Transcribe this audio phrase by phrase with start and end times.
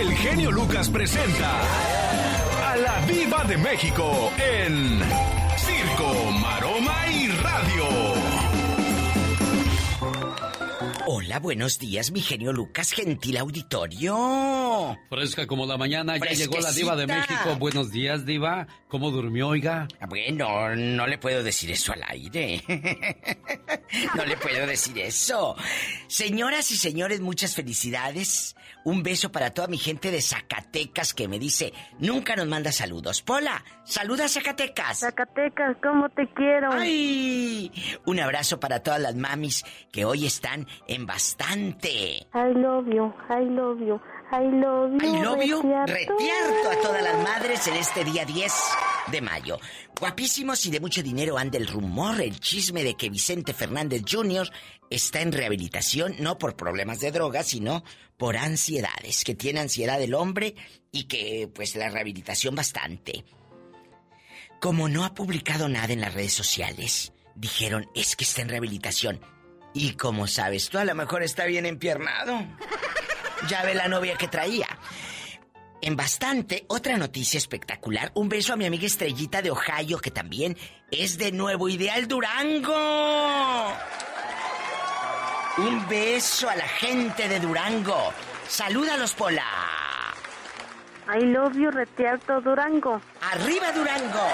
[0.00, 1.60] el genio Lucas presenta
[2.70, 5.00] a la Viva de México en
[5.56, 7.84] Circo, Maroma y Radio.
[11.06, 14.98] Hola, buenos días, mi genio Lucas, gentil auditorio.
[15.10, 17.56] Fresca como la mañana, ya llegó la diva de México.
[17.58, 18.66] Buenos días, diva.
[18.88, 19.86] ¿Cómo durmió, oiga?
[20.08, 22.64] Bueno, no le puedo decir eso al aire.
[24.16, 25.54] no le puedo decir eso.
[26.08, 28.56] Señoras y señores, muchas felicidades.
[28.84, 33.22] Un beso para toda mi gente de Zacatecas que me dice, nunca nos manda saludos.
[33.22, 35.00] Pola, saluda a Zacatecas.
[35.00, 36.70] Zacatecas, ¿cómo te quiero?
[36.70, 37.72] ¡Ay!
[38.04, 42.26] Un abrazo para todas las mamis que hoy están en bastante.
[42.34, 44.00] I love you, I love you,
[44.34, 45.08] I love you.
[45.08, 45.62] I love you.
[45.86, 48.52] Retierto a todas las madres en este día 10
[49.12, 49.60] de mayo.
[50.00, 54.50] Guapísimos y de mucho dinero anda el rumor, el chisme de que Vicente Fernández Jr.
[54.90, 57.84] está en rehabilitación no por problemas de droga, sino
[58.16, 60.56] por ansiedades, que tiene ansiedad el hombre
[60.90, 63.24] y que pues la rehabilitación bastante.
[64.60, 69.20] Como no ha publicado nada en las redes sociales, dijeron es que está en rehabilitación.
[69.74, 72.44] Y como sabes tú, a lo mejor está bien empiernado.
[73.48, 74.68] Ya ve la novia que traía.
[75.82, 78.10] En bastante, otra noticia espectacular.
[78.14, 80.56] Un beso a mi amiga Estrellita de Ohio, que también
[80.90, 83.72] es de Nuevo Ideal Durango.
[85.58, 88.12] Un beso a la gente de Durango.
[88.48, 89.44] Salúdalos, Pola.
[91.06, 93.00] I love you, Retierto Durango.
[93.20, 94.26] ¡Arriba, Durango!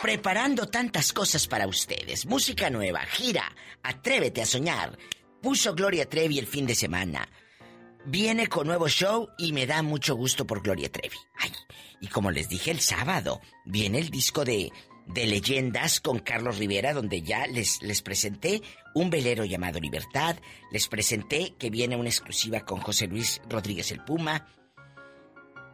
[0.00, 2.26] Preparando tantas cosas para ustedes.
[2.26, 3.50] Música nueva, gira,
[3.82, 4.96] atrévete a soñar.
[5.42, 7.28] Puso Gloria Trevi el fin de semana.
[8.08, 11.16] Viene con nuevo show y me da mucho gusto por Gloria Trevi.
[11.40, 11.50] Ay,
[12.00, 14.70] y como les dije el sábado, viene el disco de,
[15.08, 18.62] de leyendas con Carlos Rivera, donde ya les, les presenté
[18.94, 20.36] un velero llamado Libertad,
[20.70, 24.46] les presenté que viene una exclusiva con José Luis Rodríguez el Puma.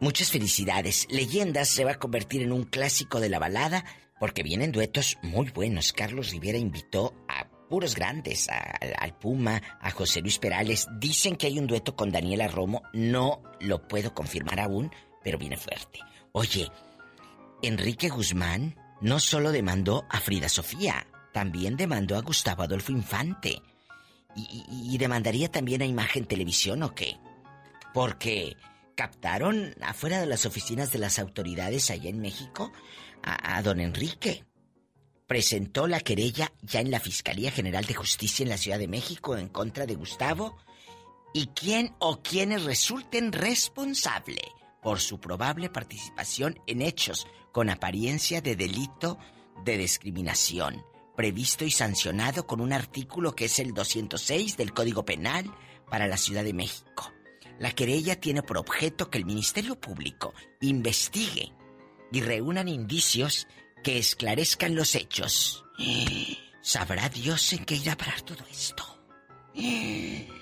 [0.00, 1.06] Muchas felicidades.
[1.10, 3.84] Leyendas se va a convertir en un clásico de la balada
[4.18, 5.92] porque vienen duetos muy buenos.
[5.92, 10.88] Carlos Rivera invitó a puros grandes, al Puma, a José Luis Perales.
[10.98, 14.90] Dicen que hay un dueto con Daniela Romo, no lo puedo confirmar aún,
[15.24, 16.00] pero viene fuerte.
[16.32, 16.70] Oye,
[17.62, 23.62] Enrique Guzmán no solo demandó a Frida Sofía, también demandó a Gustavo Adolfo Infante.
[24.36, 27.16] ¿Y, demandaría también a Imagen Televisión o qué?
[27.94, 28.54] Porque
[28.94, 32.70] captaron afuera de las oficinas de las autoridades allá en México
[33.22, 34.44] a don Enrique
[35.32, 39.34] presentó la querella ya en la Fiscalía General de Justicia en la Ciudad de México
[39.34, 40.58] en contra de Gustavo
[41.32, 44.42] y quién o quienes resulten responsable
[44.82, 49.18] por su probable participación en hechos con apariencia de delito
[49.64, 50.84] de discriminación,
[51.16, 55.50] previsto y sancionado con un artículo que es el 206 del Código Penal
[55.88, 57.10] para la Ciudad de México.
[57.58, 61.54] La querella tiene por objeto que el Ministerio Público investigue
[62.12, 63.48] y reúnan indicios
[63.82, 65.64] que esclarezcan los hechos.
[66.62, 68.84] ¿Sabrá Dios en qué irá a parar todo esto?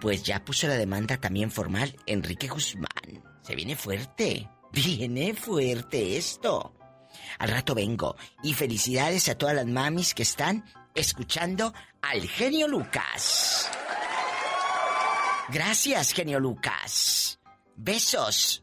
[0.00, 3.22] Pues ya puso la demanda también formal Enrique Guzmán.
[3.42, 4.48] Se viene fuerte.
[4.72, 6.74] Viene fuerte esto.
[7.38, 8.16] Al rato vengo.
[8.42, 11.72] Y felicidades a todas las mamis que están escuchando
[12.02, 13.70] al genio Lucas.
[15.50, 17.38] Gracias, genio Lucas.
[17.76, 18.62] Besos.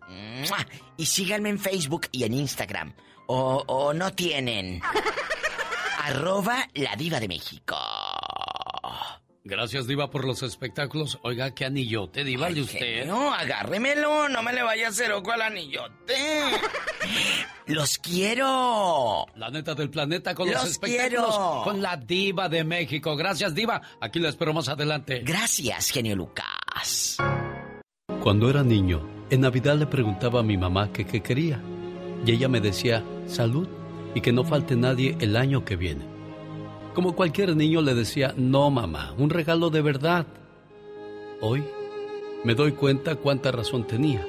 [0.97, 2.95] Y síganme en Facebook y en Instagram.
[3.27, 4.81] O, o no tienen.
[6.03, 7.77] Arroba la diva de México.
[9.43, 11.19] Gracias, Diva, por los espectáculos.
[11.23, 13.05] Oiga, qué anillote, Diva, Ay, de usted.
[13.07, 16.13] No, agárremelo, no me le vaya a hacer ojo al anillote.
[17.65, 19.25] ¡Los quiero!
[19.35, 21.61] La neta del planeta con los, Los espectáculos quiero.
[21.63, 23.15] con la Diva de México.
[23.15, 23.81] Gracias, Diva.
[23.99, 25.21] Aquí la espero más adelante.
[25.25, 27.17] Gracias, genio Lucas.
[28.21, 31.59] Cuando era niño, en Navidad le preguntaba a mi mamá que qué quería.
[32.25, 33.67] Y ella me decía, salud
[34.13, 36.05] y que no falte nadie el año que viene.
[36.93, 40.27] Como cualquier niño le decía, no mamá, un regalo de verdad.
[41.39, 41.63] Hoy
[42.43, 44.25] me doy cuenta cuánta razón tenía,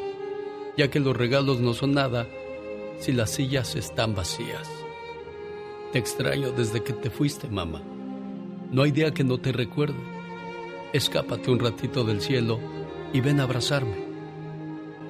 [0.76, 2.26] ya que los regalos no son nada
[2.98, 4.70] si las sillas están vacías.
[5.92, 7.82] Te extraño desde que te fuiste, mamá.
[8.70, 9.98] No hay día que no te recuerde.
[10.92, 12.60] Escápate un ratito del cielo
[13.12, 13.96] y ven a abrazarme,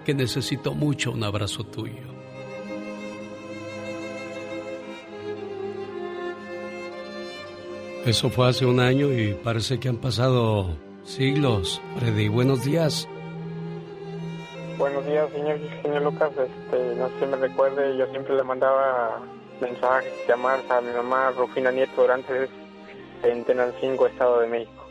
[0.05, 2.12] que necesito mucho un abrazo tuyo.
[8.05, 11.81] Eso fue hace un año y parece que han pasado siglos.
[11.99, 13.09] Freddy, buenos días.
[14.77, 16.31] Buenos días, señor, señor Lucas.
[16.33, 19.23] Este, no sé si me recuerde, yo siempre le mandaba
[19.61, 22.51] mensajes, llamadas a mi mamá Rufina Nieto Durantes
[23.23, 24.85] en Tenancingo, Estado de México.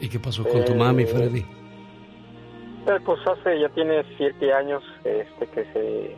[0.00, 1.40] ¿Y qué pasó con tu Eh, mami, Freddy?
[2.86, 6.14] Eh, pues hace, ya tiene siete años este, que se,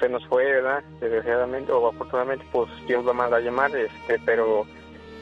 [0.00, 0.82] se nos fue, ¿verdad?
[1.00, 4.64] Desgraciadamente o afortunadamente, pues Dios lo manda a llamar, este, pero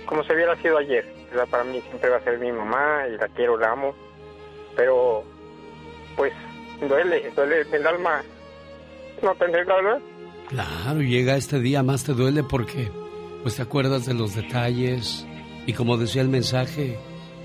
[0.06, 1.48] como si hubiera sido ayer, ¿verdad?
[1.50, 3.94] Para mí siempre va a ser mi mamá y la quiero, la amo,
[4.74, 5.22] pero
[6.16, 6.32] pues
[6.80, 8.22] duele, duele el alma
[9.22, 10.00] no tener ¿verdad?
[10.48, 12.90] Claro, llega este día más te duele porque
[13.42, 15.26] pues te acuerdas de los detalles
[15.66, 16.96] y como decía el mensaje,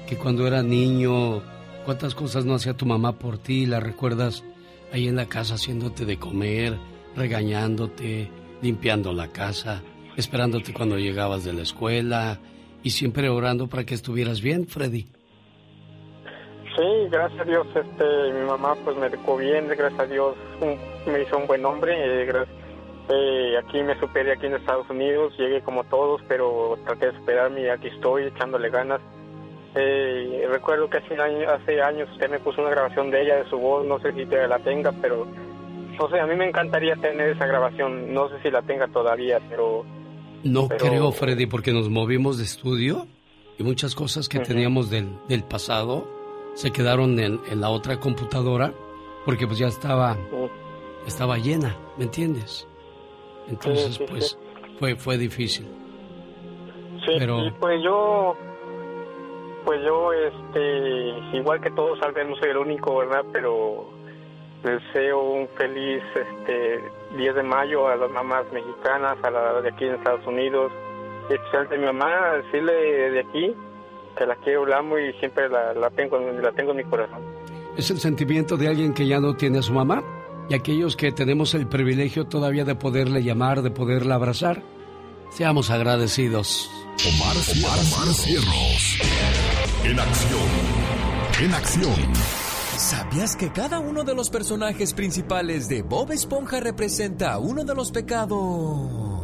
[0.08, 1.42] que cuando era niño
[1.86, 3.66] ¿Cuántas cosas no hacía tu mamá por ti?
[3.66, 4.44] La recuerdas
[4.94, 6.78] ahí en la casa haciéndote de comer,
[7.16, 8.30] regañándote,
[8.62, 9.82] limpiando la casa,
[10.16, 12.40] esperándote cuando llegabas de la escuela
[12.84, 15.08] y siempre orando para que estuvieras bien, Freddy.
[16.76, 20.36] Sí, gracias a Dios, este, mi mamá pues me educó bien, gracias a Dios
[21.06, 21.94] me hizo un buen hombre,
[22.24, 22.46] eh,
[23.10, 27.62] eh, aquí me superé aquí en Estados Unidos, llegué como todos, pero traté de superarme
[27.62, 29.02] y aquí estoy echándole ganas.
[29.76, 33.58] Eh, recuerdo que hace, hace años usted me puso una grabación de ella, de su
[33.58, 35.26] voz, no sé si te la tenga, pero
[36.00, 39.40] no sé, a mí me encantaría tener esa grabación, no sé si la tenga todavía,
[39.50, 39.86] pero...
[40.44, 43.08] No creo, Freddy, porque nos movimos de estudio
[43.58, 46.08] y muchas cosas que teníamos del, del, pasado
[46.56, 48.74] se quedaron en, en, la otra computadora
[49.26, 50.18] porque pues ya estaba,
[51.06, 52.68] estaba llena, ¿me entiendes?
[53.48, 54.38] Entonces, pues
[54.80, 55.68] Fue, fue difícil.
[57.06, 57.54] Sí, pero...
[57.60, 58.36] pues yo
[59.66, 63.24] pues yo, este, igual que todos, tal vez no soy el único, ¿verdad?
[63.32, 63.90] Pero
[64.64, 66.82] deseo un feliz este
[67.18, 70.72] 10 de mayo a las mamás mexicanas, a la de aquí en Estados Unidos,
[71.30, 72.74] especialmente a mi mamá, decirle
[73.12, 73.56] de aquí
[74.18, 77.22] que la quiero, la amo y siempre la, la, tengo, la tengo en mi corazón.
[77.78, 80.04] Es el sentimiento de alguien que ya no tiene a su mamá
[80.50, 84.62] y aquellos que tenemos el privilegio todavía de poderle llamar, de poderla abrazar.
[85.30, 86.70] Seamos agradecidos.
[87.08, 89.00] Omar, Omar, Cierros.
[89.86, 90.50] En acción.
[91.42, 92.41] En acción.
[92.82, 97.92] ¿Sabías que cada uno de los personajes principales de Bob Esponja representa uno de los
[97.92, 99.22] pecados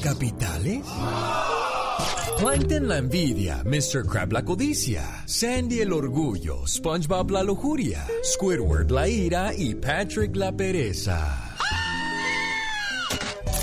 [0.00, 0.86] capitales?
[2.38, 4.06] Plankton la envidia, Mr.
[4.06, 10.52] Crab la codicia, Sandy el orgullo, SpongeBob la lujuria, Squidward la ira y Patrick la
[10.52, 11.56] pereza.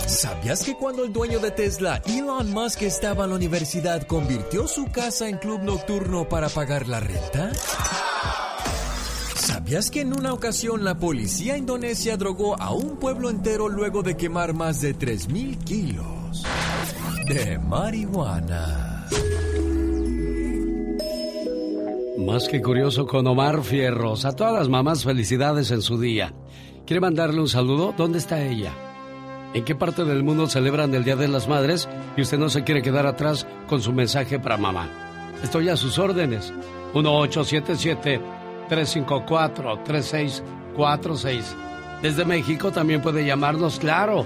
[0.08, 4.92] ¿Sabías que cuando el dueño de Tesla, Elon Musk, estaba en la universidad, convirtió su
[4.92, 7.54] casa en club nocturno para pagar la renta?
[9.52, 14.16] ¿Sabías que en una ocasión la policía indonesia drogó a un pueblo entero luego de
[14.16, 16.46] quemar más de 3.000 kilos
[17.28, 19.08] de marihuana?
[22.20, 24.24] Más que curioso con Omar Fierros.
[24.24, 26.34] A todas las mamás felicidades en su día.
[26.86, 27.94] ¿Quiere mandarle un saludo?
[27.98, 28.72] ¿Dónde está ella?
[29.54, 32.64] ¿En qué parte del mundo celebran el Día de las Madres y usted no se
[32.64, 34.88] quiere quedar atrás con su mensaje para mamá?
[35.44, 36.54] Estoy a sus órdenes.
[38.72, 41.44] 1877-354-3646.
[42.02, 44.26] Desde México también puede llamarnos, claro.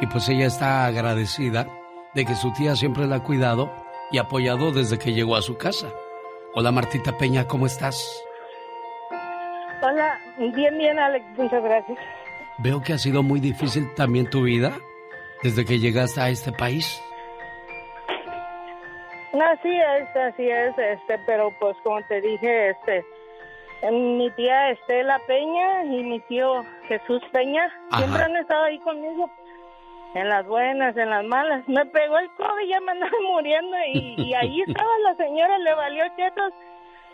[0.00, 1.66] y pues ella está agradecida
[2.14, 3.70] de que su tía siempre la ha cuidado
[4.10, 5.88] y apoyado desde que llegó a su casa.
[6.54, 8.22] Hola Martita Peña, ¿cómo estás?
[9.82, 11.98] Hola, bien, bien Alex, muchas gracias.
[12.58, 14.72] Veo que ha sido muy difícil también tu vida
[15.42, 17.02] desde que llegaste a este país.
[19.32, 23.02] Así es, así es, este, pero pues como te dije, este,
[23.90, 29.30] mi tía Estela Peña y mi tío Jesús Peña siempre han estado ahí conmigo.
[30.14, 31.66] En las buenas, en las malas.
[31.68, 36.04] Me pegó el COVID, ya me andaba muriendo y, ahí estaba la señora, le valió
[36.16, 36.52] chetos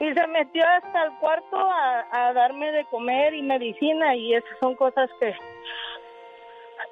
[0.01, 4.59] y se metió hasta el cuarto a, a darme de comer y medicina y esas
[4.61, 5.35] son cosas que,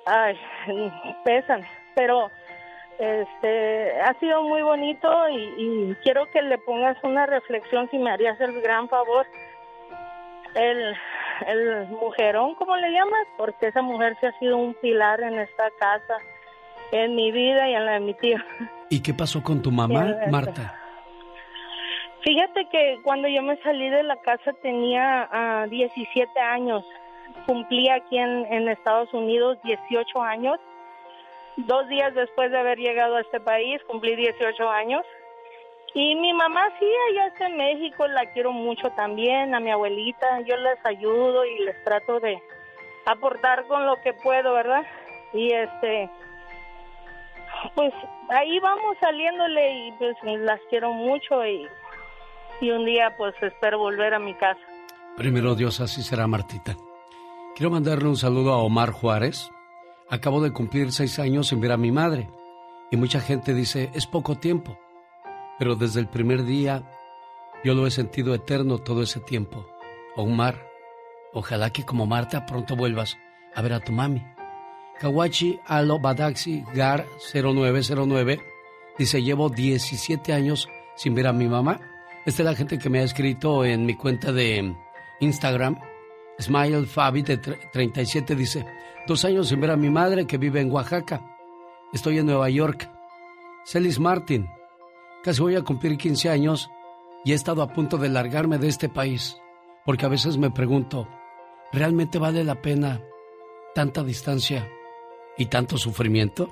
[0.06, 0.38] ay,
[1.24, 1.62] pesan.
[1.94, 2.30] Pero
[2.98, 8.40] este ha sido muy bonito y, quiero que le pongas una reflexión si me harías
[8.40, 9.26] el gran favor
[10.54, 10.96] el
[11.46, 13.26] el mujerón ¿cómo le llamas?
[13.36, 16.18] porque esa mujer se ha sido un pilar en esta casa
[16.92, 18.38] en mi vida y en la de mi tío
[18.90, 20.80] ¿y qué pasó con tu mamá Marta?
[22.22, 26.84] Fíjate que cuando yo me salí de la casa tenía 17 ah, años
[27.46, 30.58] cumplí aquí en, en Estados Unidos 18 años
[31.56, 35.02] Dos días después de haber llegado a este país, cumplí 18 años.
[35.96, 40.42] Y mi mamá sí, allá está en México, la quiero mucho también, a mi abuelita,
[40.42, 42.38] yo les ayudo y les trato de
[43.06, 44.84] aportar con lo que puedo, ¿verdad?
[45.32, 46.10] Y este,
[47.74, 47.94] pues
[48.28, 51.66] ahí vamos saliéndole y pues las quiero mucho y,
[52.60, 54.60] y un día pues espero volver a mi casa.
[55.16, 56.76] Primero Dios, así será Martita.
[57.54, 59.50] Quiero mandarle un saludo a Omar Juárez,
[60.08, 62.28] Acabo de cumplir seis años sin ver a mi madre
[62.92, 64.78] y mucha gente dice, es poco tiempo.
[65.58, 66.82] Pero desde el primer día
[67.64, 69.66] yo lo he sentido eterno todo ese tiempo.
[70.16, 70.68] Omar,
[71.32, 73.16] ojalá que como Marta pronto vuelvas
[73.54, 74.22] a ver a tu mami.
[74.98, 78.40] Kawachi Alo Badaxi Gar 0909
[78.98, 81.80] dice, llevo 17 años sin ver a mi mamá.
[82.24, 84.74] Esta es la gente que me ha escrito en mi cuenta de
[85.20, 85.78] Instagram.
[86.38, 88.66] Smile Fabi de 37 dice,
[89.06, 91.24] Dos años sin ver a mi madre que vive en Oaxaca.
[91.92, 92.90] Estoy en Nueva York.
[93.64, 94.48] Celis Martin.
[95.26, 96.70] Casi voy a cumplir 15 años
[97.24, 99.36] y he estado a punto de largarme de este país.
[99.84, 101.08] Porque a veces me pregunto,
[101.72, 103.00] ¿realmente vale la pena
[103.74, 104.70] tanta distancia
[105.36, 106.48] y tanto sufrimiento?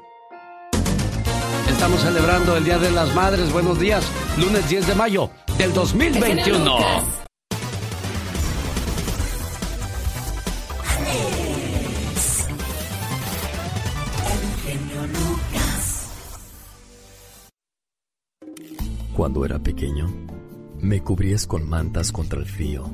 [1.70, 3.52] Estamos celebrando el Día de las Madres.
[3.52, 4.10] Buenos días.
[4.38, 7.23] Lunes 10 de mayo del 2021.
[19.24, 20.06] Cuando era pequeño,
[20.82, 22.84] me cubrías con mantas contra el frío.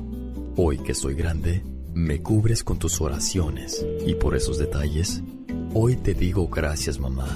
[0.55, 1.61] Hoy que soy grande,
[1.93, 3.85] me cubres con tus oraciones.
[4.07, 5.21] Y por esos detalles,
[5.73, 7.27] hoy te digo gracias, mamá.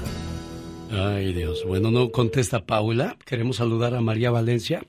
[0.89, 1.65] Ay, Dios.
[1.67, 3.17] Bueno, no contesta Paula.
[3.25, 4.81] Queremos saludar a María Valencia.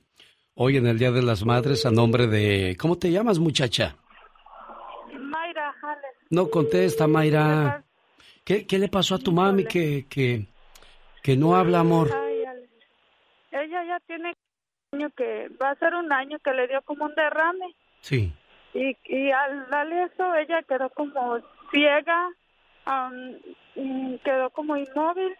[0.54, 2.76] Hoy en el Día de las Madres a nombre de...
[2.78, 3.96] ¿Cómo te llamas, muchacha?
[5.18, 6.12] Mayra Jales.
[6.30, 7.84] No contesta, Mayra.
[8.44, 10.46] ¿Qué, ¿Qué, le pasó a tu mami que, que,
[11.24, 12.25] que no habla, amor?
[13.62, 14.34] Ella ya tiene
[14.92, 17.74] un año que va a ser un año que le dio como un derrame.
[18.00, 18.32] Sí.
[18.74, 21.38] Y, y al darle eso, ella quedó como
[21.70, 22.28] ciega,
[24.24, 25.36] quedó como inmóvil.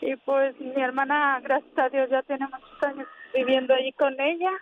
[0.00, 4.52] Y pues mi hermana, gracias a Dios, ya tiene muchos años viviendo ahí con ella.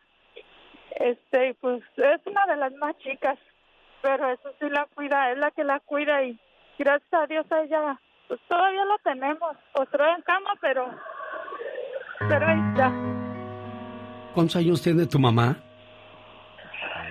[0.93, 3.39] Este, pues es una de las más chicas,
[4.01, 6.39] pero eso sí la cuida, es la que la cuida y
[6.79, 10.89] gracias a Dios a ella, pues todavía la tenemos, postrada en cama, pero
[12.19, 12.93] pero ahí está.
[14.35, 15.57] ¿Cuántos años tiene tu mamá?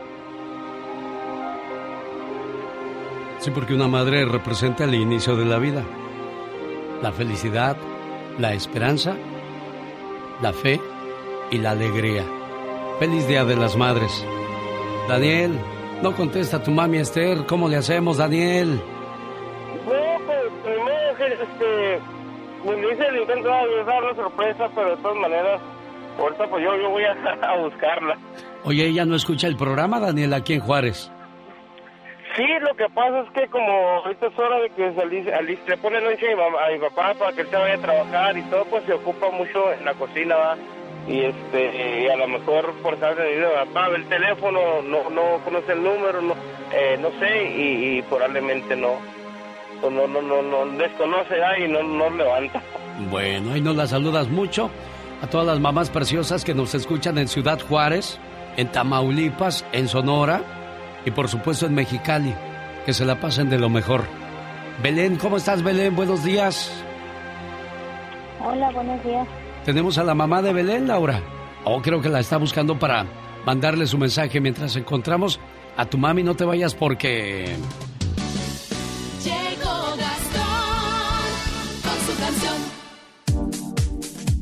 [3.42, 5.84] Sí, porque una madre representa el inicio de la vida,
[7.02, 7.76] la felicidad,
[8.38, 9.16] la esperanza,
[10.44, 10.80] la fe
[11.50, 12.24] y la alegría.
[13.00, 14.24] Feliz Día de las Madres.
[15.10, 15.60] Daniel,
[16.04, 17.48] no contesta tu mami Esther.
[17.48, 18.80] ¿Cómo le hacemos, Daniel?
[19.86, 22.00] No, pues primero, este,
[22.64, 25.60] me dice el intento de dar una sorpresa, pero de todas maneras,
[26.20, 28.18] ahorita pues yo, yo voy a, a buscarla.
[28.66, 31.12] Oye, ella no escucha el programa, Daniel, aquí en Juárez.
[32.36, 36.00] Sí, lo que pasa es que como ahorita es hora de que se le pone
[36.00, 38.86] noche a a mi papá para que él se vaya a trabajar y todo, pues
[38.86, 40.58] se ocupa mucho en la cocina, ¿va?
[41.08, 45.84] Y este, a lo mejor por saber de papá, el teléfono, no, no conoce el
[45.84, 46.36] número, no,
[46.72, 48.94] eh, no sé, y, y probablemente no,
[49.82, 51.60] pues no, no, no, no, desconoce ¿va?
[51.60, 52.62] y no, no levanta.
[53.10, 54.70] Bueno, y nos la saludas mucho
[55.22, 58.20] a todas las mamás preciosas que nos escuchan en Ciudad Juárez,
[58.56, 60.61] en Tamaulipas, en Sonora
[61.06, 62.34] y por supuesto en Mexicali.
[62.86, 64.04] Que se la pasen de lo mejor.
[64.82, 65.96] Belén, ¿cómo estás Belén?
[65.96, 66.72] Buenos días.
[68.44, 69.28] Hola, buenos días.
[69.66, 71.22] Tenemos a la mamá de Belén, Laura.
[71.64, 73.06] Oh, creo que la está buscando para
[73.46, 75.40] mandarle su mensaje mientras encontramos
[75.78, 76.24] a tu mami.
[76.24, 77.56] No te vayas porque...
[79.24, 80.42] Llegó Gastón
[81.84, 82.56] con su canción.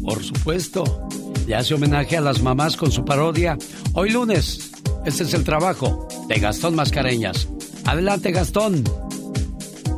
[0.05, 1.09] Por supuesto.
[1.45, 3.57] Le hace homenaje a las mamás con su parodia.
[3.93, 4.68] Hoy lunes.
[5.05, 7.47] Este es el trabajo de Gastón Mascareñas.
[7.85, 8.83] Adelante, Gastón.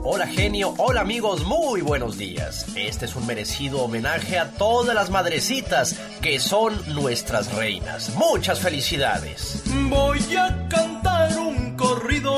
[0.03, 2.65] Hola genio, hola amigos, muy buenos días.
[2.75, 8.13] Este es un merecido homenaje a todas las madrecitas que son nuestras reinas.
[8.15, 9.63] Muchas felicidades.
[9.89, 12.36] Voy a cantar un corrido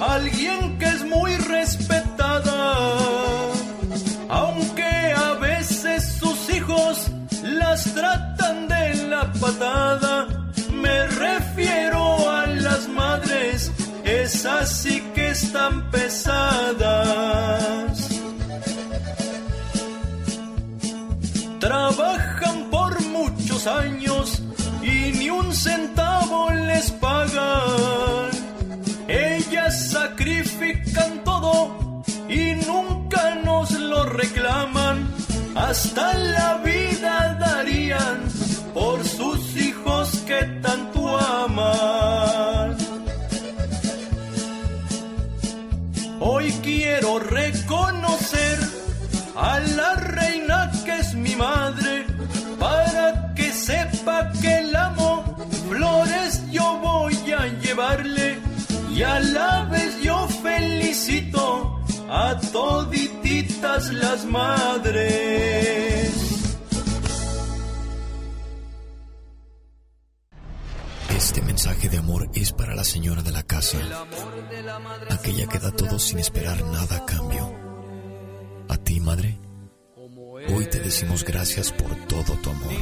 [0.00, 2.76] a alguien que es muy respetada.
[4.28, 7.10] Aunque a veces sus hijos
[7.42, 10.39] las tratan de la patada.
[10.80, 13.70] Me refiero a las madres,
[14.04, 17.00] esas sí que están pesadas.
[21.58, 24.42] Trabajan por muchos años
[24.82, 28.30] y ni un centavo les pagan.
[29.08, 35.08] Ellas sacrifican todo y nunca nos lo reclaman.
[35.54, 38.22] Hasta la vida darían
[38.72, 39.49] por sus
[40.30, 42.76] que tanto aman.
[46.20, 48.58] Hoy quiero reconocer
[49.34, 52.06] a la reina que es mi madre
[52.60, 55.12] para que sepa que la amo.
[55.68, 58.38] Flores yo voy a llevarle
[58.94, 65.60] y a la vez yo felicito a todititas las madres.
[71.20, 73.76] Este mensaje de amor es para la señora de la casa,
[75.10, 77.52] aquella que da todo sin esperar nada a cambio.
[78.70, 79.38] A ti, madre,
[80.48, 82.72] hoy te decimos gracias por todo tu amor.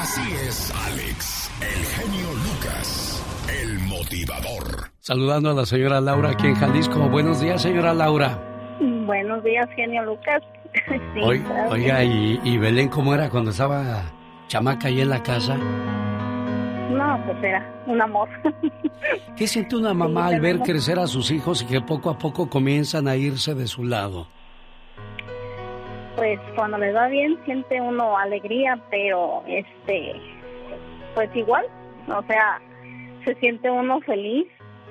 [0.00, 3.22] Así es, Alex, el genio Lucas,
[3.60, 4.90] el motivador.
[5.00, 7.10] Saludando a la señora Laura aquí en Jalisco.
[7.10, 8.40] Buenos días, señora Laura.
[8.80, 10.42] Buenos días, genio Lucas.
[11.14, 11.20] Sí,
[11.68, 14.10] oiga, y, y Belén, ¿cómo era cuando estaba
[14.48, 15.58] chamaca ahí en la casa?
[16.90, 18.28] No, pues era un amor.
[19.36, 22.48] ¿Qué siente una mamá al ver crecer a sus hijos y que poco a poco
[22.48, 24.26] comienzan a irse de su lado?
[26.16, 30.14] Pues cuando les va bien siente uno alegría, pero este,
[31.14, 31.66] pues igual,
[32.08, 32.60] o sea,
[33.24, 34.46] se siente uno feliz,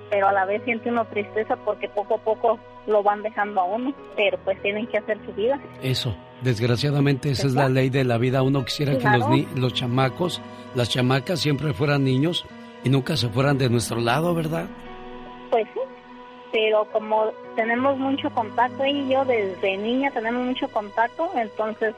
[0.10, 3.64] pero a la vez siente uno tristeza porque poco a poco lo van dejando a
[3.64, 5.60] uno, pero pues tienen que hacer su vida.
[5.82, 8.42] Eso, desgraciadamente esa es la ley de la vida.
[8.44, 10.42] Uno quisiera que los, ni- los chamacos,
[10.76, 12.46] las chamacas siempre fueran niños
[12.84, 14.68] y nunca se fueran de nuestro lado, ¿verdad?
[15.50, 15.80] Pues sí,
[16.52, 21.96] pero como tenemos mucho contacto ella y yo desde niña tenemos mucho contacto, entonces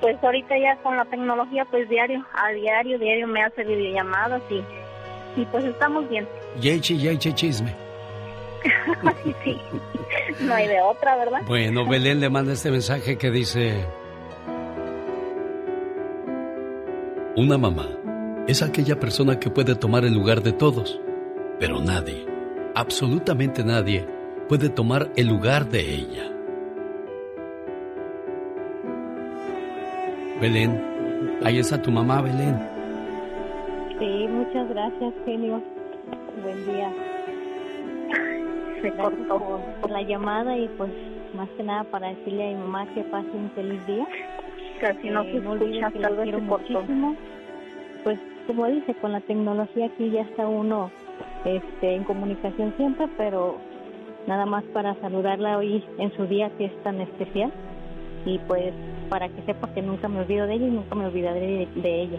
[0.00, 5.40] pues ahorita ya con la tecnología pues diario, a diario, diario me hace videollamadas y,
[5.40, 6.26] y pues estamos bien.
[6.60, 7.74] Yechi, yechi, chisme.
[9.04, 9.60] Ay, sí,
[10.40, 11.40] no hay de otra, ¿verdad?
[11.46, 13.84] Bueno, Belén le manda este mensaje que dice...
[17.36, 17.88] Una mamá
[18.46, 21.00] es aquella persona que puede tomar el lugar de todos,
[21.58, 22.26] pero nadie,
[22.74, 24.06] absolutamente nadie,
[24.48, 26.30] puede tomar el lugar de ella.
[30.40, 30.80] Belén,
[31.42, 32.56] ahí está tu mamá, Belén.
[34.30, 35.62] muchas gracias, genio.
[36.42, 36.92] Buen día.
[38.84, 39.38] Se cortó.
[39.38, 40.90] Por, por la llamada y pues
[41.34, 44.06] más que nada para decirle a mi mamá que pase un feliz día.
[44.80, 46.72] Casi no se olvide escucha, que tal vez quiero se cortó.
[46.72, 47.16] muchísimo.
[48.04, 50.90] Pues como dice, con la tecnología aquí ya está uno
[51.44, 53.56] este, en comunicación siempre, pero
[54.26, 57.52] nada más para saludarla hoy en su día que es tan especial
[58.26, 58.72] y pues
[59.08, 62.02] para que sepa que nunca me olvido de ella y nunca me olvidaré de, de
[62.02, 62.18] ella.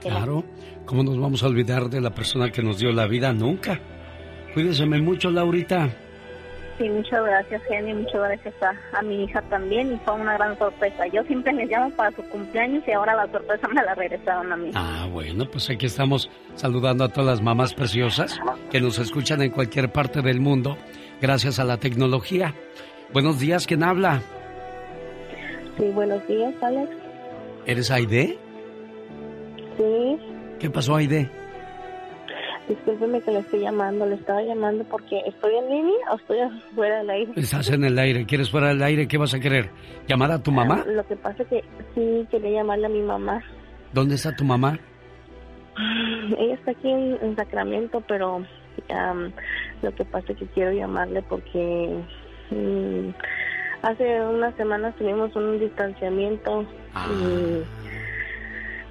[0.00, 0.44] Claro,
[0.84, 3.32] ¿cómo nos vamos a olvidar de la persona que nos dio la vida?
[3.32, 3.80] Nunca.
[4.56, 5.90] Cuídeseme mucho, Laurita.
[6.78, 7.94] Sí, muchas gracias, genio.
[7.94, 9.92] Muchas gracias a, a mi hija también.
[9.92, 11.06] Y fue una gran sorpresa.
[11.08, 14.56] Yo siempre les llamo para su cumpleaños y ahora la sorpresa me la regresaron a
[14.56, 14.70] mí.
[14.74, 18.40] Ah, bueno, pues aquí estamos saludando a todas las mamás preciosas
[18.70, 20.78] que nos escuchan en cualquier parte del mundo
[21.20, 22.54] gracias a la tecnología.
[23.12, 24.22] Buenos días, ¿quién habla?
[25.76, 26.90] Sí, buenos días, Alex.
[27.66, 28.38] ¿Eres Aide?
[29.76, 30.18] Sí,
[30.58, 31.28] ¿Qué pasó, Aide?
[32.68, 34.06] Discúlpeme que le estoy llamando.
[34.06, 36.38] Le estaba llamando porque estoy en línea o estoy
[36.74, 37.32] fuera del aire.
[37.36, 39.08] Estás en el aire, ¿quieres fuera del aire?
[39.08, 39.70] ¿Qué vas a querer?
[40.06, 40.84] ¿Llamar a tu mamá?
[40.86, 43.42] Lo que pasa es que sí quería llamarle a mi mamá.
[43.92, 44.78] ¿Dónde está tu mamá?
[46.38, 48.44] Ella está aquí en, en Sacramento, pero
[48.90, 49.32] am,
[49.82, 51.96] lo que pasa es que quiero llamarle porque
[52.50, 53.08] mm,
[53.82, 57.62] hace unas semanas tuvimos un distanciamiento y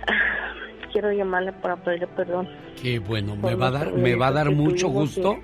[0.08, 0.54] ah,
[0.96, 2.48] quiero llamarle para pedirle perdón.
[2.82, 5.36] Qué bueno, me va a dar, me va a dar mucho gusto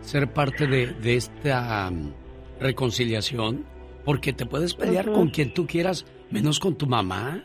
[0.00, 2.12] ser parte de, de esta um,
[2.60, 3.64] reconciliación,
[4.04, 7.42] porque te puedes pelear con quien tú quieras, menos con tu mamá.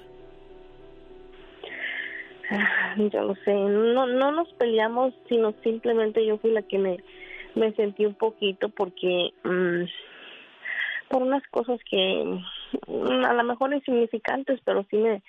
[2.51, 6.97] Ah, Yo lo sé, no, no nos peleamos, sino simplemente yo fui la que me,
[7.55, 9.86] me sentí un poquito porque mm,
[11.07, 12.41] por unas cosas que
[12.88, 15.23] mm, a lo mejor insignificantes, pero sí me,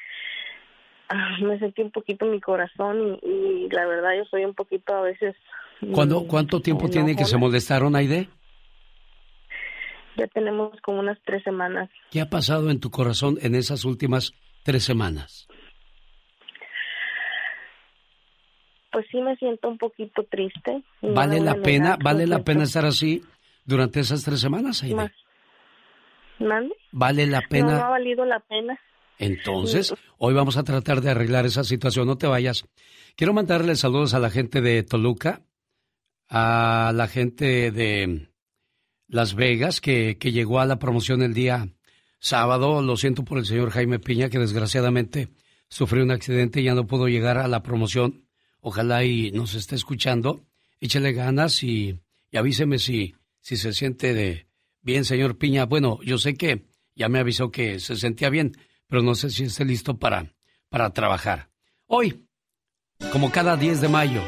[1.42, 4.94] me sentí un poquito en mi corazón y, y la verdad yo soy un poquito
[4.94, 5.35] a veces...
[5.81, 8.29] mm, ¿Cuándo, ¿Cuánto tiempo tiene que se molestaron, Aide?
[10.16, 11.88] Ya tenemos como unas tres semanas.
[12.11, 14.33] ¿Qué ha pasado en tu corazón en esas últimas
[14.64, 15.47] tres semanas?
[18.90, 20.83] Pues sí me siento un poquito triste.
[21.03, 23.23] ¿Vale la pena, negar, vale la pena estar así
[23.64, 25.11] durante esas tres semanas, Aide?
[26.90, 27.79] ¿Vale la No, pena?
[27.79, 28.79] no ha valido la pena.
[29.18, 32.07] Entonces, hoy vamos a tratar de arreglar esa situación.
[32.07, 32.64] No te vayas.
[33.16, 35.42] Quiero mandarle saludos a la gente de Toluca,
[36.28, 38.28] a la gente de
[39.09, 41.68] Las Vegas, que, que llegó a la promoción el día
[42.20, 42.81] sábado.
[42.81, 45.28] Lo siento por el señor Jaime Piña, que desgraciadamente
[45.68, 48.24] sufrió un accidente y ya no pudo llegar a la promoción.
[48.61, 50.44] Ojalá y nos esté escuchando.
[50.81, 51.98] Échele ganas y,
[52.31, 54.46] y avíseme si, si se siente
[54.83, 55.64] bien, señor Piña.
[55.64, 58.57] Bueno, yo sé que ya me avisó que se sentía bien,
[58.88, 60.35] pero no sé si esté listo para,
[60.68, 61.51] para trabajar.
[61.87, 62.27] Hoy,
[63.12, 64.22] como cada 10 de mayo,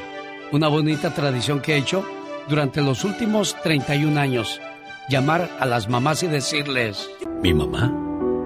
[0.52, 2.04] una bonita tradición que he hecho
[2.48, 4.60] durante los últimos 31 años,
[5.08, 7.10] llamar a las mamás y decirles,
[7.42, 7.92] Mi mamá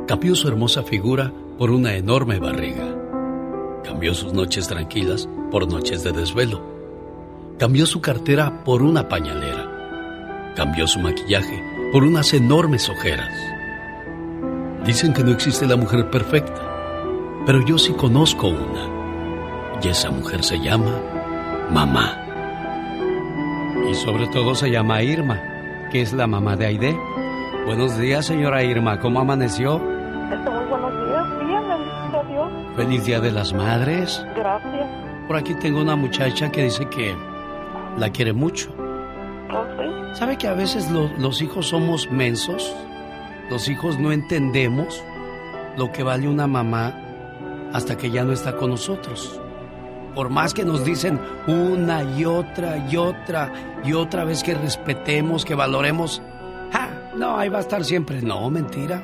[0.06, 2.94] cambió su hermosa figura por una enorme barriga.
[3.84, 6.74] Cambió sus noches tranquilas por noches de desvelo.
[7.58, 10.52] Cambió su cartera por una pañalera.
[10.56, 13.53] Cambió su maquillaje por unas enormes ojeras.
[14.86, 16.60] Dicen que no existe la mujer perfecta,
[17.46, 19.80] pero yo sí conozco una.
[19.82, 21.00] Y esa mujer se llama
[21.70, 22.20] mamá.
[23.90, 25.38] y sobre todo se llama Irma,
[25.90, 26.98] que es la mamá de Aide.
[27.66, 29.78] Buenos días, señora Irma, ¿cómo amaneció?
[29.78, 32.76] Muy buenos días, bien, bendito a Dios.
[32.76, 34.24] Feliz Día de las Madres.
[34.36, 34.86] Gracias.
[35.28, 37.14] Por aquí tengo una muchacha que dice que
[37.98, 38.70] la quiere mucho.
[38.78, 40.18] ¿Oh, sí?
[40.18, 42.74] ¿Sabe que a veces lo- los hijos somos mensos?
[43.50, 45.02] Los hijos no entendemos
[45.76, 47.00] lo que vale una mamá
[47.72, 49.40] hasta que ya no está con nosotros.
[50.14, 53.52] Por más que nos dicen una y otra y otra
[53.84, 56.22] y otra vez que respetemos, que valoremos,
[56.72, 57.10] ¡ja!
[57.16, 58.22] No, ahí va a estar siempre.
[58.22, 59.02] No, mentira.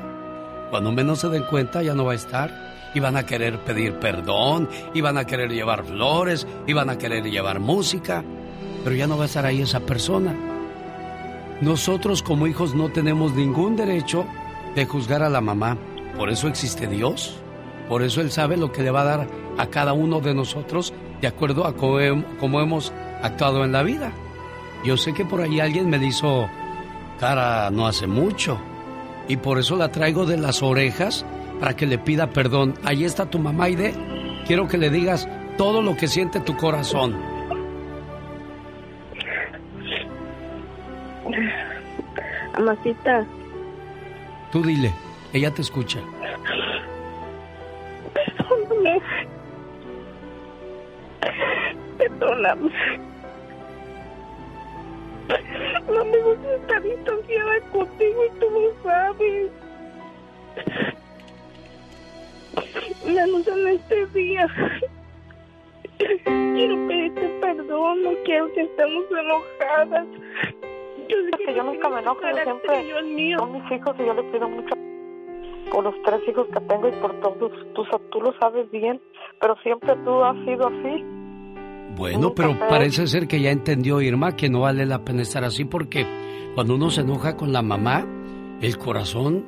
[0.69, 2.71] Cuando menos se den cuenta ya no va a estar.
[2.93, 6.97] Y van a querer pedir perdón, y van a querer llevar flores, y van a
[6.97, 8.21] querer llevar música,
[8.83, 10.50] pero ya no va a estar ahí esa persona.
[11.61, 14.25] Nosotros como hijos no tenemos ningún derecho
[14.75, 15.77] de juzgar a la mamá.
[16.17, 17.35] Por eso existe Dios.
[17.87, 20.93] Por eso Él sabe lo que le va a dar a cada uno de nosotros
[21.21, 24.11] de acuerdo a cómo, hem- cómo hemos actuado en la vida.
[24.83, 26.49] Yo sé que por ahí alguien me le hizo
[27.19, 28.57] cara no hace mucho.
[29.27, 31.23] Y por eso la traigo de las orejas
[31.59, 32.73] para que le pida perdón.
[32.83, 33.93] Ahí está tu mamá, Aide.
[34.47, 37.15] Quiero que le digas todo lo que siente tu corazón.
[42.53, 43.25] Amacita,
[44.51, 44.91] Tú dile,
[45.33, 45.99] ella te escucha.
[48.13, 49.01] perdóname.
[51.97, 52.71] perdonamos.
[55.87, 59.51] No me gusta estar distanciada contigo y tú lo sabes.
[63.05, 64.47] Menos en este día.
[65.97, 70.07] Quiero pedirte perdón, no quiero que estemos enojadas.
[71.11, 72.89] Yo que, yo nunca me enojo, yo siempre
[73.37, 74.75] son mis hijos y yo le pido mucho
[75.71, 77.51] por los tres hijos que tengo y por todos.
[77.75, 79.01] Tú, tú lo sabes bien,
[79.39, 81.03] pero siempre tú has sido así.
[81.97, 85.65] Bueno, pero parece ser que ya entendió Irma que no vale la pena estar así
[85.65, 86.05] porque
[86.55, 88.05] cuando uno se enoja con la mamá,
[88.61, 89.45] el corazón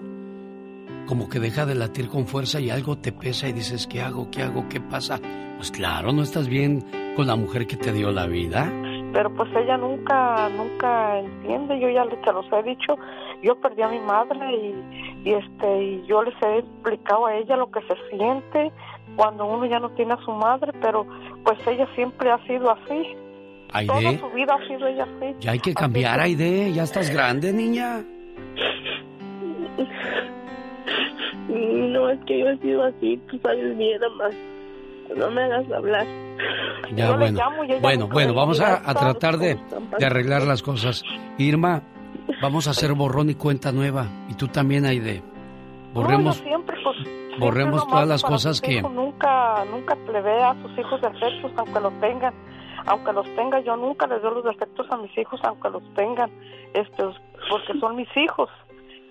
[1.05, 4.29] como que deja de latir con fuerza y algo te pesa y dices, ¿qué hago?
[4.29, 4.67] ¿Qué hago?
[4.69, 5.19] ¿Qué pasa?
[5.57, 6.83] Pues claro, no estás bien
[7.15, 8.71] con la mujer que te dio la vida.
[9.13, 12.97] Pero pues ella nunca, nunca entiende, yo ya te los he dicho,
[13.43, 17.55] yo perdí a mi madre y, y este, y yo les he explicado a ella
[17.55, 18.71] lo que se siente
[19.15, 21.05] cuando uno ya no tiene a su madre, pero
[21.43, 23.15] pues ella siempre ha sido así.
[23.71, 23.87] Aide.
[23.87, 25.35] Toda su vida ha sido ella así.
[25.39, 26.71] Ya hay que cambiar, Aide.
[26.73, 28.03] Ya estás grande, niña.
[31.47, 33.19] No, es que yo he sido así.
[33.29, 34.33] Tú sabes bien, más.
[35.15, 36.05] No me hagas hablar.
[36.95, 37.39] Ya, bueno.
[37.81, 39.57] bueno, bueno, vamos a, tratar de,
[39.97, 41.03] de, arreglar las cosas.
[41.37, 41.81] Irma,
[42.41, 44.07] vamos a hacer borrón y cuenta nueva.
[44.29, 45.23] Y tú también, Aide.
[45.93, 46.97] Borremos, siempre, pues,
[47.39, 48.81] borremos todas las cosas que...
[48.81, 52.33] Nunca, nunca le ve a sus hijos defectos, aunque los tengan.
[52.85, 56.29] Aunque los tenga, yo nunca les doy los defectos a mis hijos, aunque los tengan,
[56.73, 57.03] este,
[57.49, 58.49] porque son mis hijos.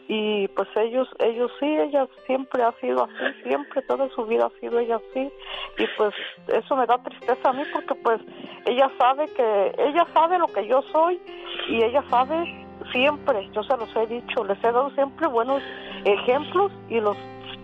[0.08, 4.60] Y pues ellos, ellos sí, ella siempre ha sido así, siempre, toda su vida ha
[4.60, 5.30] sido ella así.
[5.78, 6.12] Y pues
[6.48, 8.20] eso me da tristeza a mí porque pues
[8.66, 11.20] ella sabe que, ella sabe lo que yo soy
[11.68, 15.62] y ella sabe siempre, yo se los he dicho, les he dado siempre buenos
[16.04, 17.16] ejemplos y los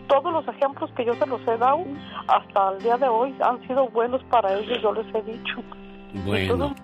[0.09, 1.85] todos los ejemplos que yo se los he dado
[2.27, 5.63] hasta el día de hoy han sido buenos para ellos, yo les he dicho.
[6.25, 6.75] Bueno,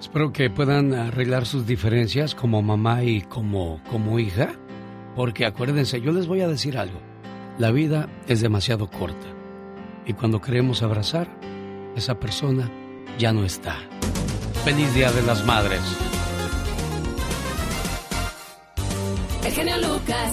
[0.00, 4.48] espero que puedan arreglar sus diferencias como mamá y como, como hija,
[5.14, 7.00] porque acuérdense, yo les voy a decir algo,
[7.58, 9.26] la vida es demasiado corta
[10.06, 11.28] y cuando queremos abrazar,
[11.96, 12.70] esa persona
[13.18, 13.76] ya no está.
[14.64, 15.80] Feliz Día de las Madres.
[19.44, 20.32] El genio Lucas.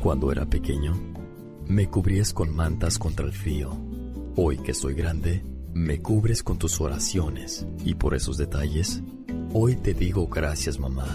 [0.00, 0.94] Cuando era pequeño,
[1.66, 3.76] me cubrías con mantas contra el frío.
[4.36, 9.02] Hoy que soy grande, me cubres con tus oraciones y por esos detalles,
[9.52, 11.06] hoy te digo gracias mamá.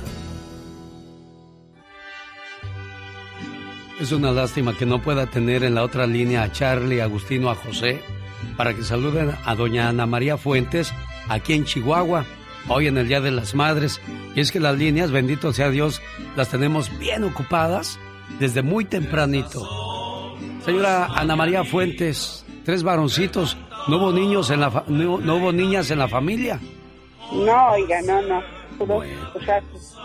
[4.00, 7.50] Es una lástima que no pueda tener en la otra línea a Charlie, a Agustino,
[7.50, 8.02] a José,
[8.56, 10.94] para que saluden a doña Ana María Fuentes
[11.28, 12.24] aquí en Chihuahua,
[12.70, 14.00] hoy en el Día de las Madres.
[14.36, 16.02] Y es que las líneas, bendito sea Dios,
[16.38, 18.00] las tenemos bien ocupadas
[18.40, 19.68] desde muy tempranito.
[20.64, 23.58] Señora Ana María Fuentes, tres varoncitos,
[23.90, 26.58] ¿no hubo niños en la no, hubo niñas en la familia?
[27.34, 28.42] No, oiga, no, no.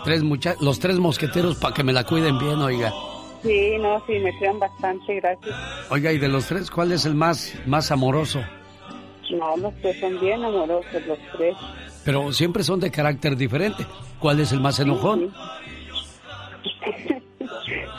[0.03, 2.91] Tres mucha los tres mosqueteros para que me la cuiden bien, oiga.
[3.45, 5.55] Sí, no, sí, me cuidan bastante, gracias.
[5.91, 8.41] Oiga, y de los tres, ¿cuál es el más, más amoroso?
[9.31, 11.55] No, los tres son bien amorosos, los tres.
[12.03, 13.85] Pero siempre son de carácter diferente.
[14.19, 15.31] ¿Cuál es el más enojón?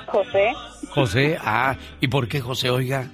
[0.06, 0.52] José.
[0.90, 3.09] José, ah, ¿y por qué José, oiga?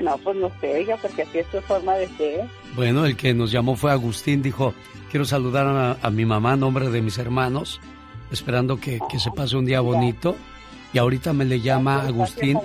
[0.00, 2.48] No, pues no sé, oiga, porque así es su forma de ser.
[2.74, 4.74] Bueno, el que nos llamó fue Agustín, dijo,
[5.08, 7.80] quiero saludar a, mi mamá en nombre de mis hermanos,
[8.32, 10.34] esperando que, que, se pase un día bonito.
[10.94, 12.58] Y ahorita me le llama Agustín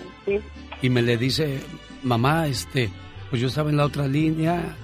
[0.81, 1.59] y me le dice,
[2.03, 2.89] mamá, este,
[3.29, 4.75] pues yo estaba en la otra línea.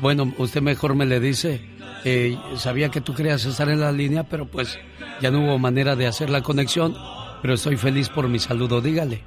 [0.00, 1.60] Bueno, usted mejor me le dice,
[2.04, 4.78] eh, sabía que tú querías estar en la línea, pero pues
[5.20, 6.94] ya no hubo manera de hacer la conexión
[7.40, 9.20] pero estoy feliz por mi saludo, dígale.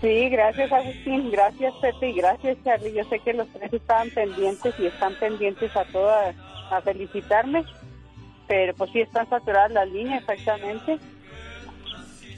[0.00, 2.92] Sí, gracias Agustín, gracias Pepe y gracias Charlie.
[2.92, 6.36] Yo sé que los tres estaban pendientes y están pendientes a todas
[6.70, 7.64] a felicitarme,
[8.46, 10.98] pero pues sí están saturadas las líneas exactamente.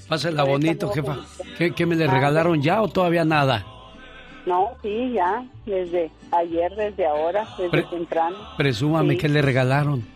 [0.09, 1.19] Pásela bonito, jefa.
[1.59, 3.67] ¿Qué, me le regalaron ya o todavía nada?
[4.47, 8.37] No, sí, ya, desde ayer, desde ahora, desde temprano.
[8.57, 10.07] Presúmame qué le regalaron.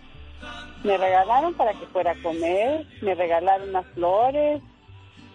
[0.84, 4.62] Me regalaron para que fuera a comer, me regalaron unas flores,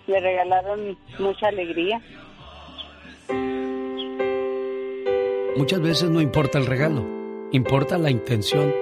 [0.08, 2.02] me regalaron mucha alegría.
[5.58, 7.06] Muchas veces no importa el regalo,
[7.52, 8.74] importa la intención,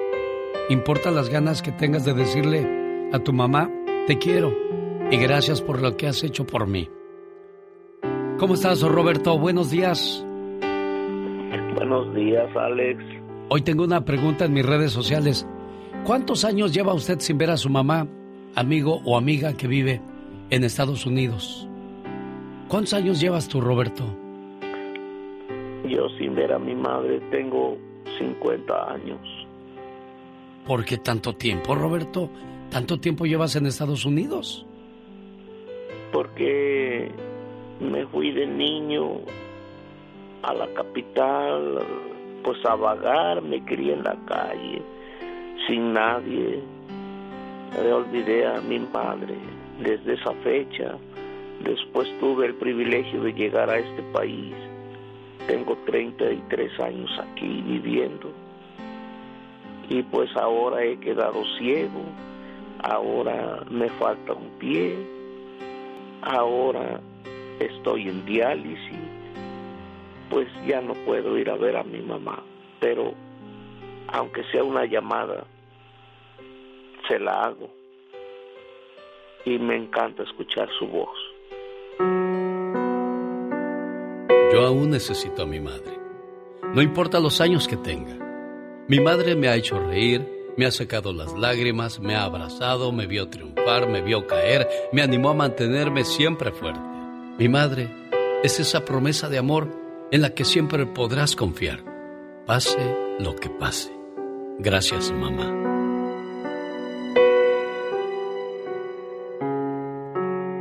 [0.70, 3.70] importa las ganas que tengas de decirle a tu mamá,
[4.08, 4.63] te quiero
[5.14, 6.90] y gracias por lo que has hecho por mí.
[8.40, 9.38] ¿Cómo estás, Roberto?
[9.38, 10.26] Buenos días.
[11.76, 13.04] Buenos días, Alex.
[13.50, 15.48] Hoy tengo una pregunta en mis redes sociales.
[16.04, 18.08] ¿Cuántos años lleva usted sin ver a su mamá,
[18.56, 20.02] amigo o amiga que vive
[20.50, 21.70] en Estados Unidos?
[22.68, 24.04] ¿Cuántos años llevas tú, Roberto?
[25.88, 27.78] Yo sin ver a mi madre tengo
[28.18, 29.20] 50 años.
[30.66, 32.32] ¿Por qué tanto tiempo, Roberto?
[32.72, 34.66] ¿Tanto tiempo llevas en Estados Unidos?
[36.14, 37.12] Porque
[37.82, 39.20] me fui de niño
[40.44, 41.80] a la capital,
[42.44, 44.82] pues a vagar, me crié en la calle,
[45.68, 46.62] sin nadie.
[47.82, 49.36] Me olvidé a mi madre
[49.80, 50.96] desde esa fecha.
[51.64, 54.54] Después tuve el privilegio de llegar a este país.
[55.48, 58.32] Tengo 33 años aquí viviendo.
[59.90, 62.04] Y pues ahora he quedado ciego.
[62.84, 65.13] Ahora me falta un pie.
[66.26, 67.02] Ahora
[67.60, 68.98] estoy en diálisis.
[70.30, 72.42] Pues ya no puedo ir a ver a mi mamá.
[72.80, 73.14] Pero
[74.08, 75.46] aunque sea una llamada,
[77.08, 77.70] se la hago.
[79.46, 81.18] Y me encanta escuchar su voz.
[84.54, 86.00] Yo aún necesito a mi madre.
[86.74, 88.16] No importa los años que tenga.
[88.88, 90.26] Mi madre me ha hecho reír,
[90.58, 95.02] me ha sacado las lágrimas, me ha abrazado, me vio triunfar, me vio caer, me
[95.02, 96.80] animó a mantenerme siempre fuerte.
[97.38, 97.90] Mi madre
[98.44, 99.68] es esa promesa de amor
[100.12, 101.84] en la que siempre podrás confiar,
[102.46, 103.92] pase lo que pase.
[104.60, 105.62] Gracias, mamá.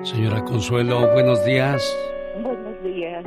[0.02, 1.96] Señora Consuelo, buenos días.
[2.42, 3.24] Buenos días.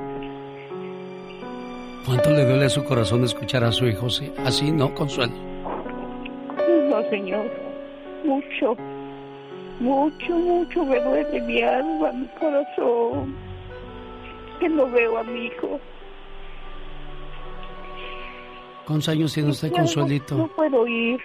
[2.06, 4.08] ¿Cuánto le duele a su corazón escuchar a su hijo
[4.44, 5.55] así, no, Consuelo?
[7.10, 7.50] Señor.
[8.24, 8.76] Mucho.
[9.80, 13.36] Mucho, mucho me duele mi alma, mi corazón.
[14.60, 15.80] Que no veo a mi hijo.
[18.86, 20.36] ¿Cuántos años tiene usted, Consuelito?
[20.36, 21.20] No, puedo ir.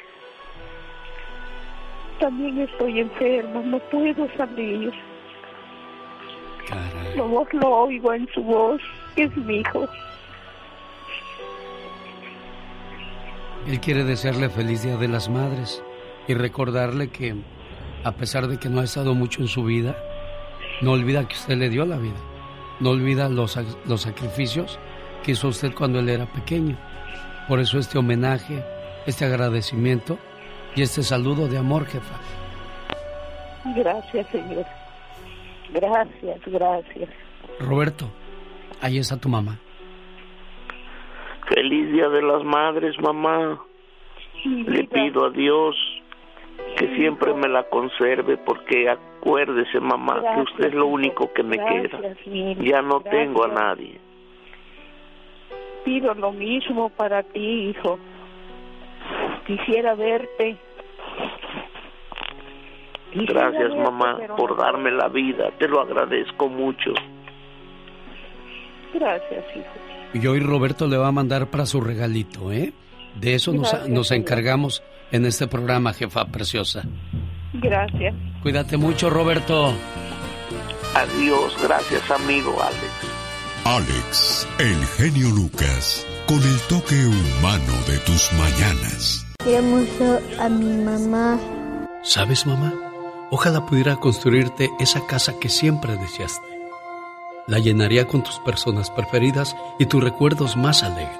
[2.18, 4.92] También estoy enferma, no puedo salir.
[6.68, 7.16] Caray.
[7.16, 8.80] Lo, lo oigo en su voz,
[9.16, 9.86] es mi hijo.
[13.66, 15.82] Él quiere desearle feliz Día de las Madres
[16.26, 17.34] y recordarle que,
[18.04, 19.96] a pesar de que no ha estado mucho en su vida,
[20.80, 22.16] no olvida que usted le dio la vida.
[22.80, 24.78] No olvida los, los sacrificios
[25.22, 26.78] que hizo usted cuando él era pequeño.
[27.48, 28.64] Por eso este homenaje,
[29.06, 30.18] este agradecimiento
[30.74, 32.14] y este saludo de amor, jefa.
[33.76, 34.64] Gracias, señor.
[35.72, 37.08] Gracias, gracias.
[37.60, 38.10] Roberto,
[38.80, 39.58] ahí está tu mamá.
[41.54, 43.60] Feliz Día de las Madres, mamá.
[44.44, 45.76] Le pido a Dios
[46.76, 51.58] que siempre me la conserve porque acuérdese, mamá, que usted es lo único que me
[51.58, 51.98] queda.
[52.60, 53.98] Ya no tengo a nadie.
[55.84, 57.98] Pido lo mismo para ti, hijo.
[59.46, 60.56] Quisiera verte.
[63.12, 65.50] Gracias, mamá, por darme la vida.
[65.58, 66.92] Te lo agradezco mucho.
[68.94, 69.99] Gracias, hijo.
[70.12, 72.72] Y hoy Roberto le va a mandar para su regalito, ¿eh?
[73.20, 76.82] De eso nos, nos encargamos en este programa, jefa preciosa.
[77.54, 78.14] Gracias.
[78.42, 79.74] Cuídate mucho, Roberto.
[80.94, 83.20] Adiós, gracias, amigo Alex.
[83.64, 89.26] Alex, el genio Lucas, con el toque humano de tus mañanas.
[89.44, 91.38] Quiero mucho a mi mamá.
[92.02, 92.72] ¿Sabes, mamá?
[93.30, 96.49] Ojalá pudiera construirte esa casa que siempre deseaste.
[97.50, 101.18] La llenaría con tus personas preferidas y tus recuerdos más alegres.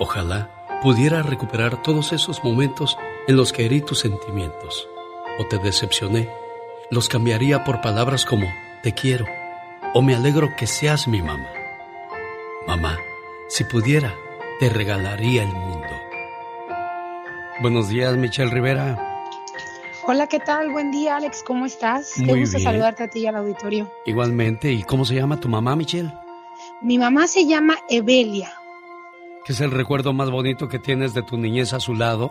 [0.00, 0.50] Ojalá
[0.82, 4.88] pudiera recuperar todos esos momentos en los que herí tus sentimientos
[5.38, 6.28] o te decepcioné.
[6.90, 8.48] Los cambiaría por palabras como
[8.82, 9.24] te quiero
[9.94, 11.48] o me alegro que seas mi mamá.
[12.66, 12.98] Mamá,
[13.48, 14.16] si pudiera,
[14.58, 15.86] te regalaría el mundo.
[17.60, 19.15] Buenos días, Michelle Rivera.
[20.08, 20.70] Hola, ¿qué tal?
[20.70, 21.42] Buen día, Alex.
[21.42, 22.16] ¿Cómo estás?
[22.18, 22.68] Muy Qué gusto bien.
[22.70, 23.90] saludarte a ti y al auditorio.
[24.04, 26.12] Igualmente, ¿y cómo se llama tu mamá, Michelle?
[26.80, 28.52] Mi mamá se llama Evelia.
[29.44, 32.30] ¿Qué es el recuerdo más bonito que tienes de tu niñez a su lado?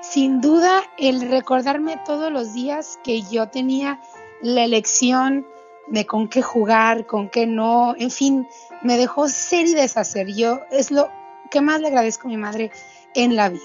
[0.00, 4.00] Sin duda, el recordarme todos los días que yo tenía
[4.40, 5.46] la elección
[5.86, 8.46] de con qué jugar, con qué no, en fin,
[8.82, 10.28] me dejó ser y deshacer.
[10.34, 11.08] Yo es lo
[11.50, 12.70] que más le agradezco a mi madre
[13.14, 13.62] en la vida.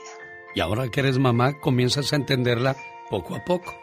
[0.55, 2.75] Y ahora que eres mamá, comienzas a entenderla
[3.09, 3.75] poco a poco.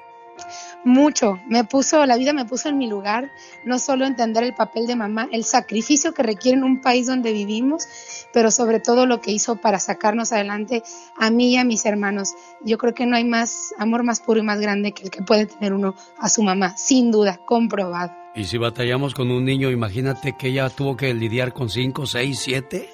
[0.84, 3.30] Mucho, me puso, la vida me puso en mi lugar,
[3.64, 7.32] no solo entender el papel de mamá, el sacrificio que requiere en un país donde
[7.32, 7.86] vivimos,
[8.32, 10.82] pero sobre todo lo que hizo para sacarnos adelante
[11.18, 12.32] a mí y a mis hermanos.
[12.64, 15.22] Yo creo que no hay más amor más puro y más grande que el que
[15.22, 18.12] puede tener uno a su mamá, sin duda, comprobado.
[18.34, 22.38] Y si batallamos con un niño, imagínate que ella tuvo que lidiar con cinco, seis,
[22.38, 22.88] siete.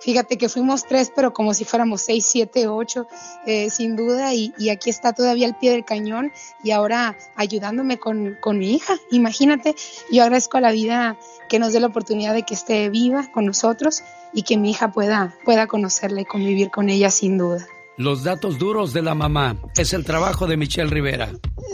[0.00, 3.06] Fíjate que fuimos tres, pero como si fuéramos seis, siete, ocho,
[3.46, 6.32] eh, sin duda, y, y aquí está todavía al pie del cañón
[6.62, 8.94] y ahora ayudándome con, con mi hija.
[9.10, 9.74] Imagínate,
[10.12, 11.18] yo agradezco a la vida
[11.48, 14.92] que nos dé la oportunidad de que esté viva con nosotros y que mi hija
[14.92, 17.66] pueda, pueda conocerla y convivir con ella sin duda.
[17.98, 21.32] Los datos duros de la mamá es el trabajo de Michelle Rivera.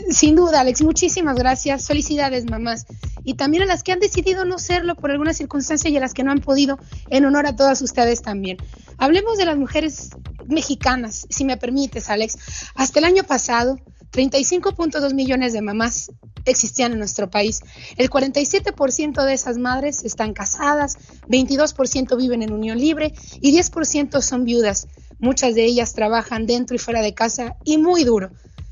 [0.08, 1.86] Sin duda, Alex, muchísimas gracias.
[1.86, 2.86] Felicidades, mamás.
[3.24, 6.14] Y también a las que han decidido no serlo por alguna circunstancia y a las
[6.14, 6.78] que no han podido,
[7.10, 8.56] en honor a todas ustedes también.
[8.96, 10.12] Hablemos de las mujeres
[10.46, 12.38] mexicanas, si me permites, Alex.
[12.74, 13.78] Hasta el año pasado,
[14.12, 16.10] 35.2 millones de mamás
[16.46, 17.60] existían en nuestro país.
[17.96, 20.96] El 47% de esas madres están casadas,
[21.28, 24.88] 22% viven en unión libre y 10% son viudas.
[25.24, 28.28] Muchas de ellas trabajan dentro y fuera de casa y muy duro.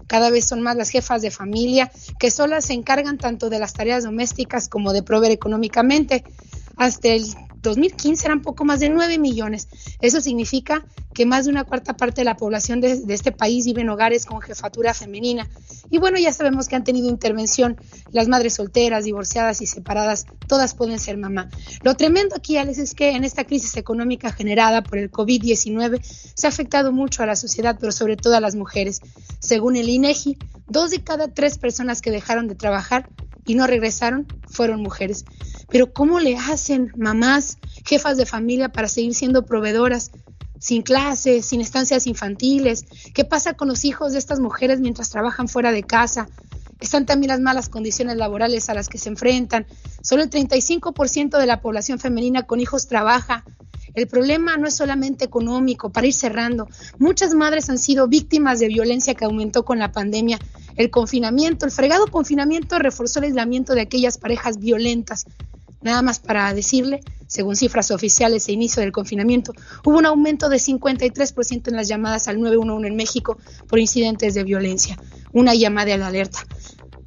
[0.07, 3.72] Cada vez son más las jefas de familia que solas se encargan tanto de las
[3.72, 6.24] tareas domésticas como de proveer económicamente.
[6.76, 7.24] Hasta el
[7.62, 9.68] 2015 eran poco más de 9 millones.
[10.00, 10.84] Eso significa
[11.14, 14.26] que más de una cuarta parte de la población de, este país vive en hogares
[14.26, 15.48] con jefatura femenina.
[15.90, 17.76] Y bueno, ya sabemos que han tenido intervención
[18.10, 21.50] las madres solteras, divorciadas y separadas, todas pueden ser mamá.
[21.82, 26.46] Lo tremendo aquí, Alex, es que en esta crisis económica generada por el COVID-19 se
[26.46, 29.00] ha afectado mucho a la sociedad, pero sobre todo a las mujeres.
[29.38, 33.08] Según el INEGI, dos de cada tres personas que dejaron de trabajar
[33.44, 35.24] y no regresaron fueron mujeres.
[35.72, 40.12] Pero ¿cómo le hacen mamás, jefas de familia para seguir siendo proveedoras?
[40.62, 42.84] sin clases, sin estancias infantiles.
[43.14, 46.28] ¿Qué pasa con los hijos de estas mujeres mientras trabajan fuera de casa?
[46.78, 49.66] Están también las malas condiciones laborales a las que se enfrentan.
[50.02, 53.44] Solo el 35% de la población femenina con hijos trabaja.
[53.94, 56.68] El problema no es solamente económico, para ir cerrando.
[56.96, 60.38] Muchas madres han sido víctimas de violencia que aumentó con la pandemia.
[60.76, 65.26] El confinamiento, el fregado confinamiento reforzó el aislamiento de aquellas parejas violentas.
[65.83, 69.53] Nada más para decirle, según cifras oficiales e inicio del confinamiento,
[69.85, 74.45] hubo un aumento de 53% en las llamadas al 911 en México por incidentes de
[74.45, 74.97] violencia,
[75.33, 76.41] una llamada de alerta.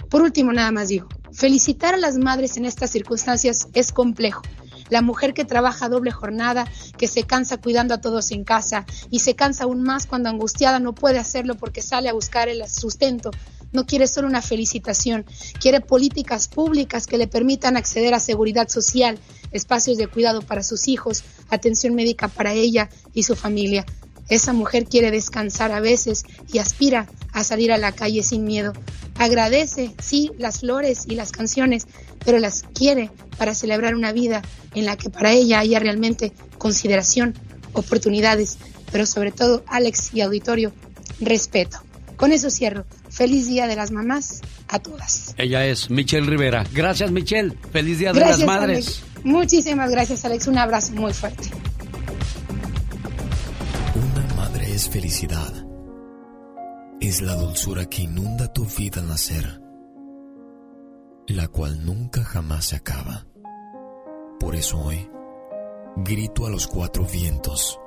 [0.10, 4.42] Por último, nada más digo, felicitar a las madres en estas circunstancias es complejo.
[4.90, 6.66] La mujer que trabaja doble jornada,
[6.98, 10.80] que se cansa cuidando a todos en casa y se cansa aún más cuando angustiada
[10.80, 13.32] no puede hacerlo porque sale a buscar el sustento
[13.76, 15.26] no quiere solo una felicitación,
[15.60, 19.20] quiere políticas públicas que le permitan acceder a seguridad social,
[19.52, 23.86] espacios de cuidado para sus hijos, atención médica para ella y su familia.
[24.28, 28.74] Esa mujer quiere descansar a veces y aspira a salir a la calle sin miedo.
[29.18, 31.86] Agradece, sí, las flores y las canciones,
[32.26, 34.42] pero las quiere para celebrar una vida
[34.74, 37.36] en la que para ella haya realmente consideración,
[37.74, 38.58] oportunidades,
[38.92, 40.74] pero sobre todo, Alex y auditorio,
[41.20, 41.80] respeto.
[42.18, 42.86] Con eso cierro.
[43.16, 45.34] Feliz Día de las Mamás a todas.
[45.38, 46.66] Ella es Michelle Rivera.
[46.74, 47.58] Gracias, Michelle.
[47.72, 49.04] Feliz Día de las Madres.
[49.24, 50.48] Muchísimas gracias, Alex.
[50.48, 51.50] Un abrazo muy fuerte.
[53.96, 55.54] Una madre es felicidad.
[57.00, 59.62] Es la dulzura que inunda tu vida al nacer,
[61.28, 63.26] la cual nunca jamás se acaba.
[64.42, 65.10] Por eso hoy
[65.96, 67.80] grito a los cuatro vientos.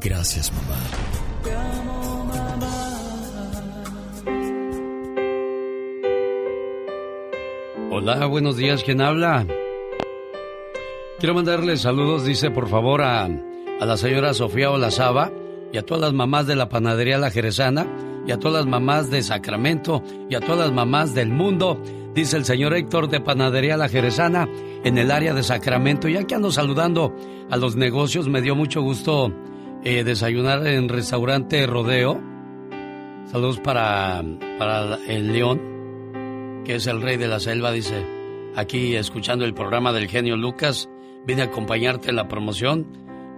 [0.00, 2.19] Gracias, mamá.
[8.02, 9.46] Hola, buenos días, ¿quién habla?
[11.18, 15.30] Quiero mandarle saludos, dice por favor a, a la señora Sofía Olazaba
[15.70, 17.86] y a todas las mamás de la panadería La Jerezana
[18.26, 21.78] y a todas las mamás de Sacramento y a todas las mamás del mundo,
[22.14, 24.48] dice el señor Héctor de Panadería La Jerezana
[24.82, 26.08] en el área de Sacramento.
[26.08, 27.14] Ya que ando saludando
[27.50, 29.30] a los negocios, me dio mucho gusto
[29.84, 32.18] eh, desayunar en restaurante Rodeo.
[33.26, 34.24] Saludos para,
[34.58, 35.79] para el León
[36.70, 38.06] que es el rey de la selva, dice,
[38.54, 40.88] aquí escuchando el programa del genio Lucas,
[41.26, 42.86] vine a acompañarte en la promoción.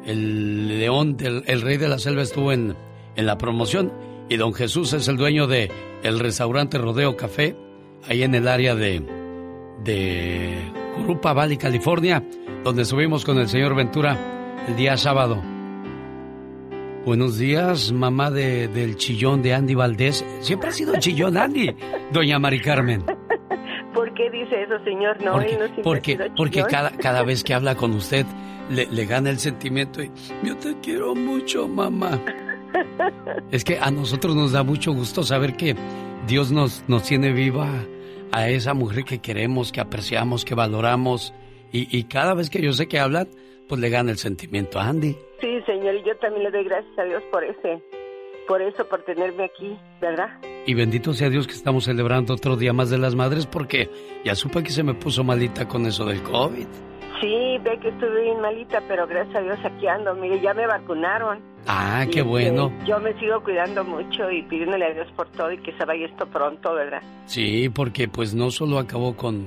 [0.04, 2.76] El león, del, el rey de la selva estuvo en,
[3.16, 3.90] en la promoción
[4.28, 5.70] y don Jesús es el dueño de
[6.02, 7.56] el restaurante Rodeo Café,
[8.06, 9.02] ahí en el área de,
[9.82, 12.22] de Curupa Valley, California,
[12.62, 15.42] donde subimos con el señor Ventura el día sábado.
[17.06, 20.22] Buenos días, mamá de, del chillón de Andy Valdés.
[20.40, 21.74] Siempre ha sido chillón Andy,
[22.12, 23.21] doña Mari Carmen.
[23.94, 25.22] ¿Por qué dice eso, señor?
[25.22, 28.26] No, porque, no porque, porque cada, cada vez que habla con usted
[28.70, 30.10] le, le gana el sentimiento y
[30.42, 32.20] yo te quiero mucho, mamá.
[33.50, 35.76] Es que a nosotros nos da mucho gusto saber que
[36.26, 37.68] Dios nos, nos tiene viva
[38.32, 41.34] a esa mujer que queremos, que apreciamos, que valoramos.
[41.70, 43.28] Y, y cada vez que yo sé que hablan,
[43.68, 45.16] pues le gana el sentimiento a Andy.
[45.40, 47.82] Sí, señor, y yo también le doy gracias a Dios por ese,
[48.46, 50.28] por eso, por tenerme aquí, ¿verdad?
[50.66, 53.90] Y bendito sea Dios que estamos celebrando otro día más de las madres porque
[54.24, 56.66] ya supe que se me puso malita con eso del COVID.
[57.20, 60.14] Sí, ve que estuve bien malita, pero gracias a Dios aquí ando.
[60.14, 61.40] Mire, ya me vacunaron.
[61.68, 62.72] Ah, qué bueno.
[62.84, 66.06] yo me sigo cuidando mucho y pidiéndole a Dios por todo y que se vaya
[66.06, 67.00] esto pronto, ¿verdad?
[67.26, 69.46] Sí, porque pues no solo acabó con,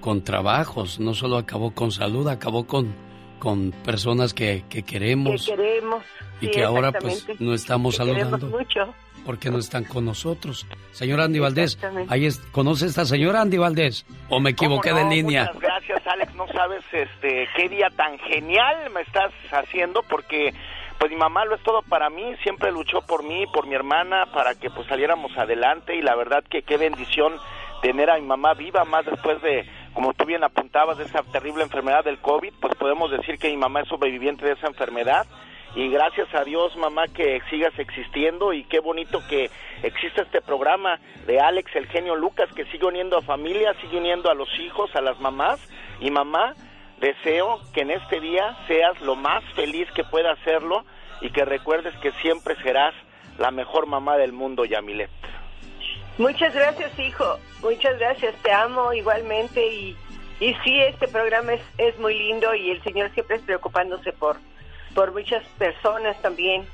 [0.00, 2.94] con trabajos, no solo acabó con salud, acabó con
[3.38, 5.46] con personas que, que queremos.
[5.46, 6.04] Que queremos.
[6.40, 8.38] Y que ahora pues no estamos saludando.
[8.46, 8.94] Mucho.
[9.24, 10.66] Porque no están con nosotros.
[10.92, 11.78] Señora Andy Valdés,
[12.08, 14.06] ahí ¿conoce esta señora Andy Valdés?
[14.28, 15.50] ¿O me equivoqué de línea?
[15.52, 16.34] Muchas gracias, Alex.
[16.34, 20.54] No sabes este qué día tan genial me estás haciendo porque
[20.98, 24.26] pues mi mamá lo es todo para mí, siempre luchó por mí, por mi hermana,
[24.32, 27.34] para que pues saliéramos adelante y la verdad que qué bendición
[27.82, 29.64] tener a mi mamá viva más después de,
[29.94, 33.56] como tú bien apuntabas, de esa terrible enfermedad del COVID, pues podemos decir que mi
[33.56, 35.26] mamá es sobreviviente de esa enfermedad
[35.74, 39.50] y gracias a Dios mamá que sigas existiendo y qué bonito que
[39.82, 44.30] existe este programa de Alex el genio Lucas que sigue uniendo a familias, sigue uniendo
[44.30, 45.60] a los hijos, a las mamás
[46.00, 46.54] y mamá
[47.00, 50.84] deseo que en este día seas lo más feliz que pueda hacerlo
[51.20, 52.94] y que recuerdes que siempre serás
[53.38, 55.10] la mejor mamá del mundo, Yamilet.
[56.18, 57.38] Muchas gracias, hijo.
[57.62, 58.34] Muchas gracias.
[58.42, 59.96] Te amo igualmente y,
[60.40, 64.36] y sí, este programa es, es muy lindo y el Señor siempre es preocupándose por,
[64.94, 66.66] por muchas personas también.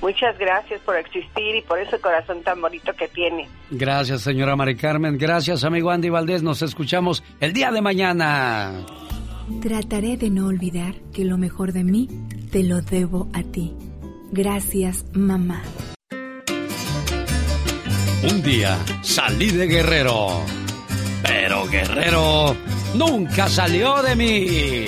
[0.00, 3.48] Muchas gracias por existir y por ese corazón tan bonito que tiene.
[3.70, 5.16] Gracias, señora Mari Carmen.
[5.16, 6.42] Gracias, amigo Andy Valdés.
[6.42, 8.84] Nos escuchamos el día de mañana.
[9.62, 12.08] Trataré de no olvidar que lo mejor de mí
[12.50, 13.74] te lo debo a ti.
[14.30, 15.62] Gracias, mamá.
[18.24, 20.42] Un día salí de Guerrero,
[21.22, 22.56] pero Guerrero
[22.94, 24.86] nunca salió de mí.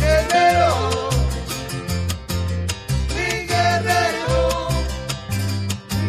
[0.00, 0.90] Guerrero,
[3.08, 4.68] mi guerrero,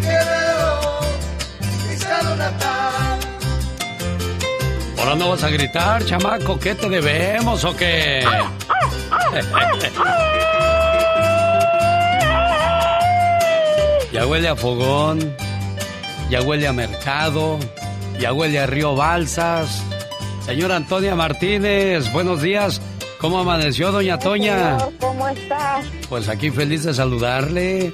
[0.03, 0.99] guerrero,
[1.89, 1.95] mi
[2.38, 3.19] natal.
[4.99, 8.23] Ahora no vas a gritar, chamaco, ¿qué te debemos o qué?
[14.13, 15.35] ya huele a fogón
[16.30, 17.57] ya huele a mercado,
[18.19, 19.84] ya huele a río Balsas.
[20.45, 22.82] Señora Antonia Martínez, buenos días.
[23.19, 24.78] ¿Cómo amaneció, doña Toña?
[24.99, 25.82] ¿Cómo está?
[26.07, 27.93] Pues aquí feliz de saludarle.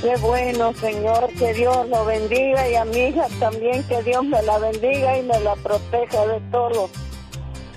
[0.00, 4.40] Qué bueno, señor, que Dios lo bendiga y a mi hija también, que Dios me
[4.42, 6.88] la bendiga y me la proteja de todo.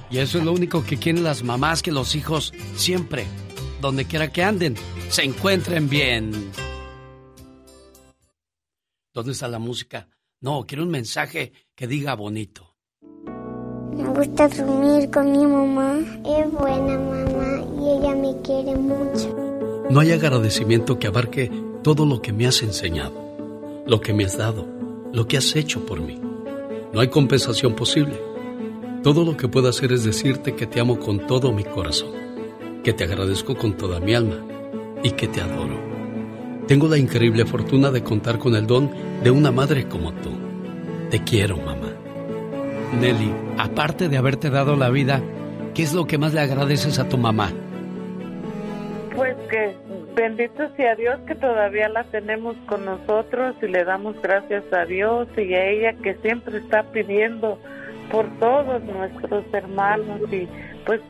[0.10, 3.26] Y eso es lo único que quieren las mamás, que los hijos siempre,
[3.82, 4.76] donde quiera que anden,
[5.10, 6.51] se encuentren bien.
[9.14, 10.07] ¿Dónde está la música?
[10.41, 12.78] No, quiero un mensaje que diga bonito.
[13.95, 15.99] Me gusta dormir con mi mamá.
[16.26, 19.86] Es buena mamá y ella me quiere mucho.
[19.91, 21.51] No hay agradecimiento que abarque
[21.84, 24.68] todo lo que me has enseñado, lo que me has dado,
[25.14, 26.20] lo que has hecho por mí.
[26.91, 28.20] No hay compensación posible.
[29.03, 32.14] Todo lo que puedo hacer es decirte que te amo con todo mi corazón,
[32.84, 34.43] que te agradezco con toda mi alma
[35.03, 35.93] y que te adoro.
[36.68, 38.89] Tengo la increíble fortuna de contar con el don
[39.22, 40.32] de una madre como tú.
[41.09, 41.91] Te quiero, mamá.
[42.99, 45.22] Nelly, aparte de haberte dado la vida,
[45.74, 47.51] ¿qué es lo que más le agradeces a tu mamá?
[49.14, 49.76] Pues que
[50.16, 55.28] bendito sea Dios que todavía la tenemos con nosotros y le damos gracias a Dios
[55.36, 57.59] y a ella que siempre está pidiendo
[58.09, 60.47] por todos nuestros hermanos y
[60.86, 61.01] pues,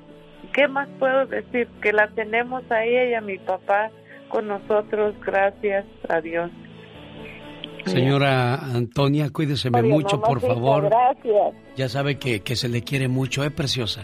[0.54, 1.68] ¿qué más puedo decir?
[1.82, 3.91] Que la tenemos a ella y a mi papá
[4.34, 6.50] con nosotros, gracias a Dios.
[7.86, 10.86] Señora Antonia, cuídeseme mucho, por favor.
[10.86, 11.54] Gracias.
[11.76, 14.02] Ya sabe que, que se le quiere mucho, ¿eh, preciosa?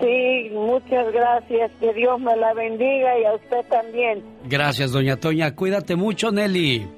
[0.00, 1.70] Sí, muchas gracias.
[1.80, 4.22] Que Dios me la bendiga y a usted también.
[4.48, 5.54] Gracias, doña Toña.
[5.54, 6.88] Cuídate mucho, Nelly.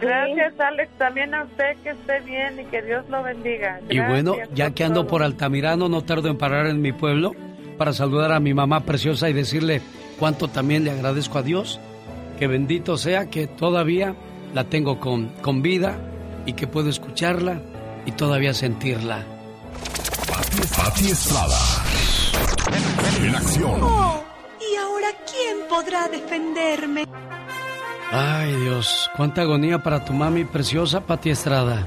[0.00, 0.90] Gracias, Alex.
[0.96, 3.80] También a usted que esté bien y que Dios lo bendiga.
[3.90, 7.32] y bueno, ya que ando por Altamirano, no tardo en parar en mi pueblo
[7.76, 9.82] para saludar a mi mamá preciosa y decirle
[10.18, 11.80] cuánto también le agradezco a Dios,
[12.38, 14.14] que bendito sea que todavía
[14.54, 15.98] la tengo con, con vida
[16.46, 17.60] y que puedo escucharla
[18.06, 19.24] y todavía sentirla.
[20.76, 21.58] Pati Estrada.
[23.22, 23.80] En acción.
[23.82, 24.22] Oh,
[24.60, 27.06] ¿y ahora quién podrá defenderme?
[28.10, 31.86] Ay Dios, cuánta agonía para tu mami preciosa, Pati Estrada.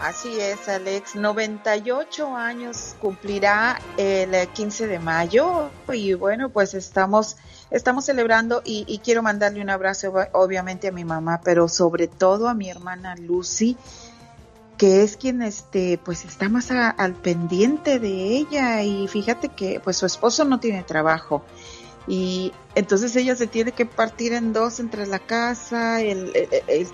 [0.00, 1.16] Así es, Alex.
[1.16, 5.70] 98 años cumplirá el 15 de mayo.
[5.92, 7.36] Y bueno, pues estamos
[7.70, 12.54] estamos celebrando y, quiero mandarle un abrazo obviamente a mi mamá, pero sobre todo a
[12.54, 13.76] mi hermana Lucy,
[14.78, 18.82] que es quien este pues está más al pendiente de ella.
[18.82, 21.42] Y fíjate que pues su esposo no tiene trabajo
[22.08, 26.32] y entonces ella se tiene que partir en dos entre la casa, el,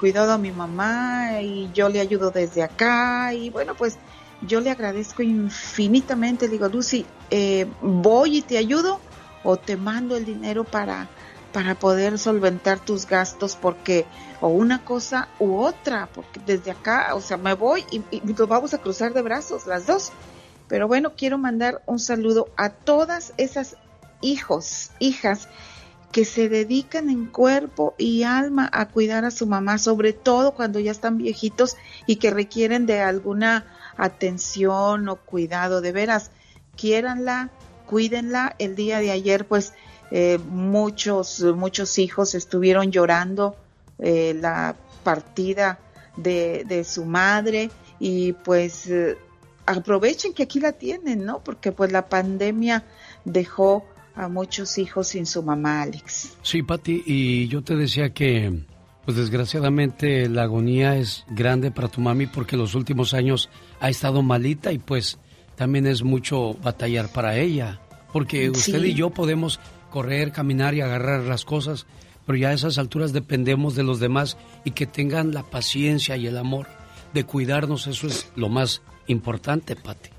[0.00, 3.96] cuidado a mi mamá y yo le ayudo desde acá y bueno pues
[4.42, 9.00] yo le agradezco infinitamente, digo Lucy, eh, voy y te ayudo
[9.44, 11.08] o te mando el dinero para,
[11.52, 14.04] para poder solventar tus gastos porque
[14.40, 18.48] o una cosa u otra, porque desde acá, o sea, me voy y, y nos
[18.48, 20.12] vamos a cruzar de brazos las dos.
[20.68, 23.76] Pero bueno, quiero mandar un saludo a todas esas
[24.24, 25.48] hijos, hijas
[26.12, 30.78] que se dedican en cuerpo y alma a cuidar a su mamá, sobre todo cuando
[30.78, 33.66] ya están viejitos y que requieren de alguna
[33.96, 35.80] atención o cuidado.
[35.80, 36.30] De veras,
[36.76, 37.50] quiéranla,
[37.86, 38.54] cuídenla.
[38.60, 39.72] El día de ayer, pues,
[40.12, 43.56] eh, muchos, muchos hijos estuvieron llorando
[43.98, 45.80] eh, la partida
[46.16, 49.16] de, su madre y pues eh,
[49.66, 51.40] aprovechen que aquí la tienen, ¿no?
[51.42, 52.84] Porque pues la pandemia
[53.24, 53.84] dejó
[54.14, 56.36] a muchos hijos sin su mamá, Alex.
[56.42, 58.64] Sí, Pati, y yo te decía que,
[59.04, 63.50] pues desgraciadamente la agonía es grande para tu mami porque los últimos años
[63.80, 65.18] ha estado malita y pues
[65.56, 67.80] también es mucho batallar para ella,
[68.12, 69.60] porque usted y yo podemos
[69.90, 71.86] correr, caminar y agarrar las cosas,
[72.26, 76.26] pero ya a esas alturas dependemos de los demás y que tengan la paciencia y
[76.26, 76.66] el amor
[77.12, 80.13] de cuidarnos, eso es lo más importante, Pati.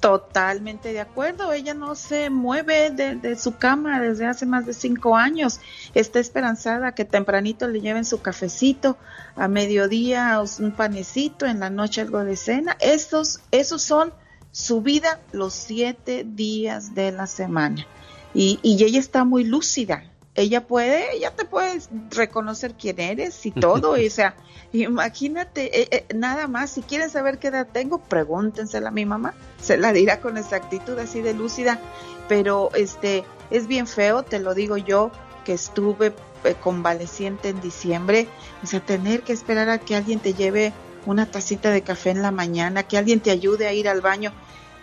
[0.00, 1.52] Totalmente de acuerdo.
[1.52, 5.60] Ella no se mueve de, su cama desde hace más de cinco años.
[5.94, 8.96] Está esperanzada que tempranito le lleven su cafecito,
[9.36, 12.76] a mediodía un panecito, en la noche algo de cena.
[12.80, 14.12] Estos, esos son
[14.52, 17.86] su vida los siete días de la semana.
[18.34, 20.04] Y, y ella está muy lúcida
[20.36, 21.80] ella puede, ella te puede
[22.10, 24.36] reconocer quién eres y todo, o sea,
[24.72, 29.34] imagínate, eh, eh, nada más, si quieren saber qué edad tengo, pregúntensela a mi mamá,
[29.60, 31.80] se la dirá con exactitud así de lúcida,
[32.28, 35.10] pero este, es bien feo, te lo digo yo,
[35.44, 36.12] que estuve
[36.44, 38.28] eh, convaleciente en diciembre,
[38.62, 40.72] o sea, tener que esperar a que alguien te lleve
[41.06, 44.32] una tacita de café en la mañana, que alguien te ayude a ir al baño,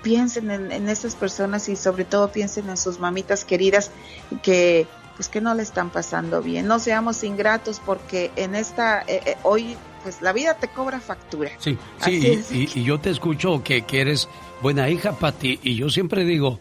[0.01, 3.91] piensen en, en esas personas y sobre todo piensen en sus mamitas queridas
[4.41, 6.67] que pues que no le están pasando bien.
[6.67, 11.51] No seamos ingratos porque en esta, eh, eh, hoy, pues la vida te cobra factura.
[11.59, 14.27] Sí, sí, y, yo te escucho que, que eres
[14.61, 16.59] buena hija, Pati, y yo siempre digo,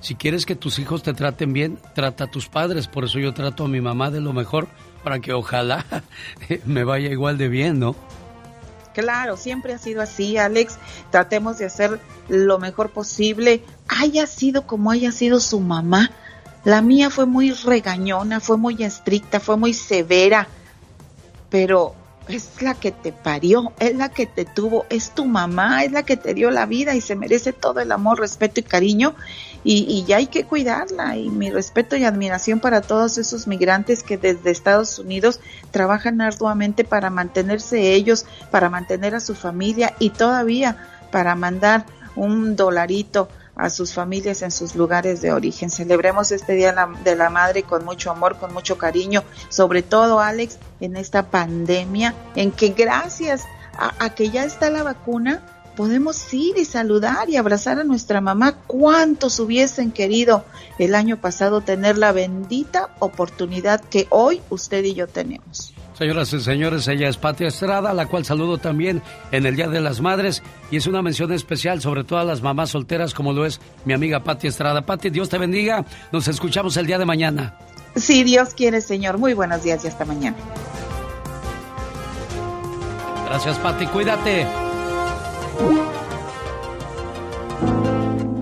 [0.00, 2.86] si quieres que tus hijos te traten bien, trata a tus padres.
[2.86, 4.68] Por eso yo trato a mi mamá de lo mejor,
[5.02, 5.84] para que ojalá
[6.64, 7.96] me vaya igual de bien, ¿no?
[8.94, 10.78] Claro, siempre ha sido así, Alex.
[11.10, 16.10] Tratemos de hacer lo mejor posible, haya sido como haya sido su mamá
[16.64, 20.48] la mía fue muy regañona, fue muy estricta, fue muy severa,
[21.50, 21.94] pero
[22.28, 26.02] es la que te parió, es la que te tuvo, es tu mamá, es la
[26.02, 29.14] que te dio la vida y se merece todo el amor, respeto y cariño
[29.64, 34.16] y, ya hay que cuidarla y mi respeto y admiración para todos esos migrantes que
[34.16, 35.40] desde Estados Unidos
[35.70, 40.76] trabajan arduamente para mantenerse ellos, para mantener a su familia y todavía
[41.10, 43.28] para mandar un dolarito
[43.58, 45.68] a sus familias en sus lugares de origen.
[45.68, 50.58] Celebremos este Día de la Madre con mucho amor, con mucho cariño, sobre todo Alex,
[50.80, 53.42] en esta pandemia, en que gracias
[53.76, 55.42] a, que ya está la vacuna,
[55.76, 58.56] podemos ir y saludar y abrazar a nuestra mamá.
[58.66, 60.44] ¿Cuántos hubiesen querido
[60.78, 65.74] el año pasado tener la bendita oportunidad que hoy usted y yo tenemos?
[65.98, 69.80] Señoras y señores, ella es Pati Estrada, la cual saludo también en el Día de
[69.80, 73.60] las Madres y es una mención especial sobre todas las mamás solteras como lo es
[73.84, 74.82] mi amiga Pati Estrada.
[74.82, 75.84] Pati, Dios te bendiga.
[76.12, 77.58] Nos escuchamos el día de mañana.
[77.96, 79.18] Sí, Dios quiere, Señor.
[79.18, 80.36] Muy buenos días y hasta mañana.
[83.26, 83.86] Gracias, Pati.
[83.88, 84.46] Cuídate.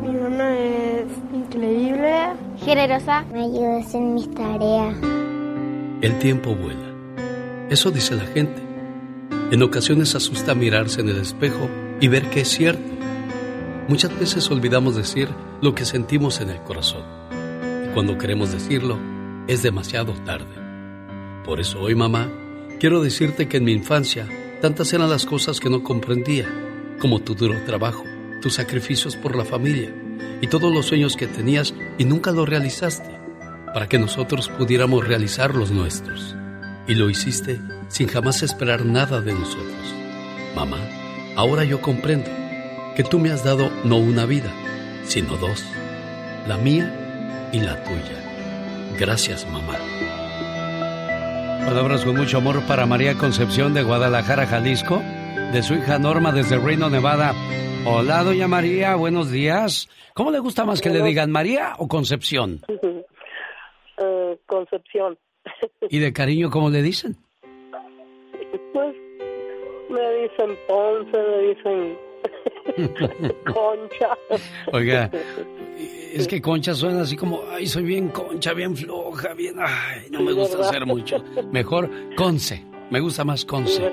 [0.03, 4.95] Mi mamá es increíble, generosa, me ayuda a hacer mis tareas.
[6.03, 6.86] El tiempo vuela
[7.69, 8.63] eso dice la gente.
[9.51, 11.69] En ocasiones asusta mirarse en el espejo
[12.01, 12.97] y ver que es cierto.
[13.89, 15.29] Muchas veces olvidamos decir
[15.61, 17.03] lo que sentimos en el corazón.
[17.85, 18.99] Y cuando queremos decirlo,
[19.49, 20.55] es demasiado tarde.
[21.45, 22.31] Por eso hoy, mamá,
[22.79, 24.29] quiero decirte que en mi infancia
[24.61, 26.47] tantas eran las cosas que no comprendía,
[27.01, 28.05] como tu duro trabajo,
[28.43, 29.93] tus sacrificios por la familia
[30.41, 33.11] y todos los sueños que tenías y nunca los realizaste,
[33.73, 36.37] para que nosotros pudiéramos realizar los nuestros.
[36.89, 39.95] Y lo hiciste sin jamás esperar nada de nosotros.
[40.55, 40.79] Mamá,
[41.37, 42.31] ahora yo comprendo
[42.95, 44.51] que tú me has dado no una vida,
[45.05, 45.65] sino dos,
[46.47, 48.97] la mía y la tuya.
[48.99, 49.75] Gracias, mamá.
[51.67, 55.03] Palabras con mucho amor para María Concepción de Guadalajara, Jalisco,
[55.53, 57.33] de su hija Norma desde Reino, Nevada.
[57.85, 59.89] Hola, doña María, buenos días.
[60.15, 62.61] ¿Cómo le gusta más que le digan María o Concepción?
[63.99, 65.17] Eh, Concepción.
[65.91, 67.17] ¿Y de cariño cómo le dicen?
[68.73, 68.95] Pues
[69.89, 71.99] me dicen Ponce, me dicen
[73.45, 74.17] Concha.
[74.73, 75.11] Oiga,
[76.13, 80.21] es que Concha suena así como, ay, soy bien concha, bien floja, bien, ay, no
[80.21, 81.23] me gusta hacer mucho.
[81.53, 83.91] Mejor Conce, me gusta más Conce.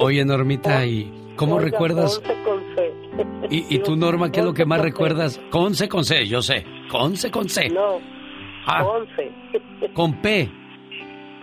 [0.00, 2.20] Oye, Normita, ¿y cómo recuerdas?
[3.50, 5.40] ¿Y, y tú, Norma, qué es lo que más recuerdas?
[5.50, 6.64] Con C, con C, yo sé.
[6.90, 7.68] Con C, con C.
[7.68, 8.00] No,
[8.66, 8.84] Ah.
[8.84, 9.30] con C.
[9.94, 10.48] Con P,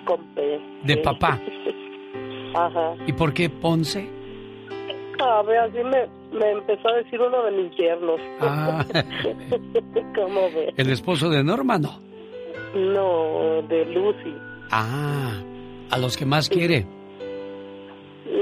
[0.05, 0.59] Con P.
[0.84, 0.99] de sí.
[1.03, 1.39] papá.
[2.55, 2.95] Ajá.
[3.07, 4.07] ¿Y por qué Ponce?
[5.20, 6.07] A ver, así me,
[6.38, 8.20] me empezó a decir uno de mis yernos.
[8.41, 8.86] Ah.
[10.16, 10.74] ¿Cómo ves?
[10.78, 11.99] ¿El esposo de Norma, no?
[12.76, 14.36] No, de Lucy.
[14.72, 15.34] Ah,
[15.91, 16.86] a los que más quiere.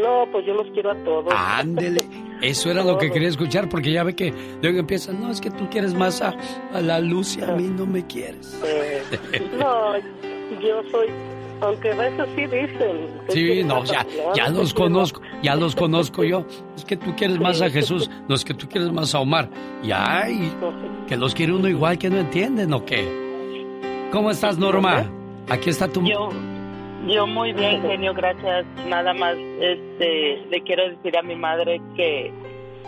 [0.02, 1.34] No, pues yo los quiero a todos.
[1.36, 2.02] Ándele.
[2.44, 5.50] Eso era lo que quería escuchar porque ya ve que luego empiezan, no, es que
[5.50, 6.36] tú quieres más a,
[6.74, 8.60] a la luz y a mí no me quieres.
[8.74, 9.02] Eh,
[9.58, 9.98] no,
[10.60, 11.08] yo soy,
[11.62, 13.08] aunque a veces sí dicen.
[13.30, 16.46] Sí, no, ya, ya los conozco, ya los conozco yo.
[16.76, 19.50] Es que tú quieres más a Jesús, no es que tú quieres más a Omar.
[19.84, 20.52] Y ay,
[21.08, 23.08] que los quiere uno igual que no entienden o qué.
[24.12, 25.06] ¿Cómo estás, Norma?
[25.50, 26.04] Aquí está tu...
[26.04, 26.30] Yo,
[27.08, 28.66] yo muy bien, genio, gracias.
[28.88, 32.32] Nada más, este, le quiero decir a mi madre que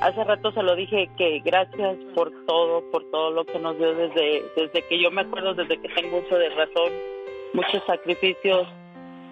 [0.01, 3.93] hace rato se lo dije que gracias por todo, por todo lo que nos dio
[3.93, 6.91] desde, desde que yo me acuerdo, desde que tengo uso de razón,
[7.53, 8.67] muchos sacrificios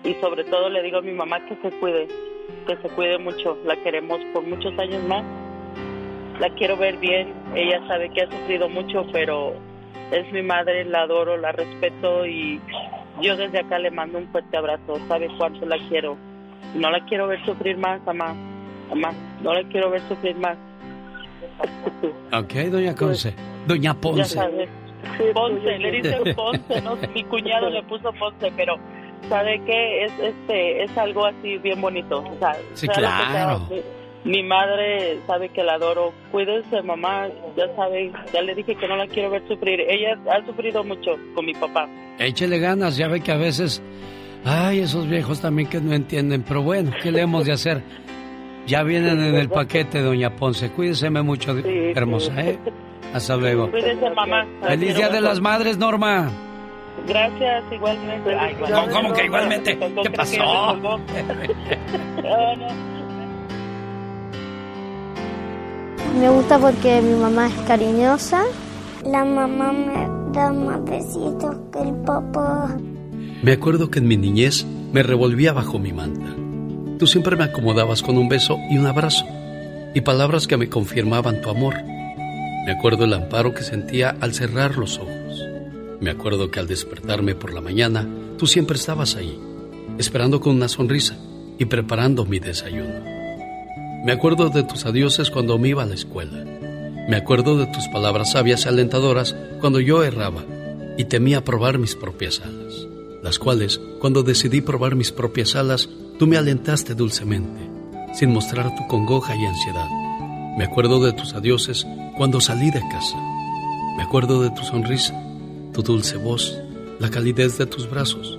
[0.04, 2.08] y sobre todo le digo a mi mamá que se cuide,
[2.68, 3.58] que se cuide mucho.
[3.66, 5.24] La queremos por muchos años más.
[6.40, 7.34] La quiero ver bien.
[7.56, 9.54] Ella sabe que ha sufrido mucho, pero
[10.12, 12.60] es mi madre, la adoro, la respeto y
[13.22, 14.98] yo desde acá le mando un fuerte abrazo.
[15.08, 16.18] Sabe cuánto la quiero.
[16.76, 18.34] No la quiero ver sufrir más, mamá.
[18.90, 19.12] Mamá,
[19.42, 20.58] no la quiero ver sufrir más.
[22.34, 23.34] Ok, doña Conce.
[23.68, 24.40] Doña Ponce.
[25.34, 26.96] Ponce, le dicen Ponce, ¿no?
[27.14, 28.76] Mi cuñado le puso Ponce, pero
[29.30, 30.06] ¿sabe qué?
[30.06, 32.20] Es, este, es algo así bien bonito.
[32.20, 33.68] O sea, Sí, claro.
[34.26, 36.14] Mi, madre sabe que la adoro.
[36.32, 37.28] Cuídense, mamá.
[37.58, 39.82] Ya sabe, ya le dije que no la quiero ver sufrir.
[39.82, 41.88] Ella ha sufrido mucho con mi papá.
[42.20, 43.82] Échele ganas, ya ve que a veces...
[44.46, 47.82] Ay, esos viejos también que no entienden, pero bueno, ¿qué le hemos de hacer?
[48.68, 50.70] Ya vienen en el paquete, doña Ponce.
[50.70, 52.60] Cuídeseme mucho, hermosa, ¿eh?
[53.14, 53.72] Hasta luego.
[53.72, 54.46] Cuídense, mamá.
[54.68, 56.30] Feliz Día de las Madres, Norma.
[57.08, 58.36] Gracias, igualmente.
[58.36, 59.78] Ay, ¿Cómo- cómo que igualmente?
[59.78, 61.00] ¿Qué pasó?
[66.14, 68.44] me gusta porque mi mamá es cariñosa.
[69.06, 72.78] La mamá me da más besitos que el papá.
[73.42, 76.36] Me acuerdo que en mi niñez me revolvía bajo mi manta.
[76.98, 79.26] Tú siempre me acomodabas con un beso y un abrazo
[79.94, 81.76] y palabras que me confirmaban tu amor.
[82.66, 85.44] Me acuerdo el amparo que sentía al cerrar los ojos.
[86.00, 88.08] Me acuerdo que al despertarme por la mañana,
[88.38, 89.38] tú siempre estabas ahí,
[89.98, 91.18] esperando con una sonrisa
[91.58, 93.13] y preparando mi desayuno.
[94.04, 96.44] Me acuerdo de tus adioses cuando me iba a la escuela.
[97.08, 100.44] Me acuerdo de tus palabras sabias y alentadoras cuando yo erraba
[100.98, 102.86] y temía probar mis propias alas,
[103.22, 105.88] las cuales, cuando decidí probar mis propias alas,
[106.20, 107.62] tú me alentaste dulcemente,
[108.14, 109.88] sin mostrar tu congoja y ansiedad.
[110.58, 111.88] Me acuerdo de tus adioses
[112.18, 113.18] cuando salí de casa.
[113.96, 115.14] Me acuerdo de tu sonrisa,
[115.74, 116.60] tu dulce voz,
[117.00, 118.38] la calidez de tus brazos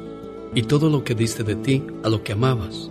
[0.55, 2.91] y todo lo que diste de ti a lo que amabas.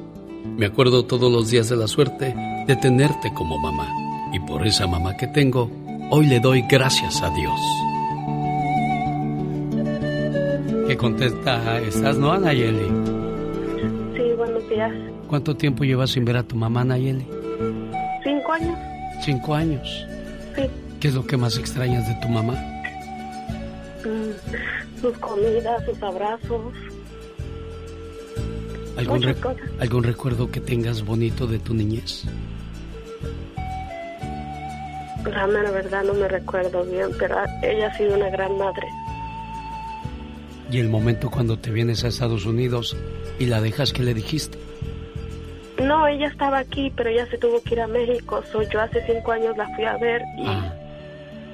[0.58, 2.36] Me acuerdo todos los días de la suerte
[2.68, 3.88] de tenerte como mamá.
[4.32, 5.70] Y por esa mamá que tengo,
[6.12, 7.60] hoy le doy gracias a Dios.
[10.88, 12.88] Qué contenta estás, ¿no, Nayeli?
[14.16, 14.92] Sí, buenos días.
[15.28, 17.26] ¿Cuánto tiempo llevas sin ver a tu mamá, Nayeli?
[18.24, 18.78] ¿Cinco años?
[19.22, 20.06] Cinco años.
[20.56, 20.64] Sí.
[21.00, 22.54] ¿Qué es lo que más extrañas de tu mamá?
[24.06, 26.74] Mm, sus comidas, sus abrazos.
[28.98, 29.62] ¿Algún, re- cosas.
[29.80, 32.24] ¿Algún recuerdo que tengas bonito de tu niñez?
[35.26, 38.88] La mera verdad no me recuerdo bien, pero ella ha sido una gran madre.
[40.70, 42.96] Y el momento cuando te vienes a Estados Unidos
[43.40, 44.58] y la dejas, ¿qué le dijiste?
[45.82, 48.44] No, ella estaba aquí, pero ella se tuvo que ir a México.
[48.52, 50.74] So, yo hace cinco años la fui a ver y, Ah,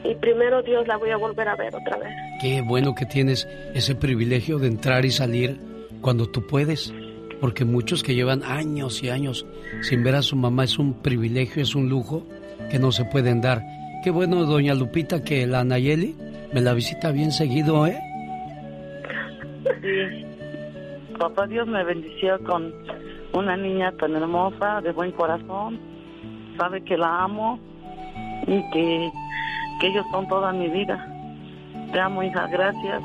[0.03, 2.09] y primero Dios la voy a volver a ver otra vez.
[2.41, 5.59] qué bueno que tienes ese privilegio de entrar y salir
[6.01, 6.93] cuando tú puedes.
[7.39, 9.45] Porque muchos que llevan años y años
[9.81, 12.25] sin ver a su mamá es un privilegio, es un lujo
[12.69, 13.61] que no se pueden dar.
[14.03, 16.15] Qué bueno, doña Lupita, que la Nayeli
[16.53, 17.99] me la visita bien seguido, ¿eh?
[19.81, 20.25] Sí.
[21.17, 22.73] Papá Dios me bendició con
[23.33, 25.79] una niña tan hermosa, de buen corazón.
[26.57, 27.59] Sabe que la amo
[28.47, 29.11] y que,
[29.79, 31.05] que ellos son toda mi vida.
[31.91, 33.01] Te amo, hija, gracias.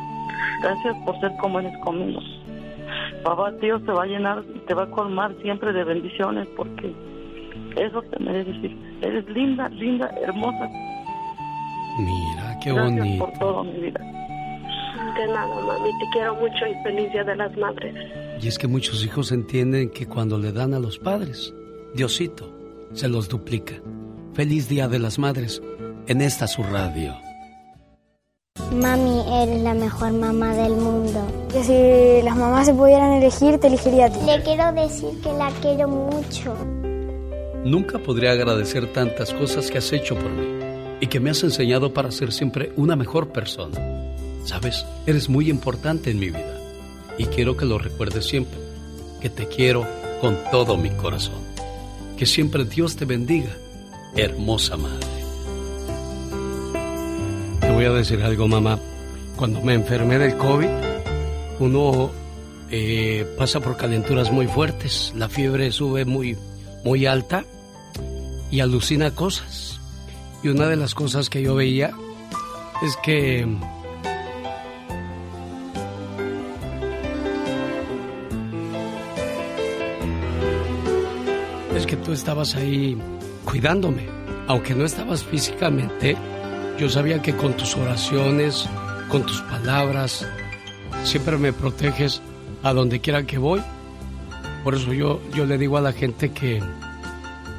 [0.62, 2.20] Gracias por ser como eres conmigo.
[3.22, 6.92] Papá Dios te va a llenar, te va a colmar siempre de bendiciones porque
[7.76, 8.57] eso te mereces.
[8.64, 8.76] hija.
[9.02, 10.68] Eres linda, linda, hermosa.
[11.98, 13.24] Mira, qué Gracias bonito.
[13.26, 14.00] por todo, mi vida.
[14.00, 15.90] De nada, mami.
[15.98, 17.94] Te quiero mucho y feliz Día de las Madres.
[18.42, 21.55] Y es que muchos hijos entienden que cuando le dan a los padres,
[21.94, 22.50] Diosito
[22.92, 23.74] se los duplica.
[24.34, 25.62] Feliz Día de las Madres
[26.09, 27.14] en esta su radio.
[28.74, 31.48] Mami, eres la mejor mamá del mundo.
[31.50, 34.18] Que si las mamás se pudieran elegir, te elegiría a ti.
[34.24, 36.57] Le quiero decir que la quiero mucho.
[37.64, 40.46] Nunca podría agradecer tantas cosas que has hecho por mí
[41.00, 43.76] y que me has enseñado para ser siempre una mejor persona.
[44.44, 46.61] Sabes, eres muy importante en mi vida
[47.18, 48.59] y quiero que lo recuerdes siempre,
[49.20, 49.86] que te quiero
[50.20, 51.42] con todo mi corazón.
[52.16, 53.50] Que siempre Dios te bendiga,
[54.14, 55.24] hermosa madre.
[57.75, 58.79] Voy a decir algo, mamá.
[59.35, 60.68] Cuando me enfermé del COVID,
[61.59, 62.12] uno
[62.70, 66.39] eh, pasa por calenturas muy fuertes, la fiebre sube muy,
[66.85, 67.45] muy alta
[68.49, 69.81] y alucina cosas.
[70.45, 71.91] Y una de las cosas que yo veía
[72.81, 73.45] es que
[81.77, 82.97] es que tú estabas ahí
[83.45, 84.07] cuidándome,
[84.47, 86.16] aunque no estabas físicamente,
[86.79, 88.68] yo sabía que con tus oraciones,
[89.09, 90.27] con tus palabras,
[91.05, 92.20] siempre me proteges
[92.62, 93.62] a donde quiera que voy.
[94.64, 96.62] Por eso yo, yo le digo a la gente que,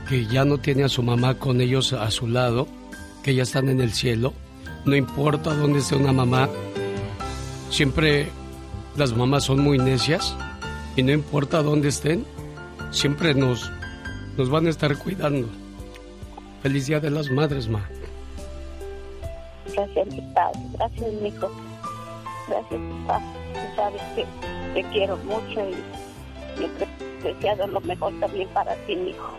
[0.09, 2.68] que ya no tiene a su mamá con ellos a su lado,
[3.24, 4.34] que ya están en el cielo.
[4.86, 6.49] No importa dónde esté una mamá,
[7.70, 8.30] siempre
[8.97, 10.36] las mamás son muy necias
[10.95, 12.26] y no importa dónde estén,
[12.91, 13.72] siempre nos,
[14.38, 15.47] nos van a estar cuidando.
[16.61, 17.88] Feliz Día de las Madres, ma.
[19.76, 20.59] Gracias, mi padre.
[20.73, 21.51] Gracias, mi hijo.
[22.47, 23.21] Gracias, papá.
[23.53, 24.26] Tú sabes que
[24.73, 29.32] te quiero mucho y siempre he deseado lo mejor también para ti, mi hijo.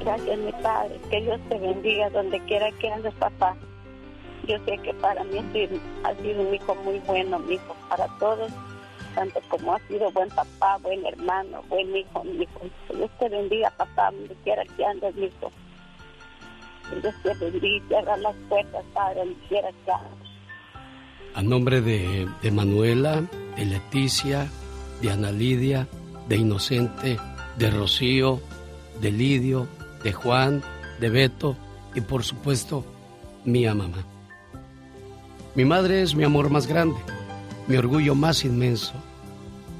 [0.00, 0.98] Gracias, mi padre.
[1.10, 3.54] Que Dios te bendiga donde quiera que andes, papá.
[4.48, 8.50] Yo sé que para mí has sido, un hijo muy bueno, mi hijo, para todos,
[9.14, 12.60] tanto como has sido buen papá, buen hermano, buen hijo, mi hijo.
[12.92, 15.52] Dios te bendiga, papá, donde quiera que andes, mi hijo.
[17.00, 18.84] Dios te bendiga, las puertas.
[21.34, 23.22] A nombre de, de Manuela,
[23.56, 24.48] de Leticia,
[25.00, 25.88] de Ana Lidia,
[26.28, 27.18] de Inocente,
[27.56, 28.40] de Rocío,
[29.00, 29.66] de Lidio,
[30.04, 30.62] de Juan,
[31.00, 31.56] de Beto
[31.94, 32.84] y por supuesto
[33.44, 34.04] mía mamá.
[35.54, 36.98] Mi madre es mi amor más grande,
[37.66, 38.92] mi orgullo más inmenso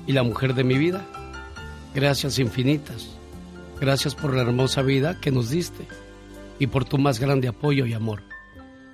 [0.07, 1.05] y la mujer de mi vida.
[1.95, 3.11] Gracias infinitas.
[3.79, 5.87] Gracias por la hermosa vida que nos diste
[6.63, 8.23] y por tu más grande apoyo y amor.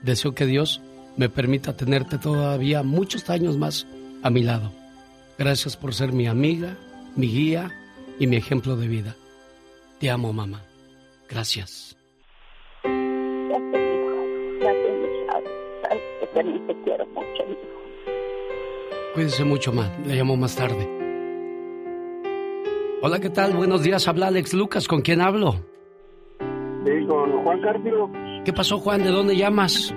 [0.02, 0.80] Deseo que Dios
[1.18, 3.86] me permita tenerte todavía muchos años más
[4.22, 4.72] a mi lado.
[5.38, 6.78] Gracias por ser mi amiga,
[7.14, 7.70] mi guía
[8.18, 9.16] y mi ejemplo de vida.
[10.00, 10.62] Te amo, mamá.
[11.28, 11.94] Gracias.
[19.14, 19.92] Quiero mucho, ma.
[20.06, 20.88] Le llamo más tarde.
[23.02, 23.52] Hola, ¿qué tal?
[23.52, 24.08] Buenos días.
[24.08, 24.88] Habla Alex Lucas.
[24.88, 25.77] ¿Con quién hablo?
[27.08, 28.10] Con Juan Carpio,
[28.44, 29.02] ¿Qué pasó, Juan?
[29.02, 29.94] ¿De dónde llamas?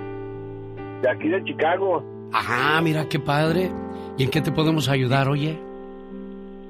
[1.02, 2.02] de aquí de Chicago.
[2.32, 3.70] Ajá, mira qué padre.
[4.16, 5.58] ¿Y en qué te podemos ayudar, oye?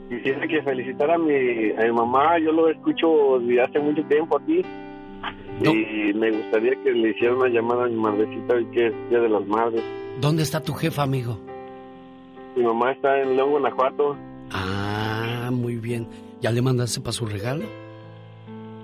[0.08, 4.38] Quisiera que felicitar a mi, a mi mamá, yo lo escucho desde hace mucho tiempo
[4.38, 4.62] aquí.
[5.62, 9.20] Y me gustaría que le hiciera una llamada a mi madrecita hoy que es Día
[9.20, 9.82] de las Madres.
[10.20, 11.38] ¿Dónde está tu jefa, amigo?
[12.56, 14.16] Mi mamá está en León, Guanajuato.
[14.50, 16.06] Ah, muy bien.
[16.40, 17.64] ¿Ya le mandaste para su regalo?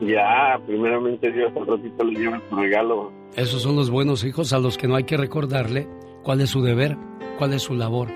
[0.00, 3.12] Ya, primeramente Dios, al ratito le lleva su regalo.
[3.36, 5.88] Esos son los buenos hijos a los que no hay que recordarle
[6.22, 6.96] cuál es su deber,
[7.36, 8.08] cuál es su labor.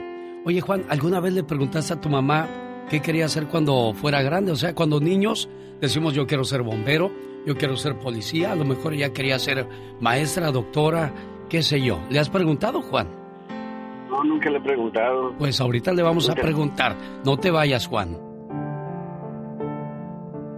[0.44, 2.48] Oye, Juan, ¿alguna vez le preguntaste a tu mamá
[2.88, 4.52] qué quería hacer cuando fuera grande?
[4.52, 5.48] O sea, cuando niños
[5.80, 7.10] decimos yo quiero ser bombero,
[7.46, 9.66] yo quiero ser policía, a lo mejor ella quería ser
[10.00, 11.12] maestra, doctora,
[11.48, 11.98] qué sé yo.
[12.10, 13.08] ¿Le has preguntado, Juan?
[14.08, 15.32] No, nunca le he preguntado.
[15.38, 16.96] Pues ahorita le vamos a preguntar.
[17.24, 18.31] No te vayas, Juan.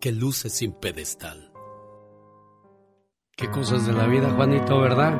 [0.00, 1.52] que luce sin pedestal.
[3.36, 5.18] Qué cosas de la vida, Juanito, ¿verdad?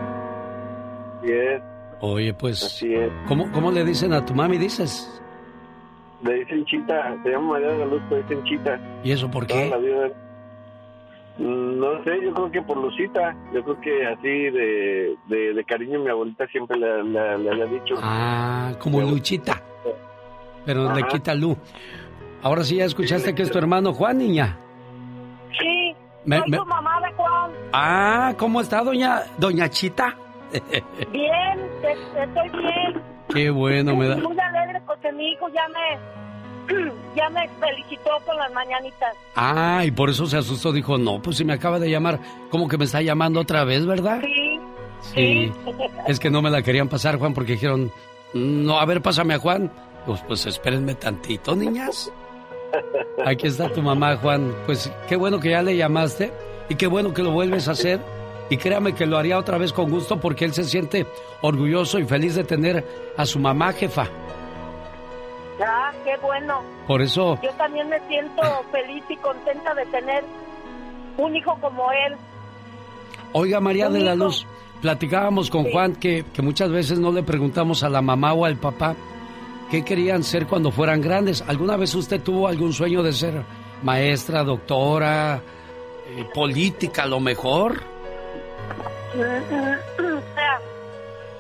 [1.22, 1.62] Bien.
[2.01, 3.11] Oye, pues, Así es.
[3.28, 5.20] ¿cómo, ¿cómo le dicen a tu mami, dices?
[6.22, 8.81] Le dicen chita, se llama María de la Luz, le dicen chita.
[9.05, 9.68] ¿Y eso por Toda qué?
[9.70, 10.09] la vida.
[11.39, 13.35] Mm, No sé, yo creo que por Lucita.
[13.55, 17.66] Yo creo que así de, de, de cariño mi abuelita siempre le, le- le había
[17.66, 17.95] dicho.
[18.03, 19.62] Ah, como Luchita.
[20.66, 21.57] Pero le quita Lu.
[22.43, 24.59] Ahora sí ya escuchaste que es tu hermano Juan, niña.
[25.59, 25.95] Sí,
[26.25, 27.51] Me- soy me- mamá de Juan.
[27.73, 30.15] Ah, ¿cómo está doña doña Chita?
[31.13, 33.03] Bien, estoy bien.
[33.33, 34.17] Qué bueno, me da.
[34.17, 39.15] Muy alegre porque mi hijo ya me, ya me felicitó con las mañanitas.
[39.37, 42.19] Ah, y por eso se asustó, dijo, no, pues si me acaba de llamar,
[42.51, 44.21] como que me está llamando otra vez, ¿verdad?
[44.23, 44.61] Sí,
[45.15, 45.51] Sí.
[46.09, 47.91] Es que no me la querían pasar, Juan, porque dijeron,
[48.35, 49.73] no, a ver, pásame a Juan.
[50.05, 52.13] Pues, pues espérenme tantito, niñas.
[53.25, 54.55] Aquí está tu mamá, Juan.
[54.66, 56.33] Pues qué bueno que ya le llamaste
[56.68, 58.01] y qué bueno que lo vuelves a hacer.
[58.49, 61.07] Y créame que lo haría otra vez con gusto porque él se siente
[61.41, 62.85] orgulloso y feliz de tener
[63.16, 64.09] a su mamá jefa.
[65.64, 66.62] Ah, qué bueno.
[66.87, 68.43] Por eso, Yo también me siento
[68.73, 70.25] feliz y contenta de tener
[71.18, 72.14] un hijo como él.
[73.33, 74.25] oiga María de la hijo.
[74.25, 74.47] Luz,
[74.81, 78.57] platicábamos con Juan que, que muchas veces no le preguntamos a la mamá o al
[78.57, 78.97] papá
[79.71, 81.43] qué querían ser cuando fueran grandes.
[81.47, 83.43] ¿Alguna vez usted tuvo algún sueño de ser
[83.83, 85.41] maestra, doctora,
[86.09, 87.81] eh, política a lo mejor?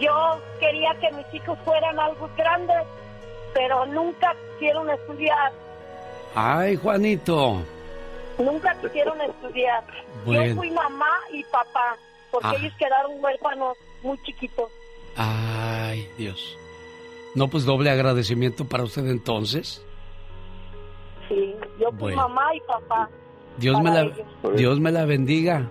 [0.00, 2.86] Yo quería que mis hijos fueran algo grandes,
[3.52, 5.52] pero nunca quisieron estudiar.
[6.34, 7.62] Ay, Juanito.
[8.38, 9.84] Nunca quisieron estudiar.
[10.24, 10.44] Bueno.
[10.46, 11.96] Yo fui mamá y papá,
[12.30, 12.54] porque Ah.
[12.58, 14.70] ellos quedaron huérfanos muy chiquitos.
[15.16, 16.56] Ay, Dios.
[17.34, 19.84] No, pues doble agradecimiento para usted entonces.
[21.28, 22.28] Sí, yo fui Bueno.
[22.28, 23.08] mamá y papá.
[23.58, 24.56] Dios me la, ellos.
[24.56, 25.68] Dios me la bendiga.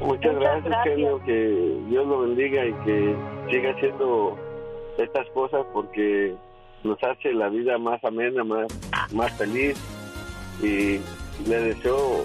[0.00, 0.94] Muchas gracias, gracias.
[0.94, 3.16] genio, que Dios lo bendiga y que
[3.50, 4.38] siga haciendo
[4.98, 6.34] estas cosas porque
[6.84, 8.66] nos hace la vida más amena, más,
[9.12, 9.76] más feliz
[10.62, 11.00] y
[11.48, 12.24] le deseo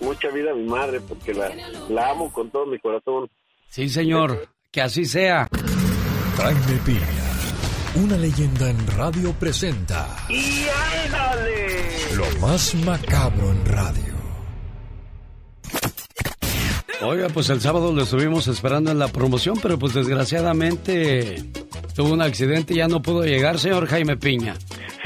[0.00, 1.50] mucha vida a mi madre porque la,
[1.88, 3.28] la amo con todo mi corazón.
[3.68, 4.48] Sí, señor.
[4.72, 5.48] Que así sea.
[6.36, 7.00] Jaime Piña,
[7.96, 10.66] una leyenda en radio presenta ¡Y
[11.04, 12.14] ándale!
[12.14, 14.12] lo más macabro en radio.
[17.02, 21.42] Oiga, pues el sábado lo estuvimos esperando en la promoción, pero pues desgraciadamente
[21.96, 24.54] tuvo un accidente y ya no pudo llegar, señor Jaime Piña.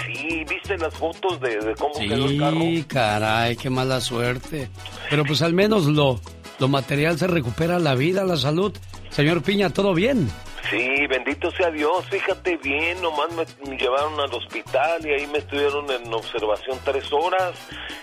[0.07, 2.61] Sí, ¿viste las fotos de, de cómo quedó el carro?
[2.61, 4.69] Sí, caray, qué mala suerte.
[5.09, 6.21] Pero pues al menos lo,
[6.59, 8.73] lo material se recupera, la vida, la salud.
[9.09, 10.29] Señor Piña, ¿todo bien?
[10.71, 15.89] Sí, bendito sea Dios, fíjate bien, nomás me llevaron al hospital y ahí me estuvieron
[15.91, 17.53] en observación tres horas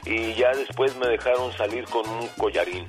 [0.05, 2.86] y ya después me dejaron salir con un collarín.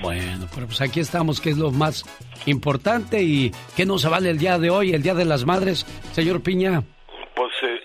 [0.00, 2.04] Bueno, pero pues aquí estamos, que es lo más
[2.46, 5.84] importante y que no se vale el día de hoy, el Día de las Madres.
[6.12, 6.82] Señor Piña,
[7.34, 7.80] Pues eh,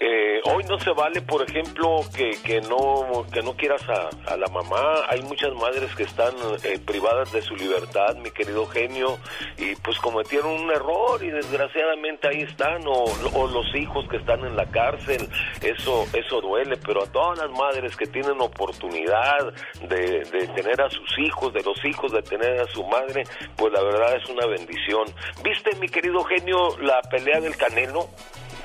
[0.45, 4.47] hoy no se vale, por ejemplo, que, que no que no quieras a, a la
[4.47, 5.05] mamá.
[5.09, 6.33] Hay muchas madres que están
[6.63, 9.17] eh, privadas de su libertad, mi querido genio,
[9.57, 14.45] y pues cometieron un error y desgraciadamente ahí están, o, o los hijos que están
[14.45, 15.27] en la cárcel.
[15.61, 19.53] Eso eso duele, pero a todas las madres que tienen oportunidad
[19.87, 23.23] de, de tener a sus hijos, de los hijos de tener a su madre,
[23.55, 25.05] pues la verdad es una bendición.
[25.43, 28.07] ¿Viste, mi querido genio, la pelea del Canelo?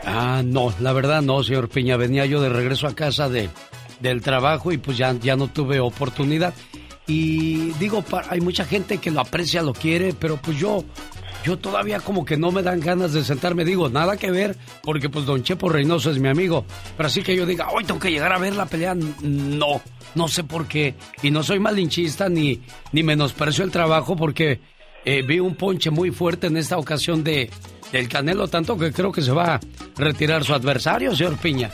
[0.04, 1.96] Ah, no, la verdad no, señor Piña.
[1.96, 3.48] Venía yo de regreso a casa de,
[4.00, 6.54] del trabajo y pues ya, ya no tuve oportunidad.
[7.06, 10.84] Y digo, hay mucha gente que lo aprecia, lo quiere, pero pues yo,
[11.42, 13.64] yo todavía como que no me dan ganas de sentarme.
[13.64, 16.66] Digo, nada que ver, porque pues don Chepo Reynoso es mi amigo.
[16.96, 18.94] Pero así que yo diga, hoy tengo que llegar a ver la pelea.
[18.94, 19.80] No,
[20.14, 20.94] no sé por qué.
[21.22, 22.60] Y no soy malinchista ni,
[22.92, 24.60] ni menosprecio el trabajo porque
[25.06, 27.48] eh, vi un ponche muy fuerte en esta ocasión de
[27.92, 29.60] del Canelo, tanto que creo que se va a
[29.96, 31.70] retirar su adversario, señor Piña.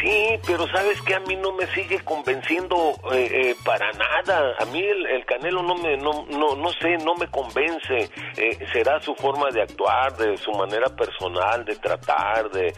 [0.00, 4.54] Sí, pero sabes que a mí no me sigue convenciendo eh, eh, para nada.
[4.58, 8.10] A mí el, Canelo no me, no, no, no sé, no me convence.
[8.36, 12.72] Eh, será su forma de actuar, de su manera personal, de tratar, de,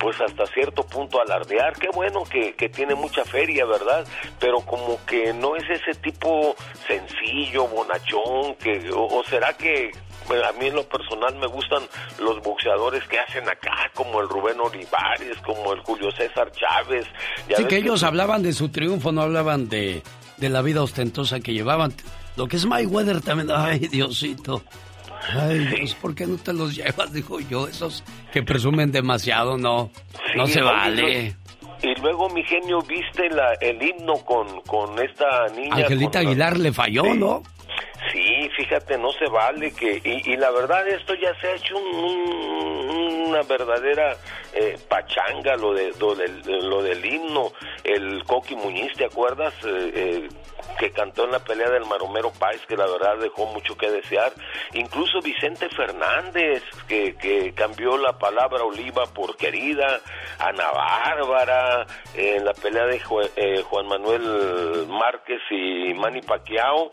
[0.00, 1.74] pues hasta cierto punto alardear.
[1.74, 4.06] Qué bueno que, que tiene mucha feria, ¿verdad?
[4.40, 6.56] Pero como que no es ese tipo
[6.86, 9.90] sencillo, bonachón, que, o será que
[10.30, 11.82] a mí en lo personal me gustan
[12.20, 17.06] los boxeadores que hacen acá, como el Rubén Olivares, como el Julio César Chávez.
[17.56, 20.02] sí, que ellos hablaban de su triunfo, no hablaban de,
[20.36, 21.92] de la vida ostentosa que llevaban.
[22.36, 24.62] Lo que es Mayweather también, ay Diosito.
[25.32, 27.12] Ay Dios, ¿por qué no te los llevas?
[27.12, 29.90] Dijo yo, esos que presumen demasiado, no,
[30.36, 31.36] no se vale.
[31.82, 35.76] Y luego, mi genio, viste la, el himno con, con esta niña.
[35.76, 37.42] Angelita Aguilar le falló, ¿no?
[38.12, 40.00] Sí, fíjate, no se vale que...
[40.04, 44.16] Y, la verdad, esto ya se ha hecho una verdadera
[44.52, 47.52] eh, pachanga, lo, de, lo, del, lo del himno.
[47.82, 49.54] El Coqui Muñiz, ¿te acuerdas?
[49.64, 50.28] Eh, eh,
[50.78, 54.32] que cantó en la pelea del Maromero Páez, que la verdad dejó mucho que desear.
[54.72, 60.00] Incluso Vicente Fernández, que, que cambió la palabra oliva por querida.
[60.38, 66.90] Ana Bárbara, en la pelea de Juan Manuel Márquez y Manny Pacquiao,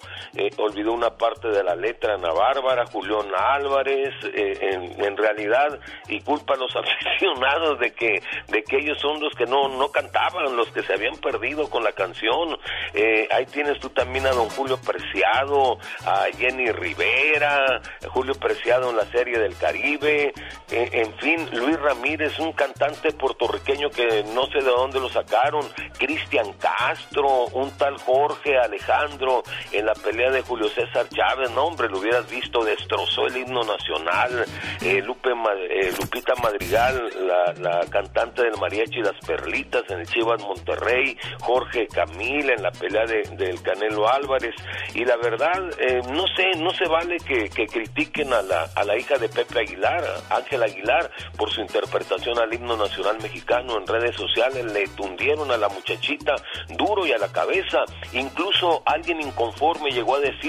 [0.61, 6.53] olvidó una parte de la letra Ana Bárbara, Julián Álvarez, en, en, realidad, y culpa
[6.53, 10.69] a los aficionados de que, de que ellos son los que no, no cantaban, los
[10.71, 12.57] que se habían perdido con la canción.
[12.93, 18.97] Eh, ahí tienes tú también a don Julio Preciado, a Jenny Rivera, Julio Preciado en
[18.97, 20.33] la serie del Caribe,
[20.71, 25.67] eh, en fin, Luis Ramírez, un cantante puertorriqueño que no sé de dónde lo sacaron,
[25.97, 31.87] Cristian Castro, un tal Jorge Alejandro en la pelea de Julio César Chávez, no hombre,
[31.87, 34.43] lo hubieras visto, destrozó el himno nacional,
[34.81, 37.09] eh, Lupe, eh, Lupita Madrigal,
[37.57, 43.05] la, cantante del mariachi Las Perlitas en el Chivas Monterrey, Jorge Camil en la pelea
[43.05, 44.53] de, del Canelo Álvarez,
[44.93, 48.83] y la verdad, eh, no sé, no se vale que, que, critiquen a la, a
[48.83, 53.87] la hija de Pepe Aguilar, Ángel Aguilar, por su interpretación al himno nacional mexicano en
[53.87, 56.35] redes sociales, le tundieron a la muchachita
[56.77, 60.40] duro y a la cabeza, incluso alguien inconforme llegó a decir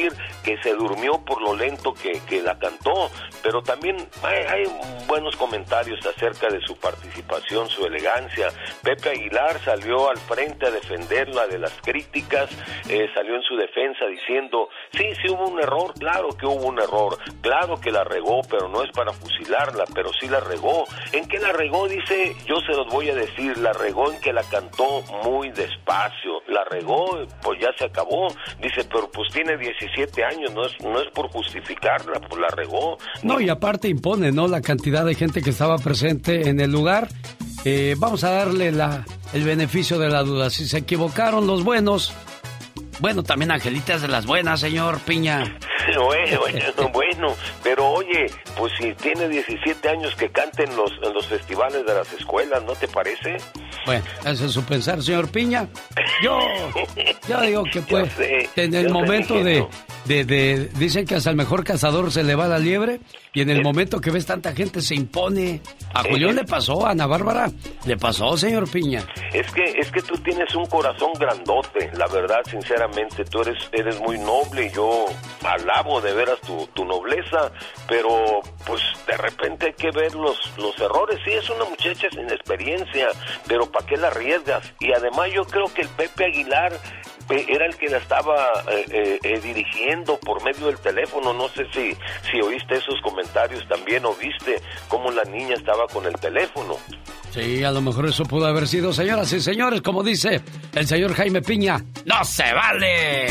[0.43, 3.11] que se durmió por lo lento que, que la cantó,
[3.43, 4.65] pero también hay,
[5.07, 8.49] buenos comentarios acerca de su participación, su elegancia.
[8.83, 12.51] Pepe Aguilar salió al frente a defenderla de las críticas,
[12.89, 16.81] eh, salió en su defensa diciendo, sí, sí hubo un error, claro que hubo un
[16.81, 20.85] error, claro que la regó, pero no es para fusilarla, pero sí la regó.
[21.13, 21.89] ¿En qué la regó?
[21.89, 26.43] Dice, yo se los voy a decir, la regó en que la cantó muy despacio,
[26.47, 28.29] la regó, pues ya se acabó.
[28.61, 29.57] Dice, pero pues tiene
[29.87, 32.99] 17 años, no es, no es por justificarla, pues la regó.
[33.23, 34.47] No, y aparte impone, ¿no?
[34.49, 37.09] La cantidad de gente que estaba presente en el lugar.
[37.65, 40.51] Eh, vamos a darle la, el beneficio de la duda.
[40.51, 42.13] Si se equivocaron los buenos,
[43.01, 45.59] bueno, también Angelita es de las buenas, señor Piña.
[45.97, 46.41] Bueno,
[46.93, 48.27] bueno, pero oye,
[48.57, 52.73] pues si tiene 17 años que canten los, en los festivales de las escuelas, ¿no
[52.75, 53.37] te parece?
[53.85, 55.69] Bueno, eso es su pensar, señor Piña.
[56.23, 56.39] Yo,
[57.29, 58.11] yo digo que pues,
[58.57, 59.67] en el momento de,
[60.05, 63.01] de, dicen que hasta el mejor cazador se le va la liebre
[63.33, 65.61] y en el momento que ves tanta gente se impone.
[65.95, 67.51] A Julián le pasó, a Ana Bárbara
[67.87, 69.05] le pasó, señor Piña.
[69.33, 72.82] Es que es que tú tienes un corazón grandote, la verdad, sinceramente,
[73.31, 75.07] tú eres eres muy noble yo
[75.45, 77.53] alabo de veras tu, tu nobleza,
[77.89, 81.19] pero pues de repente hay que ver los los errores.
[81.25, 83.09] Sí, es una muchacha sin experiencia,
[83.47, 84.73] pero ¿para qué la arriesgas?
[84.81, 86.73] Y además yo creo que el Pepe Aguilar
[87.35, 91.33] era el que la estaba eh, eh, eh, dirigiendo por medio del teléfono.
[91.33, 91.93] No sé si,
[92.31, 96.77] si oíste esos comentarios también o viste cómo la niña estaba con el teléfono.
[97.31, 100.43] Sí, a lo mejor eso pudo haber sido, señoras y señores, como dice
[100.75, 103.29] el señor Jaime Piña, ¡no se vale!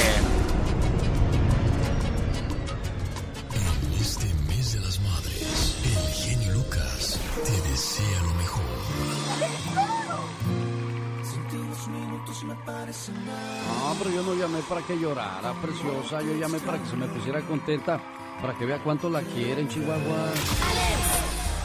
[14.01, 16.21] Pero yo no llamé para que llorara, preciosa.
[16.21, 18.01] Yo llamé para que se me pusiera contenta,
[18.41, 20.31] para que vea cuánto la quieren, Chihuahua.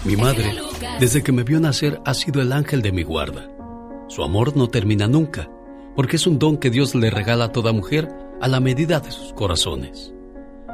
[0.05, 0.55] Mi madre,
[1.01, 3.51] desde que me vio nacer, ha sido el ángel de mi guarda.
[4.09, 5.49] Su amor no termina nunca,
[5.95, 8.09] porque es un don que Dios le regala a toda mujer
[8.41, 10.13] a la medida de sus corazones.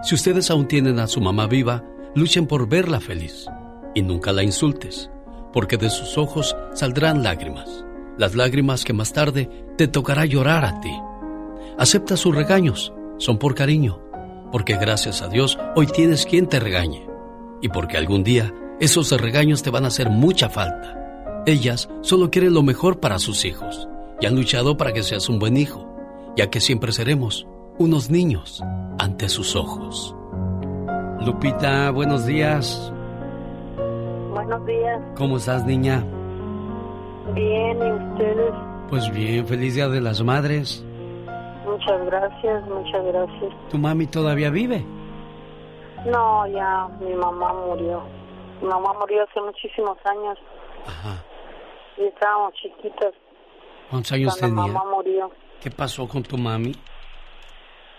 [0.03, 1.85] Si ustedes aún tienen a su mamá viva,
[2.15, 3.47] luchen por verla feliz
[3.95, 5.11] y nunca la insultes,
[5.53, 7.85] porque de sus ojos saldrán lágrimas
[8.19, 10.93] las lágrimas que más tarde te tocará llorar a ti.
[11.79, 13.99] Acepta sus regaños, son por cariño,
[14.51, 17.07] porque gracias a Dios hoy tienes quien te regañe
[17.63, 21.43] y porque algún día esos regaños te van a hacer mucha falta.
[21.47, 23.89] Ellas solo quieren lo mejor para sus hijos
[24.21, 25.89] y han luchado para que seas un buen hijo,
[26.37, 27.47] ya que siempre seremos
[27.79, 28.63] unos niños
[28.99, 30.15] ante sus ojos.
[31.25, 32.93] Lupita, buenos días.
[34.31, 35.01] Buenos días.
[35.17, 36.05] ¿Cómo estás, niña?
[37.35, 38.53] Bien, ¿y ustedes?
[38.91, 40.85] Pues bien, feliz Día de las Madres.
[41.73, 43.71] Muchas gracias, muchas gracias.
[43.71, 44.85] ¿Tu mami todavía vive?
[46.05, 48.03] No, ya mi mamá murió.
[48.61, 50.39] Mi mamá murió hace muchísimos años.
[50.87, 51.25] Ajá.
[51.97, 53.15] Y estábamos chiquitas.
[53.89, 54.79] ¿Cuántos años cuando tenía?
[54.79, 55.31] mamá murió.
[55.63, 56.75] ¿Qué pasó con tu mami?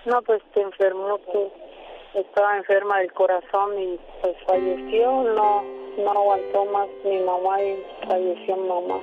[0.05, 5.23] No, pues te enfermó, que estaba enferma del corazón y pues falleció.
[5.33, 5.63] No,
[5.97, 8.99] no aguantó más mi mamá y falleció mi mamá.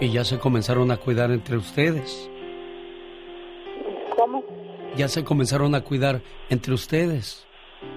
[0.00, 2.28] Y ya se comenzaron a cuidar entre ustedes.
[4.16, 4.42] ¿Cómo?
[4.96, 7.46] Ya se comenzaron a cuidar entre ustedes.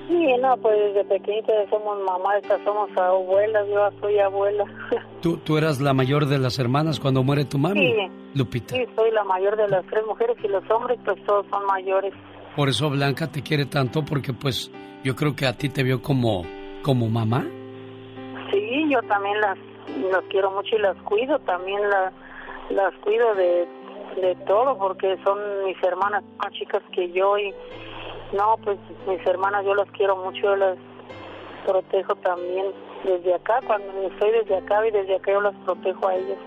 [0.08, 4.66] Sí, no, pues desde pequeñita somos mamás, somos abuelas, yo soy abuela.
[5.22, 7.88] ¿Tú, ¿Tú eras la mayor de las hermanas cuando muere tu mami?
[7.88, 8.12] Sí.
[8.36, 8.76] Lupita.
[8.76, 12.14] Sí, soy la mayor de las tres mujeres y los hombres pues todos son mayores.
[12.56, 14.72] Por eso Blanca te quiere tanto porque pues
[15.04, 16.44] yo creo que a ti te vio como,
[16.84, 17.46] como mamá.
[18.52, 19.58] Sí, yo también las,
[20.12, 22.12] las quiero mucho y las cuido, también la,
[22.70, 23.68] las cuido de,
[24.22, 27.54] de todo porque son mis hermanas más chicas que yo y
[28.34, 28.78] no, pues
[29.08, 30.78] mis hermanas yo las quiero mucho, yo las
[31.66, 32.68] protejo también
[33.04, 36.38] desde acá, cuando estoy desde acá y desde acá yo las protejo a ellas.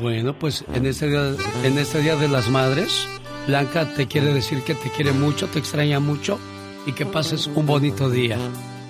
[0.00, 1.34] Bueno, pues en este día,
[1.64, 3.08] en este día de las madres,
[3.46, 6.38] Blanca te quiere decir que te quiere mucho, te extraña mucho
[6.84, 8.36] y que pases un bonito día.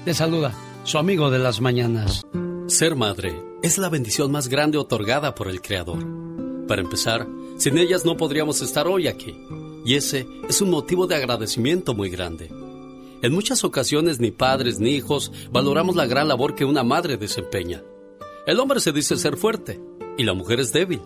[0.04, 0.52] Te saluda
[0.84, 2.22] su amigo de las mañanas.
[2.66, 6.25] Ser madre es la bendición más grande otorgada por el Creador.
[6.66, 7.26] Para empezar,
[7.58, 9.36] sin ellas no podríamos estar hoy aquí.
[9.84, 12.50] Y ese es un motivo de agradecimiento muy grande.
[13.22, 17.82] En muchas ocasiones ni padres ni hijos valoramos la gran labor que una madre desempeña.
[18.46, 19.80] El hombre se dice ser fuerte
[20.18, 21.00] y la mujer es débil.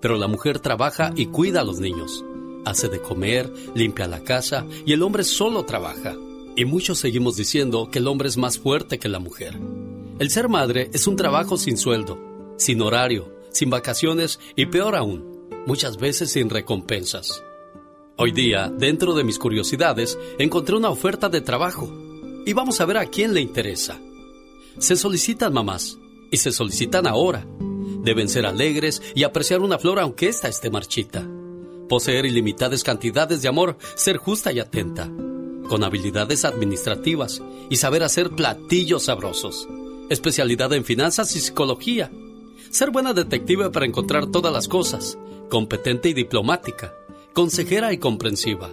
[0.00, 2.24] Pero la mujer trabaja y cuida a los niños.
[2.64, 6.16] Hace de comer, limpia la casa y el hombre solo trabaja.
[6.56, 9.58] Y muchos seguimos diciendo que el hombre es más fuerte que la mujer.
[10.18, 12.18] El ser madre es un trabajo sin sueldo,
[12.56, 17.42] sin horario, sin vacaciones y peor aún, muchas veces sin recompensas.
[18.16, 21.92] Hoy día, dentro de mis curiosidades, encontré una oferta de trabajo
[22.46, 24.00] y vamos a ver a quién le interesa.
[24.78, 25.98] Se solicitan mamás
[26.30, 27.44] y se solicitan ahora.
[28.04, 31.28] Deben ser alegres y apreciar una flor aunque ésta esté marchita.
[31.88, 35.10] Poseer ilimitadas cantidades de amor, ser justa y atenta.
[35.68, 39.68] Con habilidades administrativas y saber hacer platillos sabrosos.
[40.10, 42.10] Especialidad en finanzas y psicología.
[42.70, 45.18] Ser buena detective para encontrar todas las cosas.
[45.48, 46.94] Competente y diplomática.
[47.32, 48.70] Consejera y comprensiva.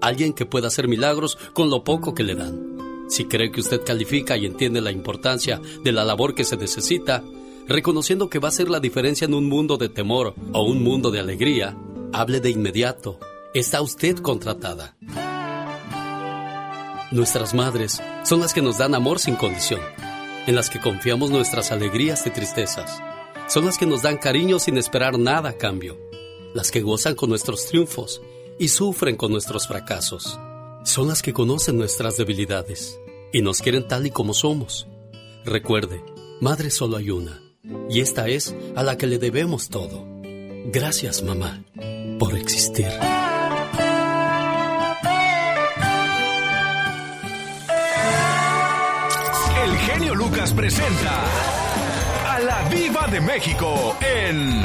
[0.00, 3.06] Alguien que pueda hacer milagros con lo poco que le dan.
[3.08, 7.22] Si cree que usted califica y entiende la importancia de la labor que se necesita,
[7.68, 11.10] reconociendo que va a ser la diferencia en un mundo de temor o un mundo
[11.10, 11.76] de alegría,
[12.12, 13.18] hable de inmediato.
[13.52, 14.96] Está usted contratada.
[17.12, 19.80] Nuestras madres son las que nos dan amor sin condición,
[20.46, 23.00] en las que confiamos nuestras alegrías y tristezas.
[23.46, 25.98] Son las que nos dan cariño sin esperar nada a cambio,
[26.54, 28.22] las que gozan con nuestros triunfos
[28.58, 30.38] y sufren con nuestros fracasos.
[30.84, 32.98] Son las que conocen nuestras debilidades
[33.32, 34.86] y nos quieren tal y como somos.
[35.44, 36.02] Recuerde,
[36.40, 37.42] madre solo hay una,
[37.90, 40.06] y esta es a la que le debemos todo.
[40.66, 41.62] Gracias, mamá,
[42.18, 42.88] por existir.
[49.64, 51.63] El genio Lucas presenta
[52.70, 54.62] Viva de México en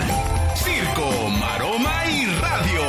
[0.56, 2.82] Circo, Maroma y Radio.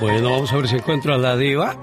[0.00, 1.76] Bueno, vamos a ver si encuentro a la diva.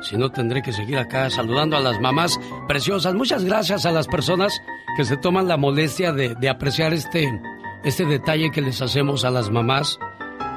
[0.00, 2.38] Si no, tendré que seguir acá saludando a las mamás
[2.68, 3.14] preciosas.
[3.14, 4.60] Muchas gracias a las personas
[4.96, 7.28] que se toman la molestia de, apreciar este,
[7.84, 9.98] este detalle que les hacemos a las mamás.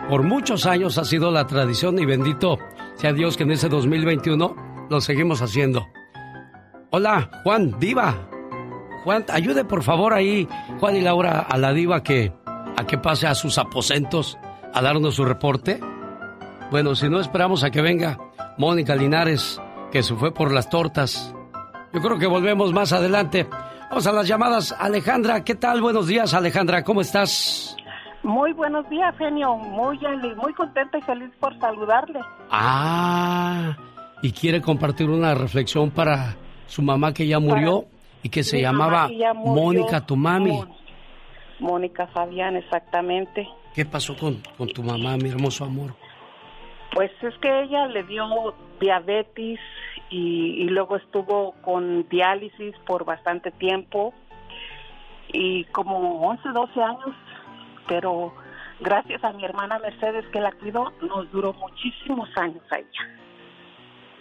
[0.08, 2.60] Por muchos años ha sido la tradición y bendito
[2.96, 5.88] sea Dios que en ese 2021 lo seguimos haciendo.
[6.92, 8.30] Hola, Juan, diva.
[9.04, 10.48] Juan, ayude por favor ahí,
[10.80, 12.34] Juan y Laura, a la diva que,
[12.76, 14.38] a que pase a sus aposentos
[14.74, 15.80] a darnos su reporte.
[16.72, 18.18] Bueno, si no esperamos a que venga
[18.58, 19.60] Mónica Linares,
[19.92, 21.34] que se fue por las tortas.
[21.94, 23.48] Yo creo que volvemos más adelante.
[23.90, 24.76] Vamos a las llamadas.
[24.78, 25.82] Alejandra, ¿qué tal?
[25.82, 27.76] Buenos días, Alejandra, ¿cómo estás?
[28.22, 29.56] Muy buenos días, genio.
[29.56, 29.98] Muy,
[30.36, 32.20] muy contenta y feliz por saludarle.
[32.52, 33.76] Ah,
[34.22, 36.36] y quiere compartir una reflexión para
[36.68, 40.60] su mamá que ya murió para y que se llamaba Mónica, tu mami.
[41.60, 43.48] Mónica Fabián, exactamente.
[43.74, 45.94] ¿Qué pasó con, con tu mamá, mi hermoso amor?
[46.94, 49.60] Pues es que ella le dio diabetes
[50.10, 54.14] y, luego estuvo con diálisis por bastante tiempo
[55.32, 57.16] y como 11, 12 años,
[57.88, 58.34] pero
[58.80, 63.20] gracias a mi hermana Mercedes que la cuidó, nos duró muchísimos años a ella.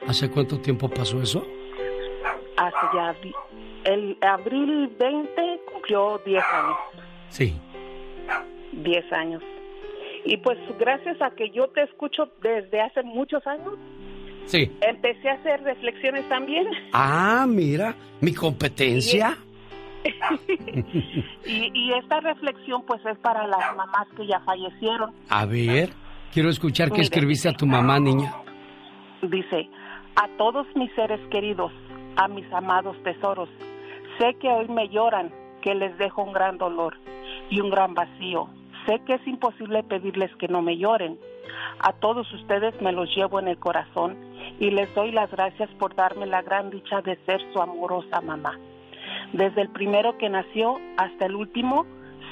[0.06, 1.46] ¿Hace cuánto tiempo pasó eso?
[2.56, 3.14] Hace ya,
[3.84, 6.76] el abril 20 cumplió 10 años.
[7.28, 7.54] Sí.
[8.72, 9.42] 10 años.
[10.24, 13.74] Y pues gracias a que yo te escucho desde hace muchos años,
[14.46, 14.70] sí.
[14.80, 16.66] empecé a hacer reflexiones también.
[16.92, 19.36] Ah, mira, mi competencia.
[21.44, 25.12] Y, y, esta reflexión pues es para las mamás que ya fallecieron.
[25.28, 25.90] A ver,
[26.32, 28.32] quiero escuchar qué escribiste a tu mamá, niña.
[29.22, 29.68] Dice,
[30.14, 31.72] a todos mis seres queridos,
[32.18, 33.48] a mis amados tesoros,
[34.18, 35.32] sé que hoy me lloran,
[35.62, 36.94] que les dejo un gran dolor
[37.48, 38.48] y un gran vacío
[38.88, 41.18] Sé que es imposible pedirles que no me lloren.
[41.80, 44.16] A todos ustedes me los llevo en el corazón
[44.58, 48.58] y les doy las gracias por darme la gran dicha de ser su amorosa mamá.
[49.34, 51.84] Desde el primero que nació hasta el último,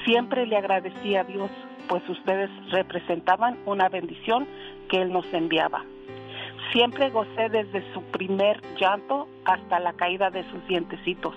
[0.03, 1.51] siempre le agradecí a Dios,
[1.87, 4.47] pues ustedes representaban una bendición
[4.89, 5.83] que Él nos enviaba.
[6.71, 11.35] Siempre gocé desde su primer llanto hasta la caída de sus dientecitos.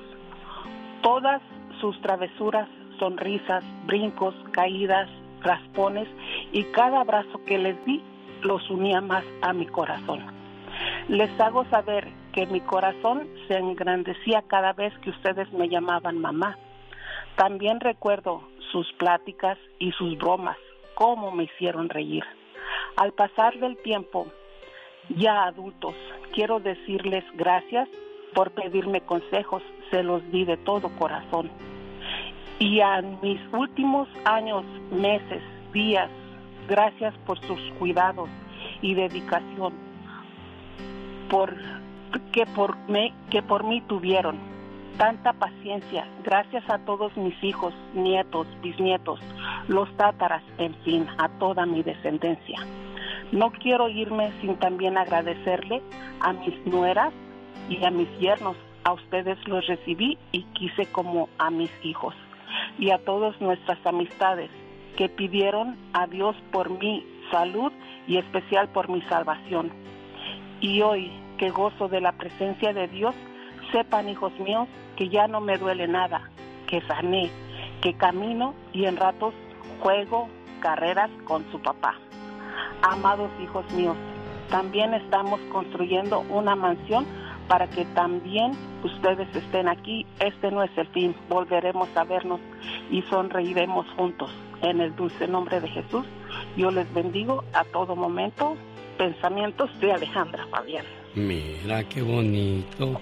[1.02, 1.40] Todas
[1.80, 5.08] sus travesuras sonrisas, brincos, caídas,
[5.42, 6.08] raspones
[6.52, 8.02] y cada abrazo que les di
[8.42, 10.20] los unía más a mi corazón.
[11.08, 16.56] Les hago saber que mi corazón se engrandecía cada vez que ustedes me llamaban mamá.
[17.36, 20.56] También recuerdo sus pláticas y sus bromas,
[20.94, 22.24] cómo me hicieron reír.
[22.96, 24.26] Al pasar del tiempo,
[25.16, 25.94] ya adultos,
[26.32, 27.88] quiero decirles gracias
[28.34, 31.50] por pedirme consejos, se los di de todo corazón.
[32.58, 35.42] Y a mis últimos años, meses,
[35.72, 36.10] días,
[36.68, 38.28] gracias por sus cuidados
[38.82, 39.72] y dedicación
[41.30, 41.56] por,
[42.32, 44.38] que, por me, que por mí tuvieron.
[44.98, 49.18] Tanta paciencia, gracias a todos mis hijos, nietos, bisnietos,
[49.68, 52.58] los tátaras, en fin, a toda mi descendencia.
[53.32, 55.82] No quiero irme sin también agradecerle
[56.20, 57.12] a mis nueras
[57.68, 58.56] y a mis yernos.
[58.84, 62.14] A ustedes los recibí y quise como a mis hijos
[62.78, 64.50] y a todas nuestras amistades
[64.96, 67.72] que pidieron a Dios por mi salud
[68.06, 69.70] y especial por mi salvación.
[70.60, 73.14] Y hoy que gozo de la presencia de Dios,
[73.72, 76.28] sepan hijos míos que ya no me duele nada,
[76.66, 77.30] que sané,
[77.80, 79.32] que camino y en ratos
[79.80, 80.28] juego
[80.60, 81.94] carreras con su papá.
[82.82, 83.96] Amados hijos míos,
[84.50, 87.06] también estamos construyendo una mansión
[87.48, 88.52] para que también
[88.84, 90.06] ustedes estén aquí.
[90.18, 92.40] Este no es el fin, volveremos a vernos
[92.90, 94.30] y sonreiremos juntos.
[94.62, 96.04] En el dulce nombre de Jesús,
[96.56, 98.56] yo les bendigo a todo momento.
[98.98, 100.84] Pensamientos de Alejandra Fabián.
[101.14, 103.00] Mira qué bonito.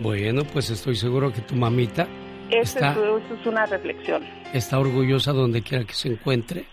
[0.00, 2.08] Bueno, pues estoy seguro que tu mamita
[2.50, 4.24] está, eso es una reflexión.
[4.52, 6.66] Está orgullosa donde quiera que se encuentre,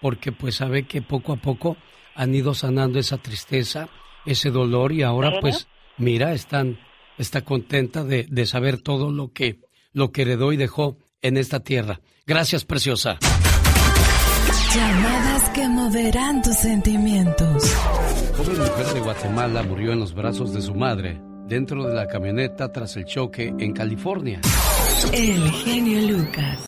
[0.00, 1.76] porque pues sabe que poco a poco
[2.14, 3.88] han ido sanando esa tristeza,
[4.26, 6.78] ese dolor y ahora pues mira, están,
[7.16, 9.60] está contenta de, de saber todo lo que,
[9.92, 12.00] lo que heredó y dejó en esta tierra.
[12.26, 13.18] Gracias, preciosa.
[14.74, 17.74] Llamadas que moverán tus sentimientos.
[18.36, 22.70] Joven mujer de Guatemala murió en los brazos de su madre dentro de la camioneta
[22.70, 24.40] tras el choque en California.
[25.12, 26.67] El genio Lucas.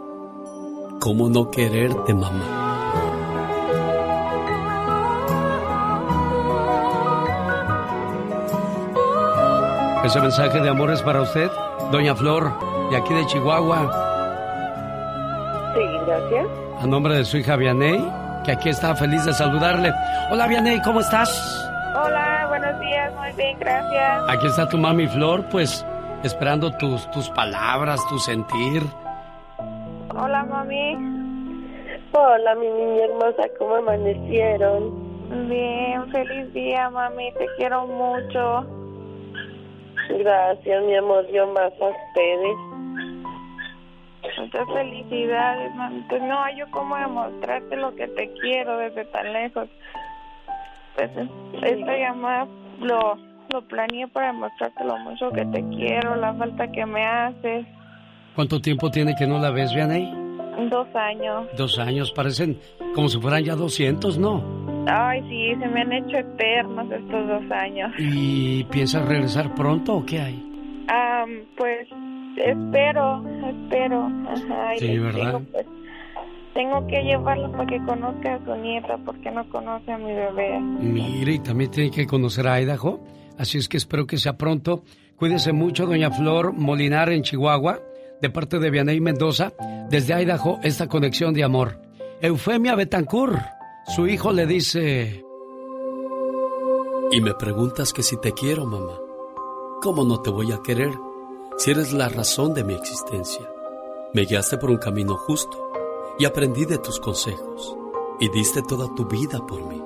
[1.01, 2.45] ¿Cómo no quererte, mamá?
[10.05, 11.49] Ese mensaje de amor es para usted,
[11.91, 12.53] doña Flor,
[12.91, 13.91] de aquí de Chihuahua.
[15.73, 16.47] Sí, gracias.
[16.79, 18.07] A nombre de su hija Vianey,
[18.45, 19.91] que aquí está feliz de saludarle.
[20.29, 21.31] Hola Vianey, ¿cómo estás?
[21.95, 24.23] Hola, buenos días, muy bien, gracias.
[24.29, 25.83] Aquí está tu mami Flor, pues
[26.21, 28.83] esperando tus, tus palabras, tu sentir.
[30.23, 30.93] Hola, mami.
[32.13, 35.49] Hola, mi niña hermosa, ¿cómo amanecieron?
[35.49, 38.67] Bien, feliz día, mami, te quiero mucho.
[40.09, 42.55] Gracias, mi amor, yo más a ustedes.
[44.37, 46.05] Muchas felicidades, mami.
[46.07, 49.69] Pues no hay yo cómo demostrarte lo que te quiero desde tan lejos.
[50.97, 51.09] Pues
[51.63, 52.47] esta llamada
[52.79, 53.17] lo,
[53.51, 57.65] lo planeé para demostrarte lo mucho que te quiero, la falta que me haces.
[58.35, 60.09] ¿Cuánto tiempo tiene que no la ves, Vianey?
[60.69, 61.47] Dos años.
[61.57, 62.59] Dos años, parecen
[62.93, 64.43] como si fueran ya 200, ¿no?
[64.87, 67.91] Ay, sí, se me han hecho eternos estos dos años.
[67.97, 70.83] ¿Y piensas regresar pronto o qué hay?
[70.87, 71.25] Ah,
[71.57, 71.87] pues
[72.37, 74.11] espero, espero.
[74.27, 75.41] Ajá, sí, ¿verdad?
[75.51, 75.65] pues,
[76.53, 80.59] tengo que llevarlo para que conozca a su nieta porque no conoce a mi bebé.
[80.59, 82.99] Mire, y también tiene que conocer a Idaho.
[83.37, 84.83] Así es que espero que sea pronto.
[85.15, 87.79] Cuídese mucho, doña Flor Molinar en Chihuahua,
[88.21, 89.53] de parte de Vianey Mendoza.
[89.89, 91.81] Desde Idaho, esta conexión de amor.
[92.21, 93.39] Eufemia Betancourt,
[93.95, 95.25] su hijo le dice...
[97.11, 98.97] Y me preguntas que si te quiero, mamá.
[99.81, 100.93] ¿Cómo no te voy a querer
[101.57, 103.49] si eres la razón de mi existencia?
[104.13, 105.71] Me guiaste por un camino justo
[106.19, 107.75] y aprendí de tus consejos
[108.19, 109.81] y diste toda tu vida por mí.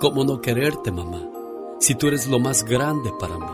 [0.00, 1.28] ¿Cómo no quererte, mamá,
[1.80, 3.46] si tú eres lo más grande para mí?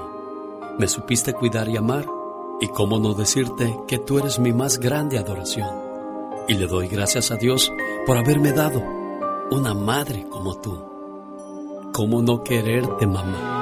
[0.79, 2.07] Me supiste cuidar y amar
[2.61, 5.69] y cómo no decirte que tú eres mi más grande adoración.
[6.49, 7.73] Y le doy gracias a Dios
[8.07, 8.83] por haberme dado
[9.51, 10.83] una madre como tú.
[11.93, 13.59] ¿Cómo no quererte, mamá?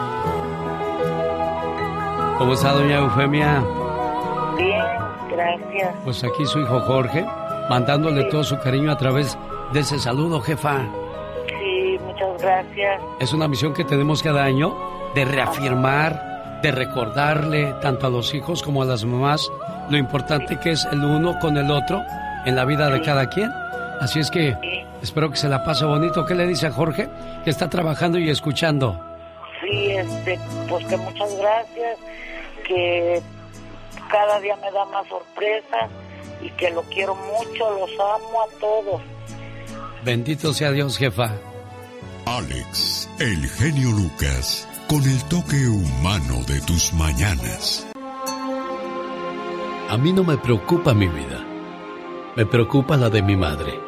[2.38, 3.64] ¿Cómo está, doña Eufemia?
[4.56, 4.84] Bien,
[5.30, 5.94] gracias.
[6.04, 7.26] Pues aquí su hijo Jorge
[7.68, 9.38] mandándole todo su cariño a través
[9.72, 10.84] de ese saludo, jefa.
[11.48, 13.02] Sí, muchas gracias.
[13.20, 14.76] Es una misión que tenemos cada año
[15.14, 16.25] de reafirmar,
[16.62, 19.48] de recordarle tanto a los hijos como a las mamás
[19.90, 22.02] lo importante que es el uno con el otro
[22.44, 23.50] en la vida de cada quien.
[24.00, 24.56] Así es que
[25.02, 26.24] espero que se la pase bonito.
[26.24, 27.08] ¿Qué le dice a Jorge?
[27.44, 29.00] Que está trabajando y escuchando.
[29.60, 30.38] Sí, este,
[30.68, 31.98] pues que muchas gracias,
[32.66, 33.22] que
[34.10, 35.90] cada día me da más sorpresas
[36.40, 39.02] y que lo quiero mucho, los amo a todos.
[40.04, 41.32] Bendito sea Dios, jefa.
[42.26, 47.86] Alex, el genio Lucas, con el toque humano de tus mañanas.
[49.88, 51.44] A mí no me preocupa mi vida,
[52.36, 53.80] me preocupa la de mi madre,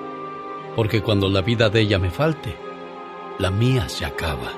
[0.75, 2.57] porque cuando la vida de ella me falte,
[3.39, 4.53] la mía se acaba.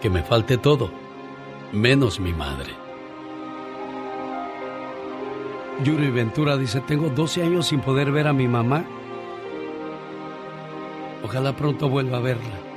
[0.00, 0.90] Que me falte todo,
[1.72, 2.72] menos mi madre.
[5.82, 8.84] Yuri Ventura dice, tengo 12 años sin poder ver a mi mamá.
[11.24, 12.69] Ojalá pronto vuelva a verla.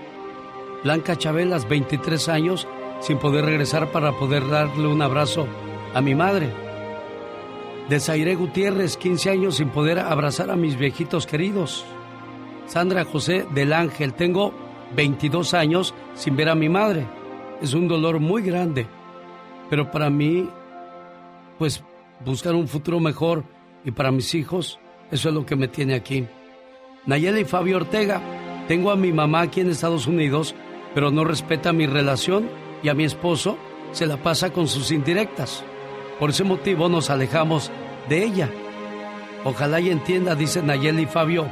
[0.83, 2.67] Blanca Chabelas, 23 años
[2.99, 5.47] sin poder regresar para poder darle un abrazo
[5.93, 6.49] a mi madre.
[7.89, 11.85] Desairé Gutiérrez, 15 años sin poder abrazar a mis viejitos queridos.
[12.65, 14.53] Sandra José del Ángel, tengo
[14.95, 17.05] 22 años sin ver a mi madre.
[17.61, 18.87] Es un dolor muy grande,
[19.69, 20.49] pero para mí,
[21.57, 21.83] pues
[22.25, 23.43] buscar un futuro mejor
[23.83, 24.79] y para mis hijos,
[25.11, 26.25] eso es lo que me tiene aquí.
[27.05, 28.21] Nayeli y Fabio Ortega,
[28.67, 30.55] tengo a mi mamá aquí en Estados Unidos,
[30.93, 32.49] pero no respeta mi relación
[32.81, 33.57] y a mi esposo
[33.91, 35.63] se la pasa con sus indirectas.
[36.19, 37.71] Por ese motivo nos alejamos
[38.09, 38.49] de ella.
[39.43, 41.47] Ojalá y entienda, dice Nayeli Fabio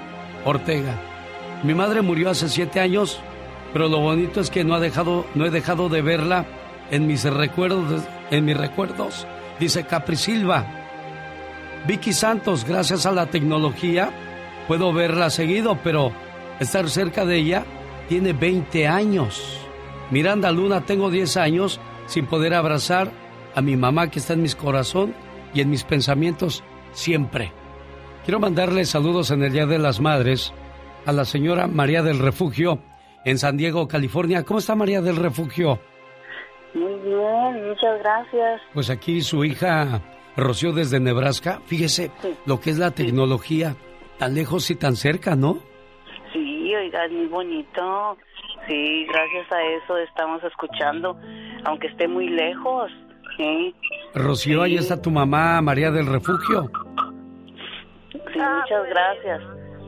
[0.46, 1.00] Ortega.
[1.64, 3.20] Mi madre murió hace siete años,
[3.74, 6.46] pero lo bonito es que no, ha dejado, no he dejado de verla
[6.90, 9.28] en mis recuerdos, en mis recuerdos
[9.60, 10.66] dice Capri Silva.
[11.86, 14.10] Vicky Santos, gracias a la tecnología,
[14.68, 16.12] puedo verla seguido, pero
[16.60, 17.66] estar cerca de ella
[18.12, 19.58] tiene 20 años.
[20.10, 23.10] Miranda Luna, tengo 10 años sin poder abrazar
[23.56, 25.16] a mi mamá que está en mis corazón
[25.54, 26.62] y en mis pensamientos
[26.92, 27.54] siempre.
[28.26, 30.52] Quiero mandarle saludos en el Día de las Madres
[31.06, 32.80] a la señora María del Refugio
[33.24, 34.44] en San Diego, California.
[34.44, 35.80] ¿Cómo está María del Refugio?
[36.74, 38.62] Muy bien, muchas gracias.
[38.74, 40.02] Pues aquí su hija
[40.36, 42.12] Rocío desde Nebraska, fíjese
[42.46, 43.78] lo que es la tecnología,
[44.18, 45.71] tan lejos y tan cerca, ¿no?
[46.72, 48.18] Sí, oiga, es muy bonito.
[48.66, 51.20] Sí, gracias a eso estamos escuchando,
[51.66, 52.90] aunque esté muy lejos.
[53.36, 53.76] Sí.
[54.16, 56.72] Rocío, ahí está tu mamá, María del Refugio.
[58.14, 59.42] Sí, muchas gracias.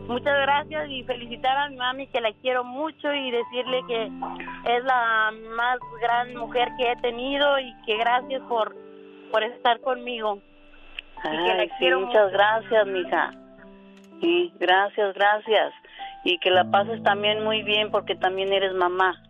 [0.07, 4.83] Muchas gracias y felicitar a mi mami que la quiero mucho y decirle que es
[4.83, 8.75] la más gran mujer que he tenido y que gracias por,
[9.31, 10.39] por estar conmigo.
[11.23, 13.31] Ay, sí, muchas gracias, mija.
[14.19, 15.73] Sí, gracias, gracias.
[16.23, 19.21] Y que la pases también muy bien porque también eres mamá.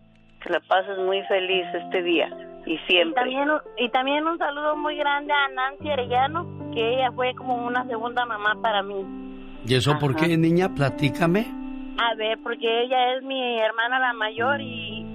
[0.41, 2.29] Que la pases muy feliz este día
[2.65, 3.29] y siempre.
[3.29, 7.65] Y también, y también un saludo muy grande a Nancy Arellano, que ella fue como
[7.65, 9.05] una segunda mamá para mí.
[9.65, 10.73] ¿Y eso por qué, niña?
[10.73, 11.45] Platícame.
[11.97, 15.05] A ver, porque ella es mi hermana la mayor y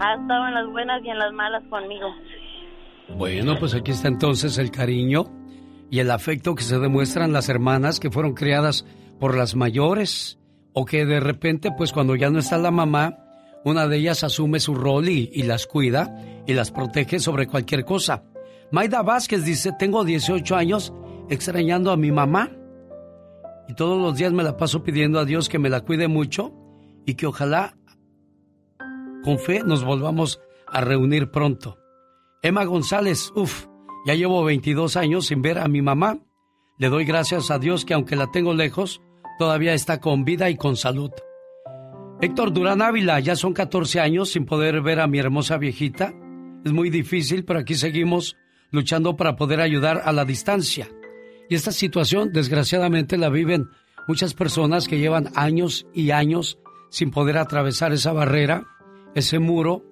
[0.00, 2.08] ha estado en las buenas y en las malas conmigo.
[3.16, 5.24] Bueno, pues aquí está entonces el cariño
[5.90, 8.84] y el afecto que se demuestran las hermanas que fueron criadas
[9.18, 10.38] por las mayores
[10.78, 13.22] o que de repente, pues cuando ya no está la mamá,
[13.64, 18.22] Una de ellas asume su rol y, las cuida y las protege sobre cualquier cosa.
[18.70, 20.92] Maida Vázquez dice, tengo 18 años
[21.28, 22.52] extrañando a mi mamá
[23.66, 26.52] y todos los días me la paso pidiendo a Dios que me la cuide mucho
[27.06, 27.76] y que ojalá
[29.24, 31.78] con fe nos volvamos a reunir pronto.
[32.42, 33.66] Emma González, uff,
[34.06, 36.20] ya llevo 22 años sin ver a mi mamá.
[36.78, 39.00] Le doy gracias a Dios que aunque la tengo lejos,
[39.38, 41.10] todavía está con vida y con salud.
[42.20, 46.14] Héctor Durán Ávila, ya son 14 años sin poder ver a mi hermosa viejita.
[46.64, 48.36] Es muy difícil, pero aquí seguimos
[48.70, 50.88] luchando para poder ayudar a la distancia.
[51.48, 53.68] Y esta situación, desgraciadamente, la viven
[54.08, 56.58] muchas personas que llevan años y años
[56.90, 58.64] sin poder atravesar esa barrera,
[59.14, 59.84] ese muro,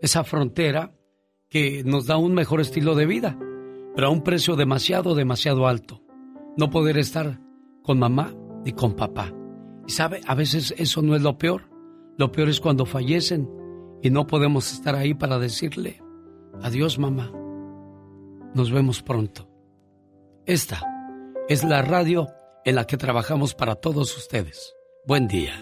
[0.00, 0.92] esa frontera
[1.50, 3.38] que nos da un mejor estilo de vida,
[3.94, 6.02] pero a un precio demasiado, demasiado alto.
[6.56, 7.40] No poder estar
[7.82, 8.34] con mamá
[8.68, 9.32] ni con papá.
[9.86, 11.70] Y sabe, a veces eso no es lo peor.
[12.18, 13.48] Lo peor es cuando fallecen
[14.02, 16.02] y no podemos estar ahí para decirle,
[16.60, 17.32] adiós mamá,
[18.54, 19.48] nos vemos pronto.
[20.44, 20.82] Esta
[21.48, 22.28] es la radio
[22.66, 24.74] en la que trabajamos para todos ustedes.
[25.06, 25.54] Buen día.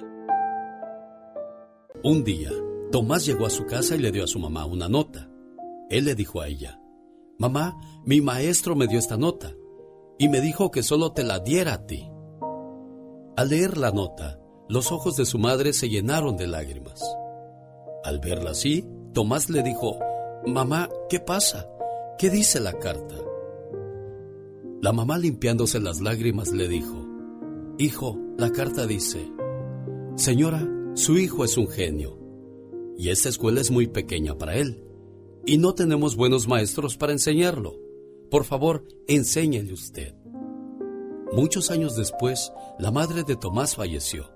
[2.03, 2.51] Un día,
[2.91, 5.31] Tomás llegó a su casa y le dio a su mamá una nota.
[5.91, 6.81] Él le dijo a ella,
[7.39, 9.53] Mamá, mi maestro me dio esta nota
[10.19, 12.11] y me dijo que solo te la diera a ti.
[13.36, 17.02] Al leer la nota, los ojos de su madre se llenaron de lágrimas.
[18.02, 19.98] Al verla así, Tomás le dijo,
[20.46, 21.68] Mamá, ¿qué pasa?
[22.18, 23.14] ¿Qué dice la carta?
[24.80, 27.06] La mamá limpiándose las lágrimas le dijo,
[27.76, 29.30] Hijo, la carta dice,
[30.14, 32.18] Señora, su hijo es un genio,
[32.96, 34.82] y esta escuela es muy pequeña para él,
[35.44, 37.74] y no tenemos buenos maestros para enseñarlo.
[38.30, 40.14] Por favor, enséñele usted.
[41.32, 44.31] Muchos años después, la madre de Tomás falleció,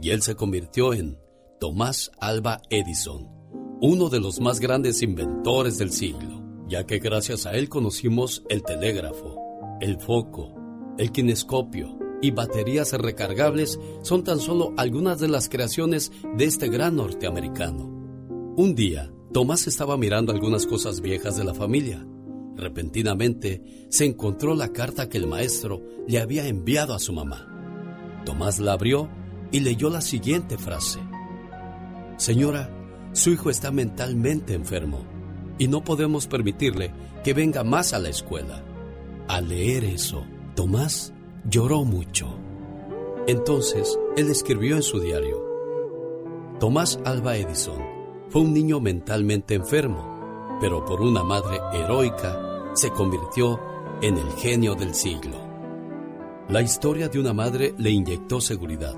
[0.00, 1.18] y él se convirtió en
[1.60, 3.28] Tomás Alba Edison,
[3.80, 8.62] uno de los más grandes inventores del siglo, ya que gracias a él conocimos el
[8.62, 9.36] telégrafo,
[9.80, 10.54] el foco,
[10.96, 16.96] el kinescopio y baterías recargables son tan solo algunas de las creaciones de este gran
[16.96, 17.84] norteamericano.
[18.56, 22.06] Un día, Tomás estaba mirando algunas cosas viejas de la familia.
[22.56, 27.50] Repentinamente, se encontró la carta que el maestro le había enviado a su mamá.
[28.24, 29.08] Tomás la abrió
[29.50, 31.00] y leyó la siguiente frase.
[32.16, 32.70] Señora,
[33.12, 35.04] su hijo está mentalmente enfermo
[35.58, 38.64] y no podemos permitirle que venga más a la escuela.
[39.28, 40.24] Al leer eso,
[40.54, 41.12] Tomás
[41.48, 42.38] lloró mucho.
[43.26, 45.44] Entonces, él escribió en su diario,
[46.60, 47.82] Tomás Alba Edison
[48.28, 50.13] fue un niño mentalmente enfermo,
[50.64, 53.60] pero por una madre heroica se convirtió
[54.00, 55.36] en el genio del siglo.
[56.48, 58.94] La historia de una madre le inyectó seguridad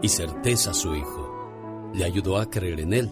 [0.00, 1.90] y certeza a su hijo.
[1.92, 3.10] Le ayudó a creer en él,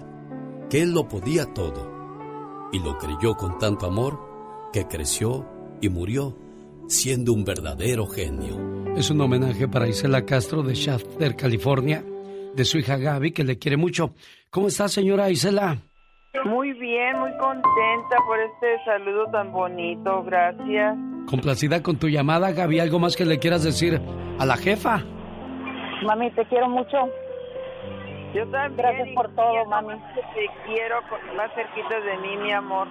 [0.71, 4.21] que él lo podía todo, y lo creyó con tanto amor
[4.73, 5.45] que creció
[5.81, 6.39] y murió
[6.87, 8.95] siendo un verdadero genio.
[8.97, 12.05] Es un homenaje para Isela Castro de Shafter, California,
[12.55, 14.15] de su hija Gaby, que le quiere mucho.
[14.49, 15.83] ¿Cómo está, señora Isela?
[16.45, 20.97] Muy bien, muy contenta por este saludo tan bonito, gracias.
[21.29, 22.81] Complacida con tu llamada, Gaby.
[22.81, 24.01] ¿Algo más que le quieras decir
[24.39, 25.03] a la jefa?
[26.05, 26.97] Mami, te quiero mucho.
[28.35, 28.77] Yo también.
[28.77, 29.95] Gracias por todo, mami.
[30.15, 30.97] Te quiero
[31.37, 32.87] más cerquita de mí, mi amor.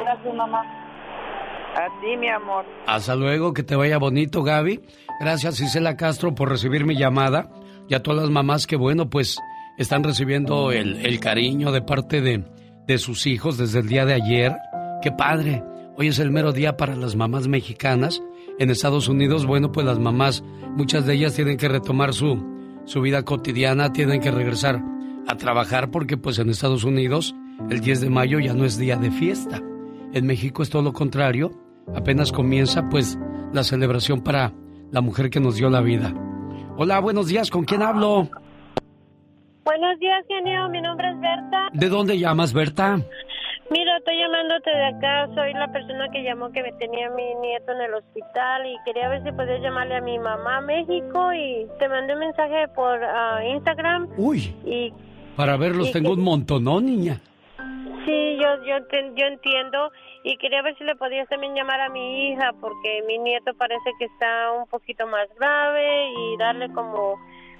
[0.00, 0.62] Gracias, mamá.
[1.76, 2.64] A ti, mi amor.
[2.86, 4.80] Hasta luego, que te vaya bonito, Gaby.
[5.20, 7.50] Gracias, Isela Castro, por recibir mi llamada.
[7.88, 9.38] Y a todas las mamás que, bueno, pues
[9.78, 12.44] están recibiendo el, cariño de parte de,
[12.86, 14.52] de sus hijos desde el día de ayer.
[15.02, 15.62] ¡Qué padre!
[15.96, 18.22] Hoy es el mero día para las mamás mexicanas.
[18.58, 20.42] En Estados Unidos, bueno, pues las mamás,
[20.76, 22.42] muchas de ellas tienen que retomar su,
[22.84, 24.82] su vida cotidiana, tienen que regresar
[25.26, 27.34] a trabajar porque pues en Estados Unidos
[27.70, 29.62] el 10 de mayo ya no es día de fiesta.
[30.12, 31.64] En México es todo lo contrario
[31.94, 33.18] apenas comienza pues
[33.52, 34.52] la celebración para
[34.90, 36.14] la mujer que nos dio la vida.
[36.76, 38.28] Hola, buenos días, ¿con quién hablo?
[39.64, 41.68] Buenos días, genio, mi nombre es Berta.
[41.72, 42.98] ¿De dónde llamas, Berta?
[43.70, 47.72] Mira, estoy llamándote de acá, soy la persona que llamó que me tenía mi nieto
[47.72, 51.66] en el hospital y quería ver si podías llamarle a mi mamá a México y
[51.78, 54.10] te mandé un mensaje por ah, Instagram.
[54.18, 54.54] Uy.
[54.66, 54.92] Y,
[55.34, 57.22] Para verlos tengo un montón, ¿no, niña?
[58.04, 58.84] Sí, yo, yo,
[59.16, 59.90] yo entiendo
[60.24, 63.92] y quería ver si le podías también llamar a mi hija porque mi nieto parece
[63.98, 67.16] que está un poquito más grave y darle como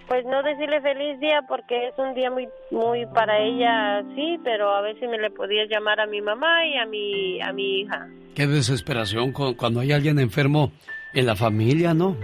[0.09, 4.75] pues no decirle feliz día porque es un día muy muy para ella sí pero
[4.75, 7.81] a ver si me le podías llamar a mi mamá y a mi a mi
[7.81, 10.73] hija qué desesperación cuando hay alguien enfermo
[11.15, 12.17] en la familia no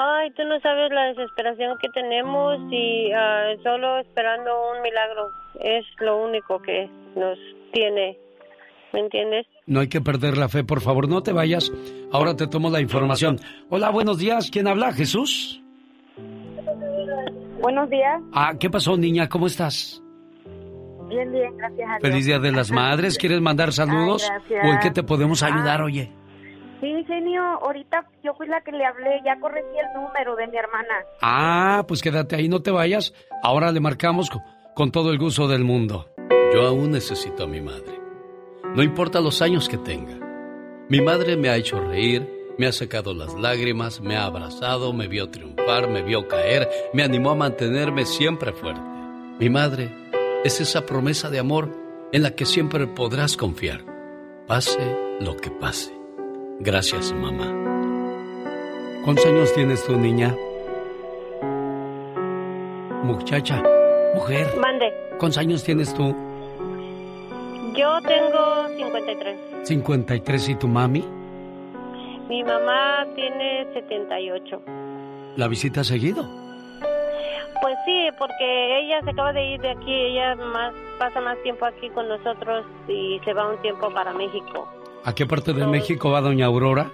[0.00, 5.28] Ay, tú no sabes la desesperación que tenemos y ah, solo esperando un milagro
[5.60, 7.36] es lo único que nos
[7.72, 8.16] tiene,
[8.92, 9.46] ¿me entiendes?
[9.66, 11.72] No hay que perder la fe, por favor, no te vayas.
[12.12, 13.40] Ahora te tomo la información.
[13.70, 14.50] Hola, buenos días.
[14.52, 14.92] ¿Quién habla?
[14.92, 15.60] ¿Jesús?
[17.60, 18.20] Buenos días.
[18.32, 19.28] Ah, ¿qué pasó, niña?
[19.28, 20.02] ¿Cómo estás?
[21.08, 22.02] Bien, bien, gracias a Dios.
[22.02, 23.16] Feliz Día de las Madres.
[23.18, 24.30] ¿Quieres mandar saludos?
[24.62, 26.12] ¿O en qué te podemos ayudar, oye?
[26.80, 30.56] Sí, genio, ahorita yo fui la que le hablé, ya corregí el número de mi
[30.56, 30.94] hermana.
[31.20, 33.14] Ah, pues quédate ahí, no te vayas.
[33.42, 34.42] Ahora le marcamos con,
[34.74, 36.08] con todo el gusto del mundo.
[36.54, 37.98] Yo aún necesito a mi madre.
[38.74, 40.14] No importa los años que tenga.
[40.88, 42.28] Mi madre me ha hecho reír,
[42.58, 47.04] me ha secado las lágrimas, me ha abrazado, me vio triunfar, me vio caer, me
[47.04, 48.80] animó a mantenerme siempre fuerte.
[49.38, 49.94] Mi madre
[50.44, 51.70] es esa promesa de amor
[52.12, 53.84] en la que siempre podrás confiar,
[54.48, 55.92] pase lo que pase.
[56.58, 57.46] Gracias, mamá.
[59.04, 60.36] ¿Cuántos años tienes tú, niña?
[63.04, 63.62] Muchacha,
[64.16, 64.48] mujer.
[64.60, 64.92] Mande.
[65.18, 66.14] ¿Cuántos años tienes tú?
[67.76, 69.36] Yo tengo 53.
[69.62, 71.17] 53 y tu mami?
[72.28, 74.62] Mi mamá tiene 78.
[75.36, 76.24] ¿La visita seguido?
[77.60, 81.64] Pues sí, porque ella se acaba de ir de aquí, ella más pasa más tiempo
[81.64, 84.68] aquí con nosotros y se va un tiempo para México.
[85.04, 86.90] ¿A qué parte de México va doña Aurora?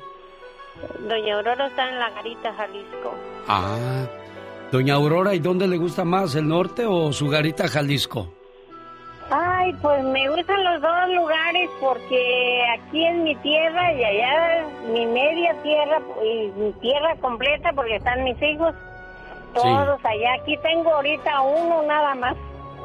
[1.09, 3.15] Doña Aurora está en La Garita, Jalisco.
[3.49, 4.07] Ah,
[4.71, 8.33] doña Aurora, ¿y dónde le gusta más, el norte o su Garita, Jalisco?
[9.31, 14.89] Ay, pues me gustan los dos lugares porque aquí es mi tierra y allá es
[14.91, 18.75] mi media tierra y mi tierra completa porque están mis hijos
[19.55, 20.35] todos allá.
[20.43, 22.37] Aquí tengo ahorita uno nada más.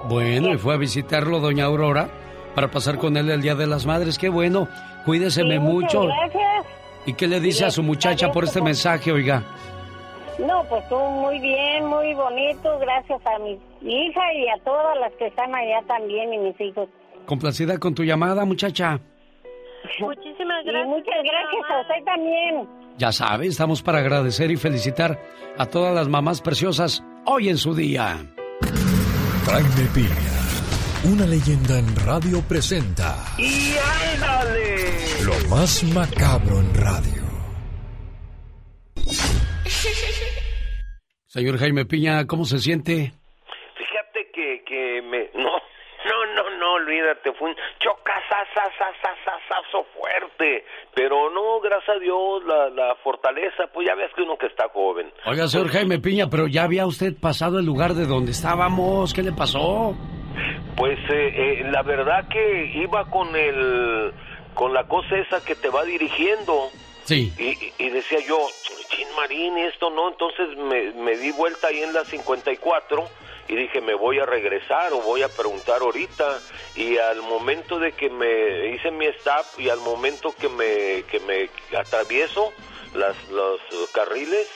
[0.07, 2.07] Bueno, y fue a visitarlo doña Aurora
[2.55, 4.17] para pasar con él el Día de las Madres.
[4.17, 4.67] Qué bueno.
[5.05, 6.03] Cuídeseme Sí, mucho.
[6.03, 6.65] Gracias.
[7.05, 9.43] ¿Y qué le dice a su muchacha por este mensaje, oiga?
[10.45, 12.79] No, pues tú muy bien, muy bonito.
[12.79, 16.87] Gracias a mi hija y a todas las que están allá también y mis hijos.
[17.25, 18.99] Complacida con tu llamada, muchacha.
[19.99, 20.85] Muchísimas gracias.
[20.85, 22.67] Y muchas gracias a usted también.
[22.97, 25.19] Ya sabe, estamos para agradecer y felicitar
[25.57, 28.17] a todas las mamás preciosas hoy en su día.
[29.45, 33.73] Jaime Piña, una leyenda en radio presenta ¡Y
[34.13, 35.23] ándale!
[35.23, 37.28] lo más macabro en radio.
[41.27, 43.13] Señor Jaime Piña, ¿cómo se siente?
[43.77, 45.29] Fíjate que, que me...
[45.35, 45.51] No,
[46.05, 50.65] no, no, no, olvídate, fue un chocasasasasasasazo fuerte.
[50.95, 54.67] Pero no, gracias a Dios, la, la fortaleza, pues ya ves que uno que está
[54.69, 55.11] joven.
[55.25, 59.13] Oiga, señor Jaime Piña, pero ya había usted pasado el lugar de donde estábamos.
[59.13, 59.95] ¿Qué le pasó?
[60.75, 64.13] Pues eh, eh, la verdad que iba con el...
[64.55, 66.69] con la cosa esa que te va dirigiendo.
[67.03, 67.31] Sí.
[67.37, 68.37] Y decía yo,
[68.89, 73.07] chin marín, esto no, entonces me, me di vuelta ahí en la 54
[73.49, 76.39] y dije, me voy a regresar o voy a preguntar ahorita.
[76.75, 81.19] Y al momento de que me hice mi stop y al momento que me, que
[81.19, 82.53] me atravieso
[82.93, 83.59] las, los
[83.91, 84.47] carriles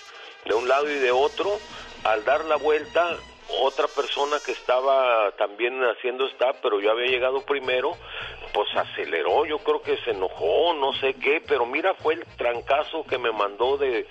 [0.45, 1.59] de un lado y de otro,
[2.03, 3.17] al dar la vuelta,
[3.61, 7.91] otra persona que estaba también haciendo stop, pero yo había llegado primero,
[8.53, 13.03] pues aceleró, yo creo que se enojó, no sé qué, pero mira, fue el trancazo
[13.05, 14.05] que me mandó de...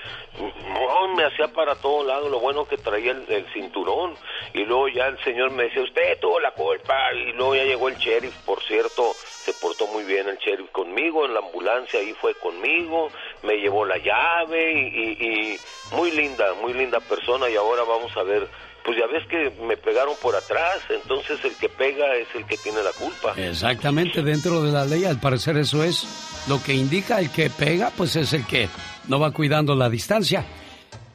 [1.17, 4.17] me hacía para todo lado, lo bueno que traía el, el cinturón,
[4.55, 7.89] y luego ya el señor me decía, usted tuvo la culpa, y luego ya llegó
[7.89, 12.13] el sheriff, por cierto, se portó muy bien el sheriff conmigo, en la ambulancia ahí
[12.15, 13.09] fue conmigo,
[13.43, 15.61] me llevó la llave, y, y- y
[15.95, 18.49] muy linda, muy linda persona, y ahora vamos a ver
[18.85, 22.57] pues ya ves que me pegaron por atrás, entonces el que pega es el que
[22.57, 23.35] tiene la culpa.
[23.37, 26.07] Exactamente, dentro de la ley, al parecer eso es
[26.49, 28.69] lo que indica el que pega, pues es el que
[29.09, 30.45] no va cuidando la distancia.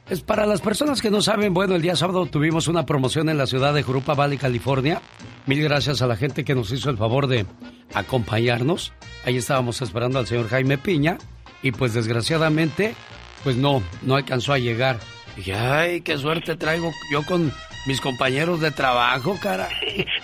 [0.10, 3.38] Es para las personas que no saben, bueno, el día sábado tuvimos una promoción en
[3.38, 5.02] la ciudad de Jurupa Valley, California.
[5.46, 7.46] Mil gracias a la gente que nos hizo el favor de
[7.94, 8.94] acompañarnos.
[9.26, 11.18] Ahí estábamos esperando al señor Jaime Piña
[11.62, 12.96] y pues desgraciadamente,
[13.44, 14.98] pues no, no alcanzó a llegar.
[15.38, 17.54] Dije, ay, qué suerte traigo yo con
[17.86, 19.70] mis compañeros de trabajo, cara.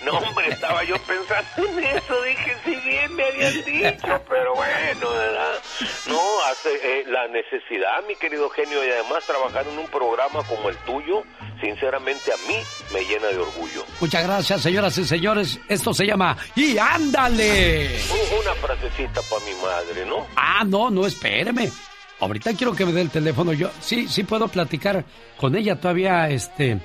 [0.04, 5.10] No, hombre, estaba yo pensando en eso, dije, si bien me habían dicho, pero bueno,
[5.10, 5.52] ¿verdad?
[6.08, 6.20] No,
[6.50, 10.76] hace eh, la necesidad, mi querido genio, y además trabajar en un programa como el
[10.78, 11.22] tuyo,
[11.62, 12.56] sinceramente a mí
[12.92, 13.86] me llena de orgullo.
[14.00, 15.58] Muchas gracias, señoras y señores.
[15.68, 17.98] Esto se llama ¡Y ándale!
[18.10, 20.26] Un- Una frasecita para mi madre, ¿no?
[20.36, 21.70] Ah, no, no, espéreme.
[22.24, 23.52] Ahorita quiero que me dé el teléfono.
[23.52, 25.04] Yo sí, sí puedo platicar
[25.36, 26.72] con ella todavía, este...
[26.72, 26.80] eh,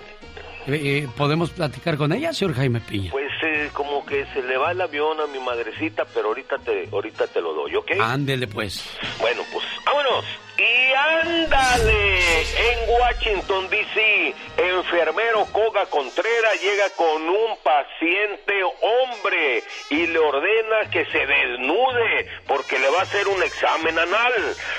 [0.68, 3.11] eh, ¿Podemos platicar con ella, señor Jaime Piña?
[3.11, 6.90] Pues eh, como que se le va el avión a mi madrecita, pero ahorita te,
[6.91, 7.91] ahorita te lo doy, ¿ok?
[8.02, 8.84] Ándele, pues.
[9.20, 10.26] Bueno, pues vámonos.
[10.60, 20.19] Y ándale, en Washington, D.C., enfermero Koga Contreras llega con un paciente hombre y le
[20.19, 24.34] ordena que se desnude porque le va a hacer un examen anal.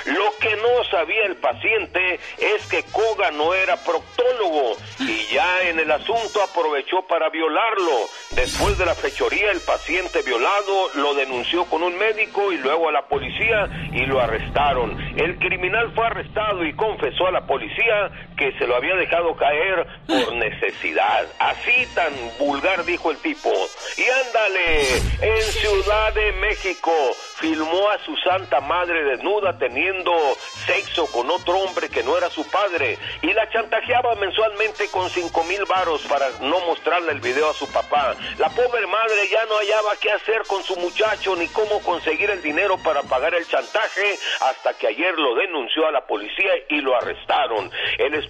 [0.05, 5.79] Lo que no sabía el paciente es que Koga no era proctólogo y ya en
[5.79, 8.07] el asunto aprovechó para violarlo.
[8.35, 12.91] Después de la fechoría, el paciente violado lo denunció con un médico y luego a
[12.91, 14.95] la policía y lo arrestaron.
[15.17, 18.11] El criminal fue arrestado y confesó a la policía
[18.41, 21.27] que se lo había dejado caer por necesidad.
[21.37, 23.51] Así tan vulgar dijo el tipo.
[23.97, 26.91] Y ándale, en Ciudad de México
[27.39, 30.11] filmó a su santa madre desnuda teniendo
[30.65, 35.43] sexo con otro hombre que no era su padre y la chantajeaba mensualmente con cinco
[35.43, 38.15] mil varos para no mostrarle el video a su papá.
[38.39, 42.41] La pobre madre ya no hallaba qué hacer con su muchacho ni cómo conseguir el
[42.41, 46.95] dinero para pagar el chantaje hasta que ayer lo denunció a la policía y lo
[46.95, 47.69] arrestaron.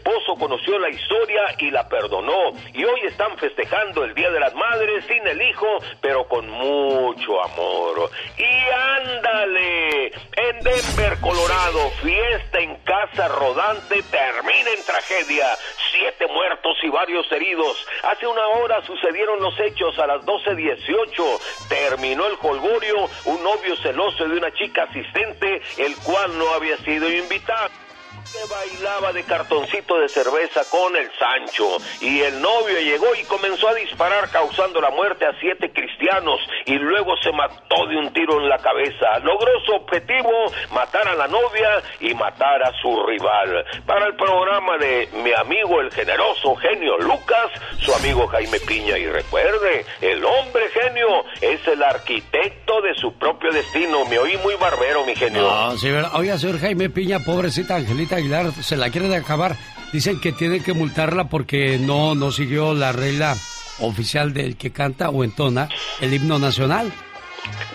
[0.01, 4.53] Esposo conoció la historia y la perdonó y hoy están festejando el Día de las
[4.55, 5.67] Madres sin el hijo,
[6.01, 8.09] pero con mucho amor.
[8.37, 15.55] Y ándale, en Denver, Colorado, fiesta en casa rodante termina en tragedia.
[15.91, 17.85] Siete muertos y varios heridos.
[18.03, 21.67] Hace una hora sucedieron los hechos a las 12.18.
[21.69, 27.11] Terminó el colgorio, un novio celoso de una chica asistente, el cual no había sido
[27.11, 27.69] invitado
[28.49, 33.73] bailaba de cartoncito de cerveza con el Sancho y el novio llegó y comenzó a
[33.73, 38.49] disparar causando la muerte a siete cristianos y luego se mató de un tiro en
[38.49, 39.19] la cabeza.
[39.23, 40.31] Logró su objetivo,
[40.73, 43.65] matar a la novia y matar a su rival.
[43.85, 49.07] Para el programa de mi amigo el generoso genio Lucas, su amigo Jaime Piña y
[49.07, 54.05] recuerde, el hombre genio es el arquitecto de su propio destino.
[54.05, 55.41] Me oí muy barbero, mi genio.
[55.41, 58.20] No, sí, oiga, señor Jaime Piña, pobrecita Angelita
[58.61, 59.57] Se la quieren acabar.
[59.91, 63.35] Dicen que tienen que multarla porque no, no siguió la regla
[63.79, 65.67] oficial del que canta o entona
[65.99, 66.91] el himno nacional.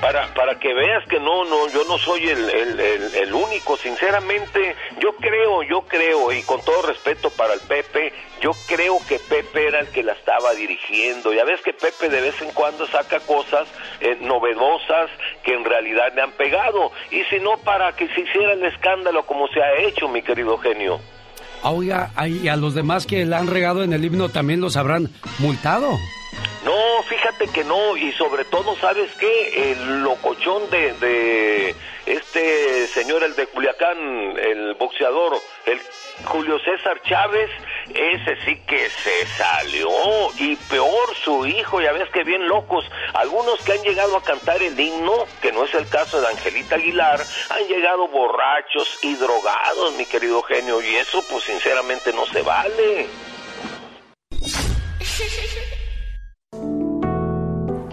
[0.00, 5.12] Para, para que veas que no, no, yo no soy el, el, único, sinceramente, yo
[5.16, 9.80] creo, yo creo, y con todo respeto para el Pepe, yo creo que Pepe era
[9.80, 11.32] el que la estaba dirigiendo.
[11.32, 13.66] Ya ves que Pepe de vez en cuando saca cosas
[14.00, 15.10] eh, novedosas
[15.42, 19.24] que en realidad le han pegado, y si no, para que se hiciera el escándalo
[19.24, 21.00] como se ha hecho, mi querido genio.
[21.62, 24.76] Ah, oiga, y a los demás que la han regado en el himno también los
[24.76, 25.98] habrán multado.
[26.66, 29.70] No, fíjate que no, y sobre todo, ¿sabes qué?
[29.70, 31.76] El locochón de, de
[32.06, 35.80] este señor, el de Culiacán, el boxeador, el
[36.24, 37.48] Julio César Chávez,
[37.94, 39.88] ese sí que se salió,
[40.38, 42.84] y peor su hijo, ya ves que bien locos,
[43.14, 46.74] algunos que han llegado a cantar el himno, que no es el caso de Angelita
[46.74, 52.42] Aguilar, han llegado borrachos y drogados, mi querido genio, y eso pues sinceramente no se
[52.42, 53.06] vale.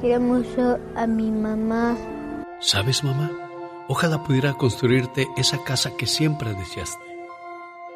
[0.04, 1.96] Quiero mucho a mi mamá.
[2.60, 3.32] ¿Sabes, mamá?
[3.88, 7.06] Ojalá pudiera construirte esa casa que siempre deseaste.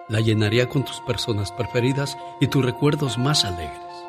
[0.07, 4.05] La llenaría con tus personas preferidas y tus recuerdos más alegres.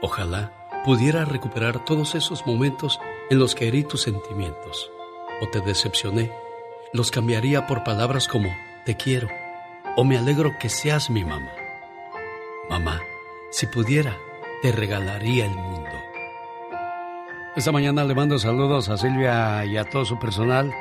[0.00, 0.54] Ojalá
[0.86, 2.98] pudiera recuperar todos esos momentos
[3.28, 4.90] en los que herí tus sentimientos
[5.42, 6.32] o te decepcioné.
[6.94, 8.48] Los cambiaría por palabras como
[8.86, 9.28] te quiero
[9.98, 11.52] o me alegro que seas mi mamá.
[12.70, 13.02] Mamá,
[13.50, 14.16] si pudiera,
[14.62, 16.13] te regalaría el mundo.
[17.56, 20.74] Esta mañana le mando saludos a Silvia y a todo su personal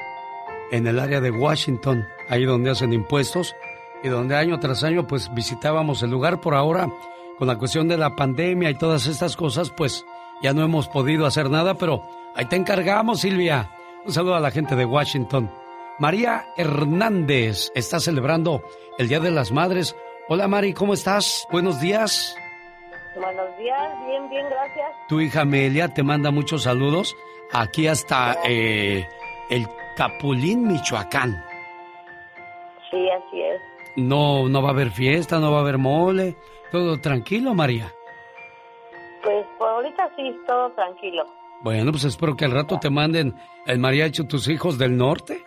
[0.72, 3.56] en el área de Washington, ahí donde hacen impuestos
[4.04, 6.90] y donde año tras año pues visitábamos el lugar por ahora
[7.38, 10.04] con la cuestión de la pandemia y todas estas cosas pues
[10.41, 12.02] ya no hemos podido hacer nada, pero
[12.34, 13.70] ahí te encargamos Silvia.
[14.04, 15.52] Un saludo a la gente de Washington.
[16.00, 18.64] María Hernández está celebrando
[18.98, 19.95] el Día de las Madres.
[20.28, 21.45] Hola Mari, ¿cómo estás?
[21.52, 22.36] Buenos días.
[23.15, 24.91] Buenos días, bien, bien, gracias.
[25.07, 27.15] Tu hija Amelia te manda muchos saludos
[27.52, 29.07] aquí hasta eh,
[29.49, 31.44] el Capulín, Michoacán.
[32.90, 33.61] Sí, así es.
[33.95, 36.35] No, no va a haber fiesta, no va a haber mole,
[36.72, 37.94] todo tranquilo, María.
[39.23, 41.26] Pues por ahorita sí, todo tranquilo.
[41.61, 43.35] Bueno, pues espero que al rato te manden
[43.68, 45.41] el mariachi tus hijos del norte.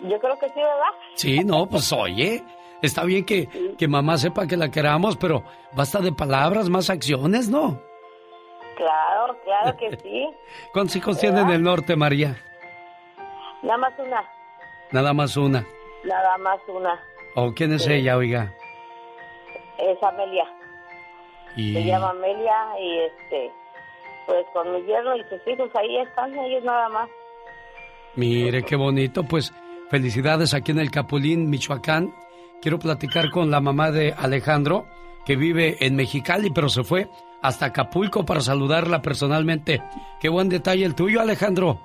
[0.00, 0.94] Yo creo que sí, ¿verdad?
[1.14, 2.42] Sí, no, pues oye,
[2.82, 3.48] Está bien que,
[3.78, 7.80] que mamá sepa que la queramos, pero basta de palabras, más acciones, ¿no?
[8.76, 10.28] Claro, claro que sí.
[10.72, 12.36] ¿Cuántos hijos tiene en el norte, María?
[13.62, 14.24] Nada más una.
[14.90, 15.64] Nada más una.
[16.04, 17.00] Nada más una.
[17.36, 18.52] ¿O quién es ella, oiga?
[19.78, 20.44] Es Amelia.
[21.56, 21.74] Y...
[21.74, 23.52] Se llama Amelia y este,
[24.26, 27.08] pues con mi yerno y sus hijos ahí están, ellos nada más.
[28.16, 29.52] Mire, qué bonito, pues
[29.92, 32.14] Felicidades aquí en el Capulín, Michoacán.
[32.62, 34.86] Quiero platicar con la mamá de Alejandro,
[35.26, 37.08] que vive en Mexicali, pero se fue
[37.42, 39.82] hasta Acapulco para saludarla personalmente.
[40.20, 41.80] Qué buen detalle el tuyo, Alejandro.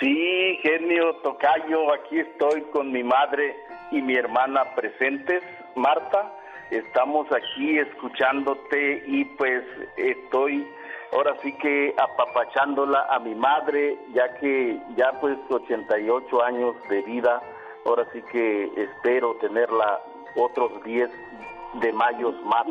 [0.00, 3.56] Sí, genio Tocayo, aquí estoy con mi madre
[3.90, 5.42] y mi hermana presentes,
[5.76, 6.32] Marta.
[6.70, 9.64] Estamos aquí escuchándote y pues
[9.98, 10.66] estoy
[11.12, 17.42] ahora sí que apapachándola a mi madre, ya que ya pues 88 años de vida,
[17.88, 20.00] ahora sí que espero tenerla
[20.36, 21.08] otros 10
[21.80, 22.66] de mayo más.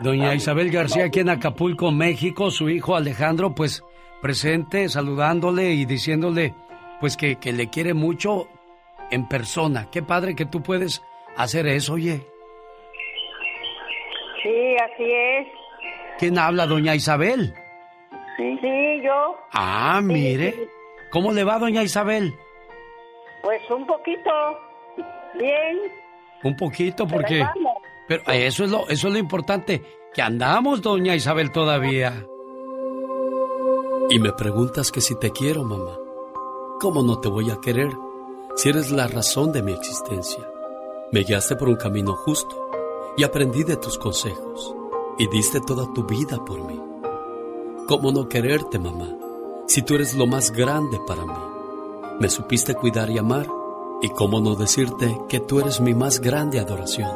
[0.00, 3.84] Doña Isabel García aquí en Acapulco, México, su hijo Alejandro, pues
[4.20, 6.54] presente, saludándole y diciéndole
[7.00, 8.48] pues que, que le quiere mucho
[9.10, 9.88] en persona.
[9.90, 11.02] Qué padre que tú puedes
[11.36, 12.26] hacer eso, oye.
[14.42, 15.46] Sí, así es.
[16.18, 17.54] ¿Quién habla, doña Isabel?
[18.36, 18.58] Sí.
[18.60, 19.36] Sí, yo.
[19.52, 20.54] Ah, mire.
[21.10, 22.34] ¿Cómo le va, doña Isabel?
[23.42, 24.30] Pues un poquito.
[25.38, 25.78] Bien.
[26.44, 27.44] Un poquito, porque...
[28.08, 29.82] Pero eso es lo, eso es lo importante,
[30.12, 32.26] que andamos, doña Isabel, todavía.
[34.10, 35.96] Y me preguntas que si te quiero, mamá.
[36.80, 37.90] ¿Cómo no te voy a querer
[38.56, 40.46] si eres la razón de mi existencia?
[41.12, 42.70] Me guiaste por un camino justo
[43.16, 44.74] y aprendí de tus consejos
[45.18, 46.80] y diste toda tu vida por mí.
[47.86, 49.16] ¿Cómo no quererte, mamá,
[49.66, 51.51] si tú eres lo más grande para mí?
[52.22, 53.48] Me supiste cuidar y amar
[54.00, 57.10] y cómo no decirte que tú eres mi más grande adoración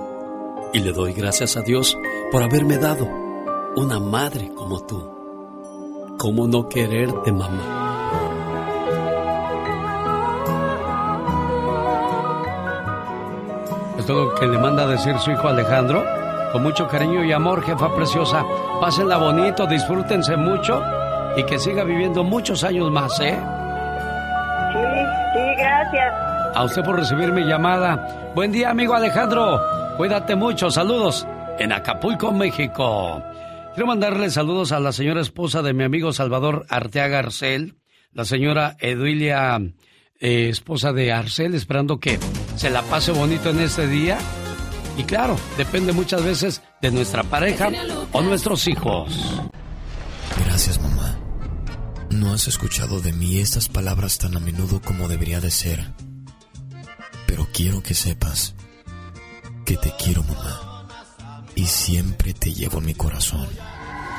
[0.73, 1.97] y le doy gracias a Dios
[2.33, 3.07] por haberme dado
[3.77, 6.17] una madre como tú.
[6.19, 7.63] ¿Cómo no quererte, mamá?
[13.97, 16.05] Es todo lo que le manda a decir su hijo Alejandro.
[16.51, 18.45] Con mucho cariño y amor, jefa preciosa.
[18.81, 20.83] Pásenla bonito, disfrútense mucho
[21.37, 23.39] y que siga viviendo muchos años más, ¿eh?
[25.57, 26.15] Gracias.
[26.55, 28.33] A usted por recibir mi llamada.
[28.35, 29.61] Buen día, amigo Alejandro.
[29.97, 31.27] Cuídate mucho, saludos
[31.59, 33.23] en Acapulco, México.
[33.75, 37.77] Quiero mandarle saludos a la señora esposa de mi amigo Salvador Arteaga Arcel,
[38.13, 39.59] la señora Eduilia,
[40.19, 42.19] eh, esposa de Arcel, esperando que
[42.57, 44.19] se la pase bonito en este día.
[44.97, 47.69] Y claro, depende muchas veces de nuestra pareja
[48.13, 49.43] o nuestros hijos.
[50.47, 51.06] Gracias, mamá.
[52.17, 55.81] No has escuchado de mí estas palabras tan a menudo como debería de ser.
[57.27, 58.57] Pero quiero que sepas
[59.67, 60.87] que te quiero, mamá.
[61.55, 63.47] Y siempre te llevo en mi corazón.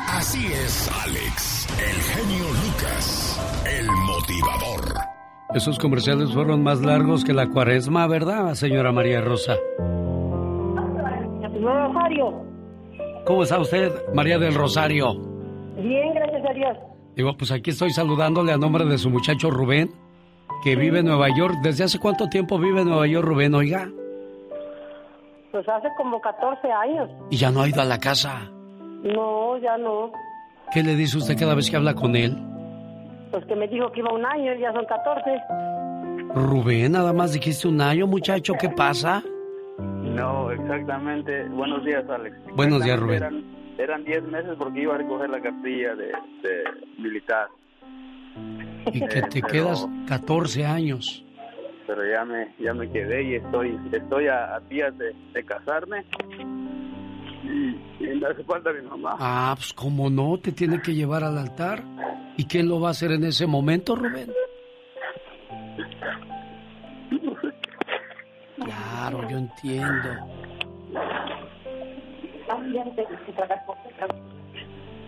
[0.09, 4.93] Así es, Alex, el genio Lucas, el motivador.
[5.55, 9.55] Esos comerciales fueron más largos que la cuaresma, ¿verdad, señora María Rosa?
[11.59, 12.45] Rosario.
[13.25, 15.15] ¿Cómo está usted, María del Rosario?
[15.77, 16.77] Bien, gracias a Dios.
[17.17, 19.89] Digo, pues aquí estoy saludándole a nombre de su muchacho Rubén,
[20.63, 21.55] que vive en Nueva York.
[21.63, 23.89] ¿Desde hace cuánto tiempo vive en Nueva York, Rubén, oiga?
[25.51, 27.09] Pues hace como 14 años.
[27.31, 28.51] ¿Y ya no ha ido a la casa?
[29.01, 30.11] No, ya no.
[30.71, 32.37] ¿Qué le dice usted cada vez que habla con él?
[33.31, 35.41] Pues que me dijo que iba un año y ya son 14.
[36.35, 39.23] Rubén, nada más dijiste un año, muchacho, ¿qué pasa?
[39.79, 41.45] No, exactamente.
[41.45, 42.37] Buenos días, Alex.
[42.55, 43.17] Buenos días, Rubén.
[43.23, 46.63] Eran, eran 10 meses porque iba a recoger la cartilla de, de
[46.97, 47.47] militar.
[48.91, 51.23] Y que te Pero- quedas 14 años.
[51.85, 56.03] Pero ya me ya me quedé y estoy estoy a, a días de, de casarme.
[57.43, 59.15] Y, y me hace falta mi mamá.
[59.19, 61.81] Ah, pues cómo no, te tiene que llevar al altar.
[62.35, 64.31] ¿Y quién lo va a hacer en ese momento, Rubén?
[68.57, 70.09] Claro, yo entiendo.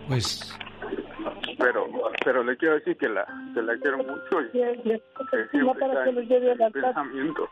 [0.08, 0.58] Pues
[1.58, 1.86] Pero
[2.24, 6.04] pero le quiero decir que la que la quiero mucho y que siempre para está
[6.04, 7.48] que lo lleve al pensamiento.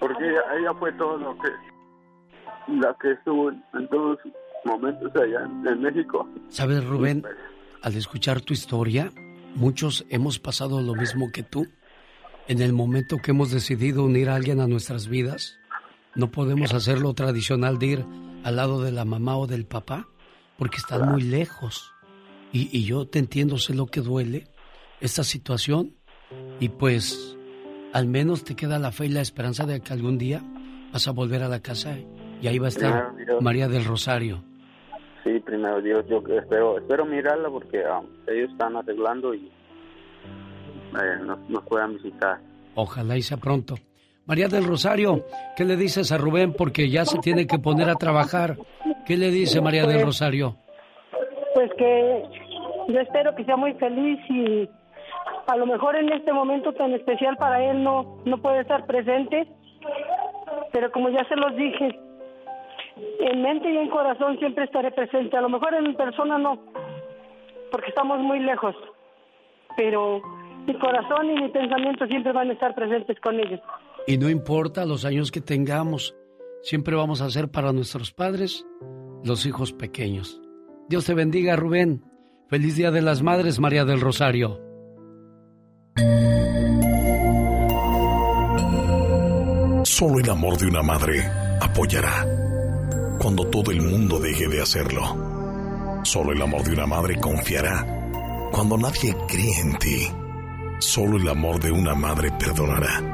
[0.00, 1.48] Porque ella, ella fue todo lo que
[2.68, 4.34] la que estuvo en, todos los
[4.64, 6.28] momentos allá en, en México.
[6.48, 7.24] ¿Sabes, Rubén?
[7.82, 9.12] Al escuchar tu historia,
[9.54, 11.66] muchos hemos pasado lo mismo que tú.
[12.48, 15.58] En el momento que hemos decidido unir a alguien a nuestras vidas,
[16.14, 18.04] no podemos hacer lo tradicional de ir
[18.44, 20.08] al lado de la mamá o del papá,
[20.58, 21.92] porque están muy lejos.
[22.52, 24.48] Y, y yo te entiendo, sé lo que duele
[25.00, 25.94] esta situación,
[26.60, 27.36] y pues
[27.92, 30.42] al menos te queda la fe y la esperanza de que algún día
[30.92, 31.96] vas a volver a la casa
[32.40, 33.40] y ahí va a estar Primero.
[33.40, 34.42] María del Rosario.
[35.22, 41.38] Sí, primero Dios, yo espero, espero mirarla porque ah, ellos están arreglando y eh, nos,
[41.48, 42.40] nos puedan visitar.
[42.74, 43.76] Ojalá y sea pronto.
[44.26, 46.54] María del Rosario, ¿qué le dices a Rubén?
[46.54, 48.56] Porque ya se tiene que poner a trabajar.
[49.06, 50.56] ¿Qué le dice María del Rosario?
[51.54, 52.22] Pues que
[52.88, 54.68] yo espero que sea muy feliz y,
[55.46, 59.46] A lo mejor en este momento tan especial para él no, no puede estar presente,
[60.72, 61.98] pero como ya se los dije,
[63.20, 65.36] en mente y en corazón siempre estaré presente.
[65.36, 66.58] A lo mejor en persona no,
[67.70, 68.74] porque estamos muy lejos,
[69.76, 70.22] pero
[70.66, 73.60] mi corazón y mi pensamiento siempre van a estar presentes con ellos.
[74.06, 76.14] Y no importa los años que tengamos,
[76.62, 78.66] siempre vamos a ser para nuestros padres
[79.24, 80.42] los hijos pequeños.
[80.88, 82.04] Dios te bendiga, Rubén.
[82.48, 84.60] Feliz Día de las Madres, María del Rosario.
[89.84, 91.24] Solo el amor de una madre
[91.60, 92.26] apoyará
[93.18, 96.02] cuando todo el mundo deje de hacerlo.
[96.04, 100.06] Solo el amor de una madre confiará cuando nadie cree en ti.
[100.78, 103.13] Solo el amor de una madre perdonará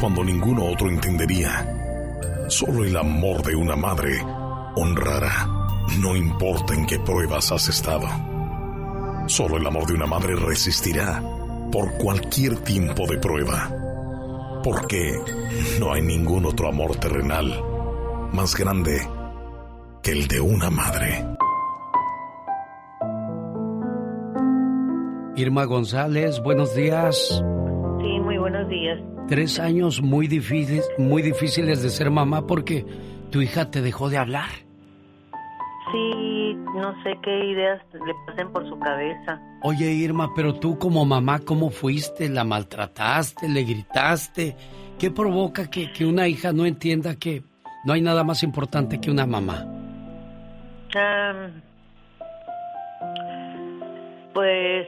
[0.00, 1.66] cuando ninguno otro entendería.
[2.48, 4.20] Solo el amor de una madre
[4.76, 5.46] honrará,
[6.00, 8.06] no importa en qué pruebas has estado.
[9.26, 11.22] Solo el amor de una madre resistirá
[11.70, 13.70] por cualquier tiempo de prueba.
[14.62, 15.12] Porque
[15.78, 17.62] no hay ningún otro amor terrenal
[18.32, 19.00] más grande
[20.02, 21.24] que el de una madre.
[25.36, 27.42] Irma González, buenos días.
[28.50, 28.98] Buenos días.
[29.28, 32.86] Tres años muy difíciles, muy difíciles de ser mamá porque
[33.30, 34.48] tu hija te dejó de hablar.
[35.92, 39.38] Sí, no sé qué ideas le pasen por su cabeza.
[39.62, 42.30] Oye Irma, pero tú como mamá, ¿cómo fuiste?
[42.30, 43.50] ¿La maltrataste?
[43.50, 44.56] ¿Le gritaste?
[44.98, 47.42] ¿Qué provoca que, que una hija no entienda que
[47.84, 49.66] no hay nada más importante que una mamá?
[54.32, 54.86] pues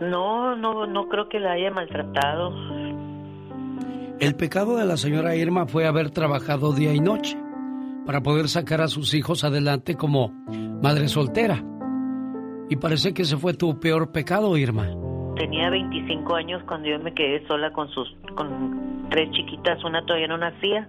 [0.00, 2.52] no, no, no creo que la haya maltratado.
[4.20, 7.38] El pecado de la señora Irma fue haber trabajado día y noche
[8.04, 10.30] para poder sacar a sus hijos adelante como
[10.82, 11.62] madre soltera.
[12.70, 14.88] Y parece que ese fue tu peor pecado, Irma.
[15.36, 20.28] Tenía 25 años cuando yo me quedé sola con sus con tres chiquitas, una todavía
[20.28, 20.88] no nacía.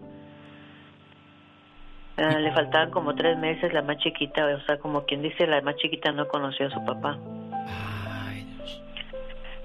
[2.18, 5.62] Ah, le faltaban como tres meses la más chiquita, o sea, como quien dice, la
[5.62, 7.18] más chiquita no conoció a su papá.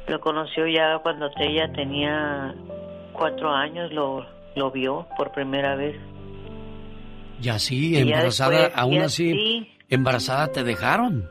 [0.06, 2.54] Lo conoció ya cuando ella tenía
[3.12, 5.96] cuatro años, lo, lo vio por primera vez.
[7.42, 11.28] Y así, embarazada, aún así, embarazada te dejaron.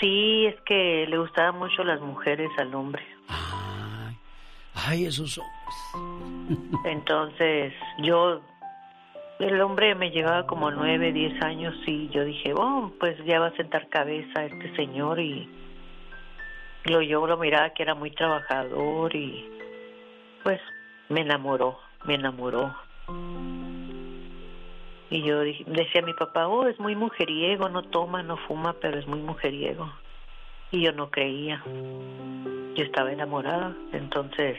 [0.00, 3.02] Sí, es que le gustaban mucho las mujeres al hombre.
[3.28, 4.16] Ay,
[4.74, 6.80] ay esos hombres.
[6.84, 7.72] Entonces,
[8.02, 8.40] yo,
[9.40, 13.48] el hombre me llevaba como nueve, diez años y yo dije, oh, pues ya va
[13.48, 15.48] a sentar cabeza este señor y
[16.84, 19.48] lo, yo lo miraba que era muy trabajador y
[20.42, 20.60] pues
[21.08, 22.74] me enamoró, me enamoró.
[25.10, 28.98] Y yo decía a mi papá, oh, es muy mujeriego, no toma, no fuma, pero
[28.98, 29.90] es muy mujeriego.
[30.70, 31.62] Y yo no creía.
[32.74, 33.74] Yo estaba enamorada.
[33.92, 34.58] Entonces,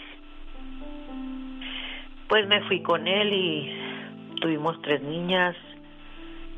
[2.27, 5.55] pues me fui con él y tuvimos tres niñas,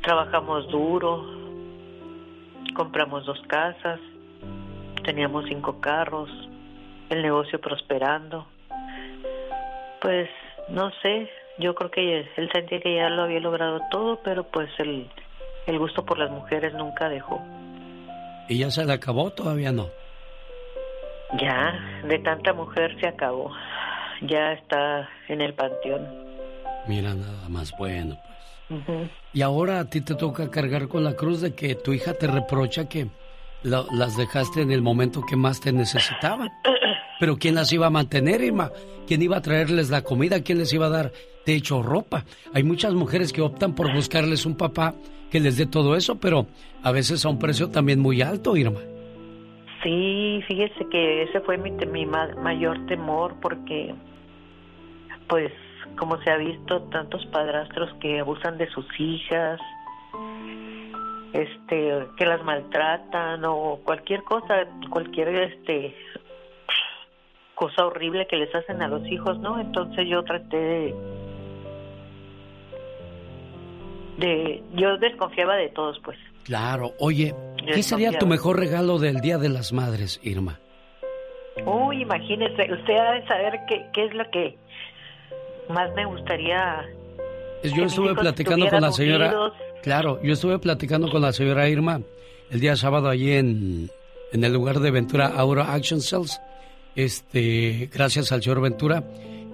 [0.02, 1.26] trabajamos duro,
[2.74, 4.00] compramos dos casas,
[5.02, 6.30] teníamos cinco carros,
[7.10, 8.46] el negocio prosperando.
[10.00, 10.28] Pues
[10.68, 14.68] no sé, yo creo que él sentía que ya lo había logrado todo, pero pues
[14.78, 15.08] el,
[15.66, 17.40] el gusto por las mujeres nunca dejó.
[18.48, 19.30] ¿Y ya se le acabó?
[19.30, 19.88] Todavía no.
[21.38, 23.50] Ya, de tanta mujer se acabó.
[24.22, 26.06] Ya está en el panteón.
[26.86, 29.10] Mira, nada más bueno, pues.
[29.32, 32.26] Y ahora a ti te toca cargar con la cruz de que tu hija te
[32.26, 33.08] reprocha que
[33.62, 36.50] las dejaste en el momento que más te necesitaban.
[37.20, 38.70] Pero ¿quién las iba a mantener, Irma?
[39.06, 40.42] ¿Quién iba a traerles la comida?
[40.42, 41.12] ¿Quién les iba a dar
[41.44, 42.24] techo o ropa?
[42.52, 44.94] Hay muchas mujeres que optan por buscarles un papá
[45.30, 46.46] que les dé todo eso, pero
[46.82, 48.80] a veces a un precio también muy alto, Irma.
[49.82, 53.94] Sí, fíjese que ese fue mi, mi mayor temor porque,
[55.28, 55.52] pues,
[55.98, 59.60] como se ha visto, tantos padrastros que abusan de sus hijas,
[61.32, 65.94] este, que las maltratan o cualquier cosa, cualquier este
[67.54, 69.58] cosa horrible que les hacen a los hijos, ¿no?
[69.60, 70.94] Entonces yo traté de,
[74.18, 76.18] de yo desconfiaba de todos, pues.
[76.44, 77.34] Claro, oye,
[77.72, 80.58] ¿qué sería tu mejor regalo del Día de las Madres, Irma?
[81.64, 84.56] Uy, imagínese, usted ha de saber qué, qué es lo que
[85.68, 86.84] más me gustaría.
[87.62, 89.32] Yo estuve platicando con la señora.
[89.82, 92.00] Claro, yo estuve platicando con la señora Irma
[92.50, 93.90] el día sábado allí en,
[94.32, 96.40] en el lugar de Ventura Aura Action Cells
[96.94, 99.04] este, gracias al señor Ventura,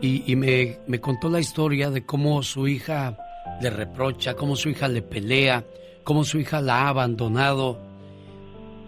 [0.00, 3.18] y, me, me, contó la historia de cómo su hija
[3.60, 5.64] le reprocha, cómo su hija le pelea,
[6.04, 7.80] cómo su hija la ha abandonado.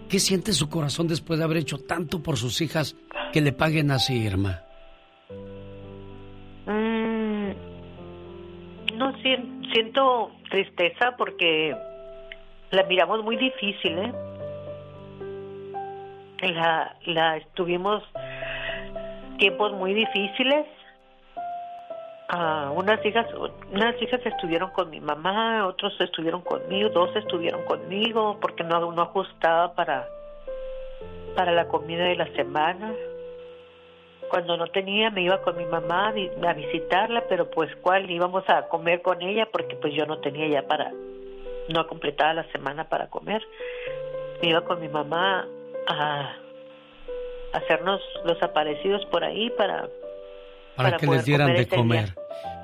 [0.07, 2.95] ¿Qué siente su corazón después de haber hecho tanto por sus hijas
[3.33, 4.63] que le paguen así, Irma?
[9.01, 9.17] No
[9.73, 11.75] siento tristeza porque
[12.69, 14.13] la miramos muy difícil, ¿eh?
[16.43, 18.03] La, la estuvimos
[19.39, 20.67] tiempos muy difíciles.
[22.29, 23.27] Ah, unas hijas,
[23.71, 29.01] unas hijas estuvieron con mi mamá, otros estuvieron conmigo, dos estuvieron conmigo porque no, no
[29.01, 30.07] ajustaba para
[31.35, 32.93] para la comida de la semana.
[34.31, 38.69] Cuando no tenía me iba con mi mamá a visitarla, pero pues cuál íbamos a
[38.69, 40.93] comer con ella porque pues yo no tenía ya para
[41.67, 43.41] no completaba la semana para comer.
[44.41, 45.45] Me iba con mi mamá
[45.85, 46.33] a
[47.51, 49.89] hacernos los aparecidos por ahí para
[50.77, 52.15] para, que les dieran de comer.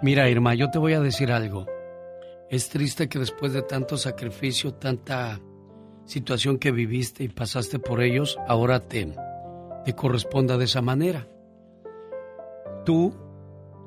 [0.02, 1.66] Mira, Irma, yo te voy a decir algo.
[2.50, 5.42] Es triste que después de tanto sacrificio, tanta
[6.06, 9.06] situación que viviste y pasaste por ellos, ahora te,
[9.84, 11.28] te corresponda de esa manera.
[12.88, 13.14] Tú,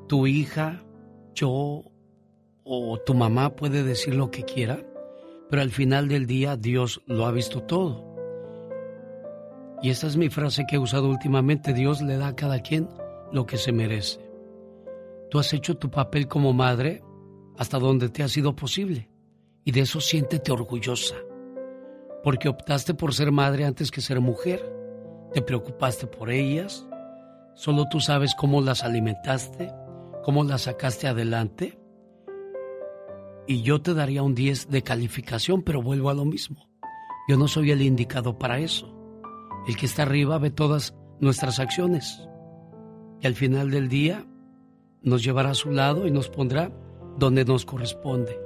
[0.07, 0.83] tu hija,
[1.33, 1.81] yo
[2.63, 4.85] o tu mamá puede decir lo que quiera,
[5.49, 8.05] pero al final del día Dios lo ha visto todo.
[9.81, 12.89] Y esta es mi frase que he usado últimamente, Dios le da a cada quien
[13.31, 14.19] lo que se merece.
[15.31, 17.01] Tú has hecho tu papel como madre
[17.57, 19.09] hasta donde te ha sido posible
[19.63, 21.15] y de eso siéntete orgullosa
[22.23, 24.63] porque optaste por ser madre antes que ser mujer.
[25.33, 26.87] Te preocupaste por ellas.
[27.53, 29.71] Solo tú sabes cómo las alimentaste,
[30.23, 31.79] cómo las sacaste adelante.
[33.47, 36.69] Y yo te daría un 10 de calificación, pero vuelvo a lo mismo.
[37.27, 38.93] Yo no soy el indicado para eso.
[39.67, 42.27] El que está arriba ve todas nuestras acciones.
[43.19, 44.25] Y al final del día
[45.01, 46.71] nos llevará a su lado y nos pondrá
[47.17, 48.39] donde nos corresponde.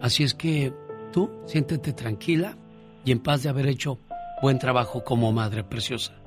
[0.00, 0.72] Así es que
[1.12, 2.56] tú siéntete tranquila
[3.04, 3.98] y en paz de haber hecho
[4.42, 6.17] buen trabajo como madre preciosa.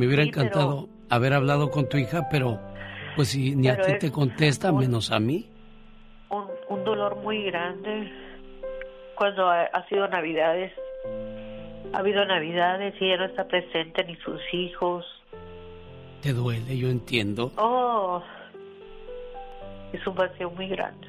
[0.00, 2.58] Me hubiera encantado haber hablado con tu hija, pero
[3.16, 5.46] pues si ni a ti te contesta, menos a mí.
[6.70, 8.10] Un, dolor muy grande
[9.14, 10.72] cuando ha, ha, sido Navidades.
[11.92, 15.04] Ha habido Navidades y ella no está presente ni sus hijos.
[16.22, 17.52] Te duele, yo entiendo.
[17.58, 18.22] Oh,
[19.92, 21.08] es un vacío muy grande.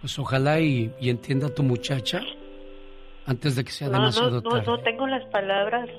[0.00, 2.22] Pues ojalá y, entienda a tu muchacha
[3.26, 4.64] antes de que sea demasiado no, tarde.
[4.66, 5.90] No, tengo las palabras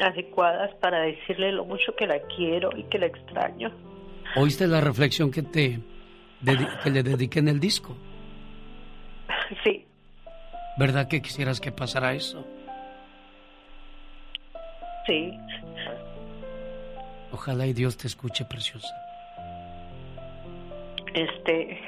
[0.00, 3.70] adecuadas para decirle lo mucho que la quiero y que la extraño.
[4.36, 5.80] ¿Oíste la reflexión que te
[6.82, 7.96] que le dediqué en el disco?
[9.62, 9.86] Sí.
[10.76, 12.44] ¿Verdad que quisieras que pasara eso?
[15.06, 15.32] Sí.
[17.30, 18.92] Ojalá y Dios te escuche, preciosa.
[21.14, 21.80] Este,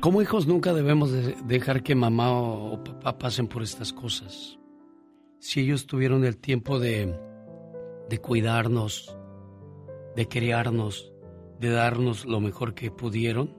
[0.00, 1.10] Como hijos nunca debemos
[1.46, 4.56] dejar que mamá o papá pasen por estas cosas.
[5.40, 7.18] Si ellos tuvieron el tiempo de,
[8.08, 9.16] de cuidarnos,
[10.14, 11.12] de criarnos,
[11.58, 13.56] de darnos lo mejor que pudieron,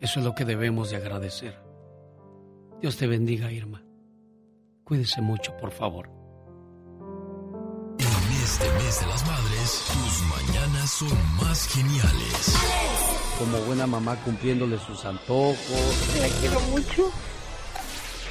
[0.00, 1.60] eso es lo que debemos de agradecer.
[2.80, 3.82] Dios te bendiga, Irma.
[4.84, 6.08] Cuídese mucho, por favor.
[7.98, 13.07] En este mes de las madres, tus mañanas son más geniales
[13.38, 15.56] como buena mamá cumpliéndole sus antojos.
[16.20, 17.10] La quiero mucho.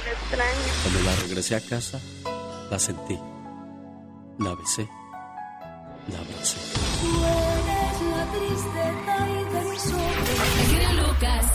[0.04, 0.72] La extraño.
[0.82, 2.00] Cuando la regresé a casa,
[2.70, 3.18] la sentí.
[4.38, 4.88] La besé.
[6.12, 6.58] La abracé.
[10.96, 11.46] Lucas.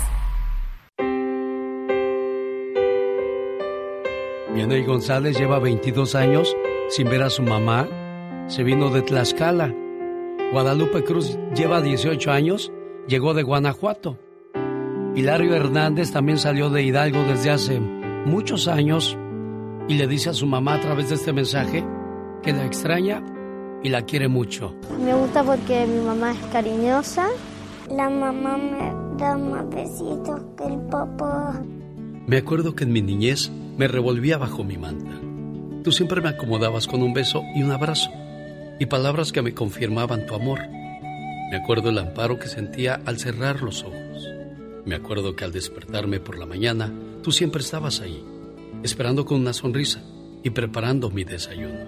[4.53, 6.55] Viene González lleva 22 años
[6.89, 7.87] sin ver a su mamá.
[8.47, 9.73] Se vino de Tlaxcala.
[10.51, 12.71] Guadalupe Cruz lleva 18 años
[13.07, 14.17] llegó de Guanajuato.
[15.15, 19.17] Hilario Hernández también salió de Hidalgo desde hace muchos años
[19.87, 21.85] y le dice a su mamá a través de este mensaje
[22.41, 23.23] que la extraña
[23.83, 24.75] y la quiere mucho.
[25.03, 27.27] Me gusta porque mi mamá es cariñosa.
[27.89, 31.61] La mamá me da más besitos que el papá.
[32.25, 35.11] Me acuerdo que en mi niñez me revolvía bajo mi manta.
[35.83, 38.09] Tú siempre me acomodabas con un beso y un abrazo
[38.79, 40.59] y palabras que me confirmaban tu amor.
[41.53, 44.27] Me acuerdo el amparo que sentía al cerrar los ojos.
[44.85, 48.25] Me acuerdo que al despertarme por la mañana, tú siempre estabas ahí,
[48.81, 50.01] esperando con una sonrisa
[50.41, 51.87] y preparando mi desayuno.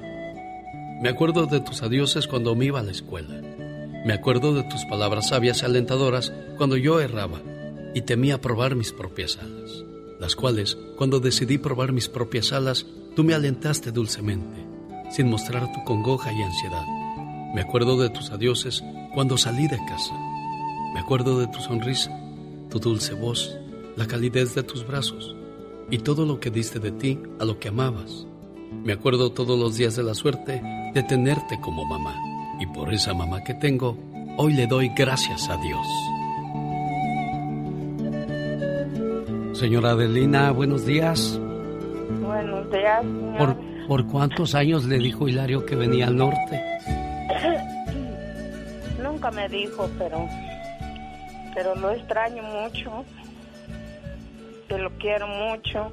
[1.01, 3.41] Me acuerdo de tus adioses cuando me iba a la escuela.
[4.05, 7.41] Me acuerdo de tus palabras sabias y alentadoras cuando yo erraba
[7.95, 9.83] y temía probar mis propias alas,
[10.19, 12.85] las cuales, cuando decidí probar mis propias alas,
[13.15, 14.59] tú me alentaste dulcemente,
[15.09, 16.85] sin mostrar tu congoja y ansiedad.
[17.55, 18.83] Me acuerdo de tus adioses
[19.15, 20.13] Cuando salí de casa,
[20.93, 22.11] me acuerdo de tu sonrisa,
[22.69, 23.57] tu dulce voz,
[23.95, 25.33] la calidez de tus brazos
[25.89, 28.27] y todo lo que diste de ti a lo que amabas.
[28.83, 30.61] Me acuerdo todos los días de la suerte
[30.93, 32.13] de tenerte como mamá.
[32.59, 33.97] Y por esa mamá que tengo,
[34.35, 35.87] hoy le doy gracias a Dios.
[39.57, 41.39] Señora Adelina, buenos días.
[42.21, 43.05] Buenos días.
[43.37, 43.55] ¿Por,
[43.87, 46.61] ¿Por cuántos años le dijo Hilario que venía al norte?
[49.25, 50.29] Nunca me dijo, pero,
[51.55, 53.03] pero lo extraño mucho.
[54.67, 55.91] Que lo quiero mucho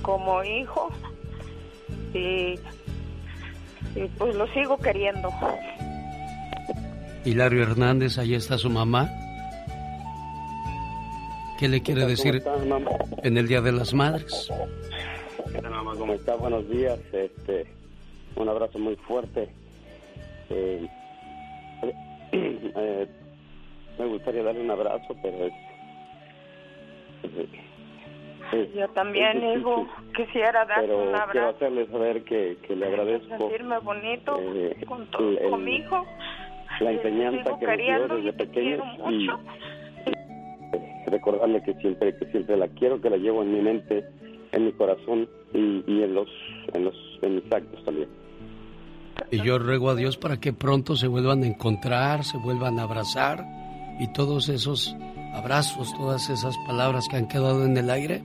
[0.00, 0.90] como hijo
[2.14, 2.58] y,
[3.94, 5.30] y pues lo sigo queriendo.
[7.26, 9.10] Hilario Hernández, ahí está su mamá.
[11.58, 12.42] ¿Qué le quiere decir
[13.22, 14.50] en el Día de las Madres?
[15.58, 16.36] Hola mamá, ¿cómo está?
[16.36, 16.98] Buenos días.
[17.12, 17.66] Este,
[18.34, 19.50] un abrazo muy fuerte.
[20.48, 20.86] Eh,
[22.76, 23.06] eh,
[23.98, 25.52] me gustaría darle un abrazo, pero es...
[28.74, 31.32] Yo también, digo, quisiera darle un abrazo.
[31.32, 33.36] Quiero hacerle saber que, que le agradezco.
[33.36, 36.06] Sentirme bonito eh, con, todo, el, con mi hijo.
[36.80, 39.28] La enseñanza que recibió desde pequeño y
[41.10, 44.04] recordarle que siempre, que siempre la quiero, que la llevo en mi mente,
[44.52, 46.28] en mi corazón y, y en los,
[46.74, 48.08] en los, en mis actos también.
[49.30, 52.82] Y yo ruego a Dios para que pronto se vuelvan a encontrar, se vuelvan a
[52.84, 53.44] abrazar
[53.98, 54.94] y todos esos
[55.34, 58.22] abrazos, todas esas palabras que han quedado en el aire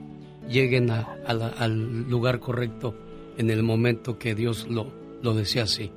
[0.48, 2.94] lleguen a, a la, al lugar correcto
[3.38, 4.86] en el momento que Dios lo,
[5.22, 5.90] lo desea así.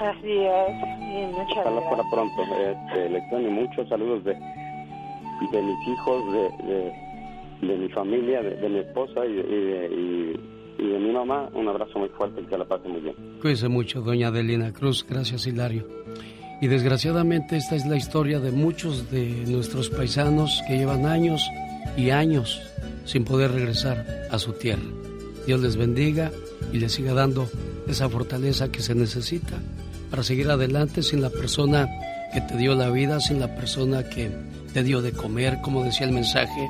[0.00, 0.70] Así es,
[1.00, 1.90] y muchas Ojalá gracias.
[1.90, 2.42] para pronto.
[2.42, 3.86] Este, le extraño mucho.
[3.88, 9.32] Saludos de, de mis hijos, de, de, de mi familia, de, de mi esposa y,
[9.34, 9.42] de-
[9.90, 11.48] y, y- y de mi mamá.
[11.54, 13.14] Un abrazo muy fuerte y que la pase muy bien.
[13.40, 15.04] Cuídese mucho, doña Adelina Cruz.
[15.08, 15.86] Gracias, Hilario.
[16.60, 21.46] Y desgraciadamente esta es la historia de muchos de nuestros paisanos que llevan años
[21.96, 22.62] y años
[23.04, 24.82] sin poder regresar a su tierra.
[25.46, 26.30] Dios les bendiga
[26.72, 27.48] y les siga dando
[27.86, 29.58] esa fortaleza que se necesita
[30.10, 31.88] para seguir adelante sin la persona
[32.32, 34.30] que te dio la vida, sin la persona que
[34.72, 36.68] te dio de comer, como decía el mensaje,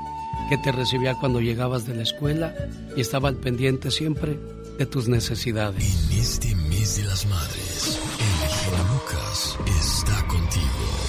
[0.49, 2.55] que te recibía cuando llegabas de la escuela
[2.97, 4.39] y estaba al pendiente siempre
[4.79, 6.11] de tus necesidades.
[6.11, 8.01] En este mes de las madres,
[8.43, 10.65] el genio Lucas está contigo.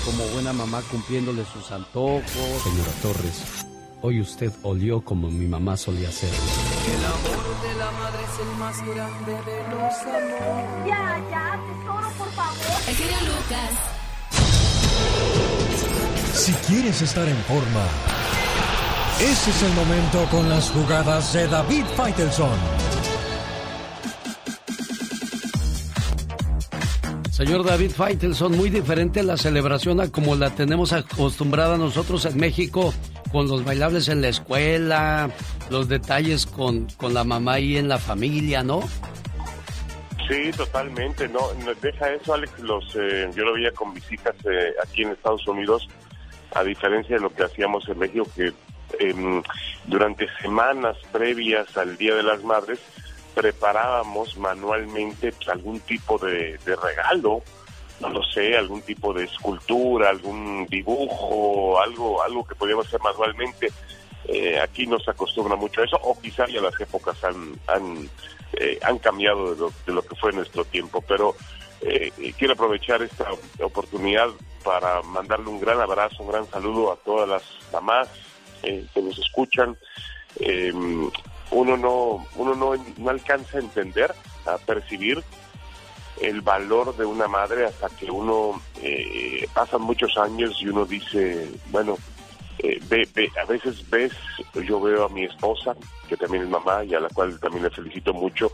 [0.06, 2.24] Como buena mamá cumpliéndole sus antojos.
[2.64, 3.66] Señora Torres,
[4.02, 6.30] hoy usted olió como mi mamá solía hacer.
[6.30, 10.88] El amor de la madre es el más grande de los amores.
[10.88, 12.56] Ya, ya, tesoro, por favor.
[12.88, 13.72] El genio Lucas.
[16.34, 17.86] Si quieres estar en forma,
[19.20, 22.58] ese es el momento con las jugadas de David Faitelson.
[27.32, 32.94] Señor David Faitelson, muy diferente la celebración a como la tenemos acostumbrada nosotros en México,
[33.32, 35.30] con los bailables en la escuela,
[35.70, 38.82] los detalles con, con la mamá ahí en la familia, ¿no?
[40.28, 41.28] Sí, totalmente.
[41.28, 42.60] No, no, deja eso, Alex.
[42.60, 45.88] Los, eh, yo lo veía con mis hijas eh, aquí en Estados Unidos,
[46.54, 48.52] a diferencia de lo que hacíamos en México, que
[49.00, 49.42] em,
[49.86, 52.80] durante semanas previas al Día de las Madres
[53.36, 57.44] preparábamos manualmente algún tipo de, regalo,
[58.00, 63.72] no lo sé, algún tipo de escultura, algún dibujo, algo, algo que podíamos hacer manualmente.
[64.28, 68.10] Eh, aquí no se acostumbra mucho a eso, o quizá ya las épocas han, han,
[68.54, 71.36] eh, han cambiado de lo, de lo que fue nuestro tiempo, pero
[71.82, 73.28] eh, quiero aprovechar esta
[73.62, 74.30] oportunidad
[74.64, 78.10] para mandarle un gran abrazo, un gran saludo a todas las mamás
[78.64, 79.78] eh, que nos escuchan.
[80.40, 80.72] Eh,
[81.52, 84.14] uno no, uno no, no alcanza a entender,
[84.46, 85.24] a percibir
[86.22, 91.52] el valor de una madre hasta que uno eh, pasan muchos años y uno dice,
[91.70, 91.98] bueno,
[92.60, 94.14] eh, ve, ve, a veces ves,
[94.66, 95.76] yo veo a mi esposa,
[96.08, 98.52] que también es mamá y a la cual también le felicito mucho,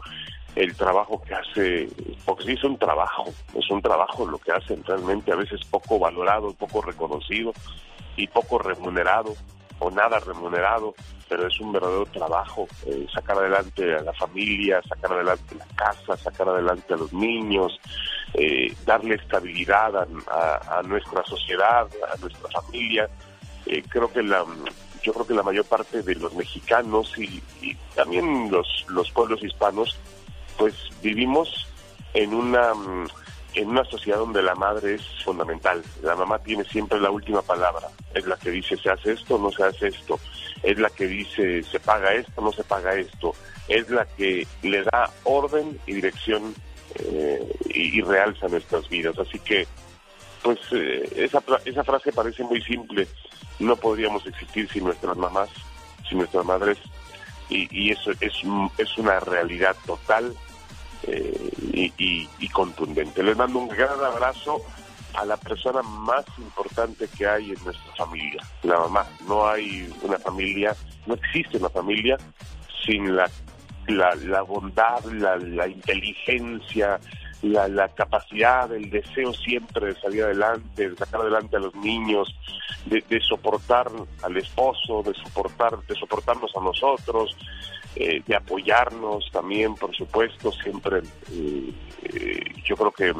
[0.55, 1.87] el trabajo que hace,
[2.25, 5.99] porque sí es un trabajo, es un trabajo lo que hacen realmente, a veces poco
[5.99, 7.53] valorado, poco reconocido
[8.17, 9.35] y poco remunerado
[9.81, 10.93] o nada remunerado,
[11.27, 16.15] pero es un verdadero trabajo eh, sacar adelante a la familia, sacar adelante la casa,
[16.17, 17.79] sacar adelante a los niños,
[18.35, 23.09] eh, darle estabilidad a, nuestra sociedad, a nuestra familia.
[23.65, 24.45] Eh, creo que la
[25.03, 29.43] yo creo que la mayor parte de los mexicanos y, y también los, los pueblos
[29.43, 29.97] hispanos,
[30.59, 31.67] pues vivimos
[32.13, 32.71] en una
[33.53, 35.83] en una sociedad donde la madre es fundamental.
[36.01, 37.87] La mamá tiene siempre la última palabra.
[38.13, 40.19] Es la que dice se hace esto, no se hace esto.
[40.63, 43.33] Es la que dice se paga esto, no se paga esto.
[43.67, 46.53] Es la que le da orden y dirección
[46.95, 49.17] eh, y, y, realza nuestras vidas.
[49.19, 49.67] Así que
[50.41, 53.07] pues eh, esa, esa frase parece muy simple.
[53.59, 55.49] No podríamos existir sin nuestras mamás,
[56.07, 56.77] sin nuestras madres,
[57.51, 58.33] y, eso es,
[58.77, 60.33] es una realidad total
[61.03, 63.23] eh, y, y, contundente.
[63.23, 64.61] Les mando un gran abrazo
[65.13, 69.05] a la persona más importante que hay en nuestra familia, la mamá.
[69.27, 70.75] No hay una familia,
[71.05, 72.17] no existe una familia
[72.85, 73.29] sin la,
[73.87, 76.99] la, bondad, la, inteligencia,
[77.41, 82.33] la, la, capacidad, el deseo siempre de salir adelante, de sacar adelante a los niños,
[82.85, 83.89] de, soportar
[84.23, 87.35] al esposo, de soportar, de soportarnos a nosotros,
[87.95, 90.99] eh, de apoyarnos también, por supuesto, siempre.
[91.31, 91.73] Eh,
[92.03, 93.13] eh, yo creo que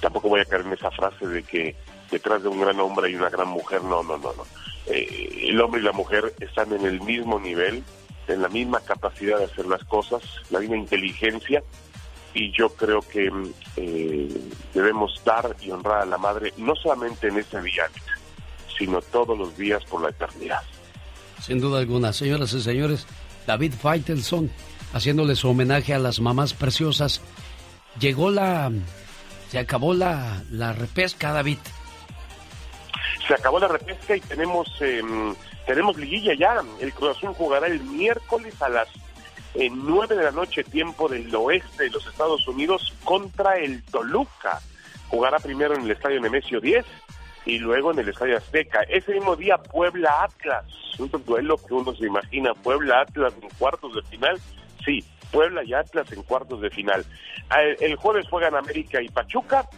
[0.00, 1.76] tampoco voy a caer en esa frase de que
[2.10, 3.82] detrás de un gran hombre hay una gran mujer.
[3.82, 4.44] No, no, no, no.
[4.86, 7.84] el hombre y la mujer están en el mismo nivel,
[8.28, 11.62] en la misma capacidad de hacer las cosas, la misma inteligencia
[12.34, 13.30] y yo creo que
[13.76, 14.40] eh,
[14.72, 17.84] debemos dar y honrar a la madre no solamente en este día,
[18.78, 20.62] sino todos los días por la eternidad.
[21.40, 23.06] Sin duda alguna, señoras y señores,
[23.46, 24.50] David Faitelson
[24.92, 27.20] haciéndole su homenaje a las mamás preciosas.
[27.98, 28.70] Llegó la...
[29.50, 31.58] Se acabó la, la repesca, David.
[33.26, 35.34] Se acabó la repesca y tenemos, em,
[35.66, 36.62] tenemos liguilla ya.
[36.80, 38.88] El Cruz Azul jugará el miércoles a las
[39.54, 44.60] en 9 de la noche, tiempo del oeste de los Estados Unidos, contra el Toluca.
[45.08, 46.86] Jugará primero en el Estadio Nemesio 10
[47.44, 48.82] y luego en el Estadio Azteca.
[48.88, 50.64] Ese mismo día, Puebla-Atlas.
[50.98, 54.40] Un duelo que uno se imagina, Puebla-Atlas en cuartos de final.
[54.84, 57.04] Sí, Puebla y Atlas en cuartos de final.
[57.80, 59.68] El jueves juegan América y Pachuca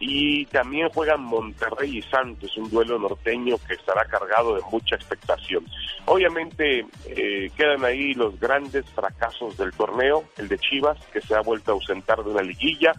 [0.00, 5.64] y también juegan Monterrey y Santos, un duelo norteño que estará cargado de mucha expectación.
[6.06, 11.40] Obviamente eh, quedan ahí los grandes fracasos del torneo, el de Chivas, que se ha
[11.40, 12.92] vuelto a ausentar de una liguilla.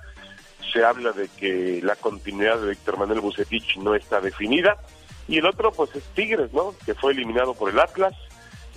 [0.75, 4.75] Se habla de que la continuidad de Víctor Manuel Bucetich no está definida.
[5.25, 6.75] Y el otro, pues es Tigres, ¿no?
[6.85, 8.13] Que fue eliminado por el Atlas.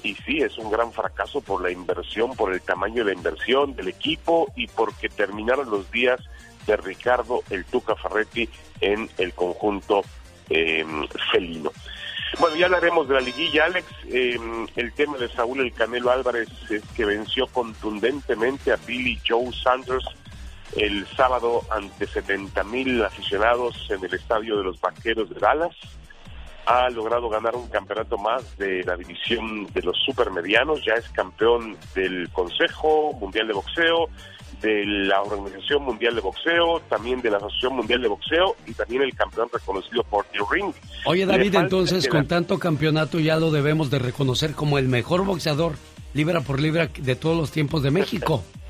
[0.04, 3.74] Y sí, es un gran fracaso por la inversión, por el tamaño de la inversión
[3.74, 6.20] del equipo y porque terminaron los días
[6.68, 8.48] de Ricardo el Tuca Ferretti
[8.80, 10.02] en el conjunto
[10.50, 11.72] em, felino.
[12.38, 13.86] Bueno, ya hablaremos de la liguilla, Alex.
[14.08, 19.50] Em, el tema de Saúl El Canelo Álvarez es que venció contundentemente a Billy Joe
[19.52, 20.04] Sanders
[20.78, 25.74] el sábado ante 70 mil aficionados en el estadio de los Vaqueros de Dallas.
[26.66, 31.76] Ha logrado ganar un campeonato más de la división de los supermedianos, ya es campeón
[31.94, 34.08] del Consejo Mundial de Boxeo,
[34.60, 39.02] de la Organización Mundial de Boxeo, también de la Asociación Mundial de Boxeo y también
[39.02, 40.72] el campeón reconocido por The Ring.
[41.06, 45.74] Oye David, entonces con tanto campeonato ya lo debemos de reconocer como el mejor boxeador
[46.12, 48.44] libra por libra de todos los tiempos de México.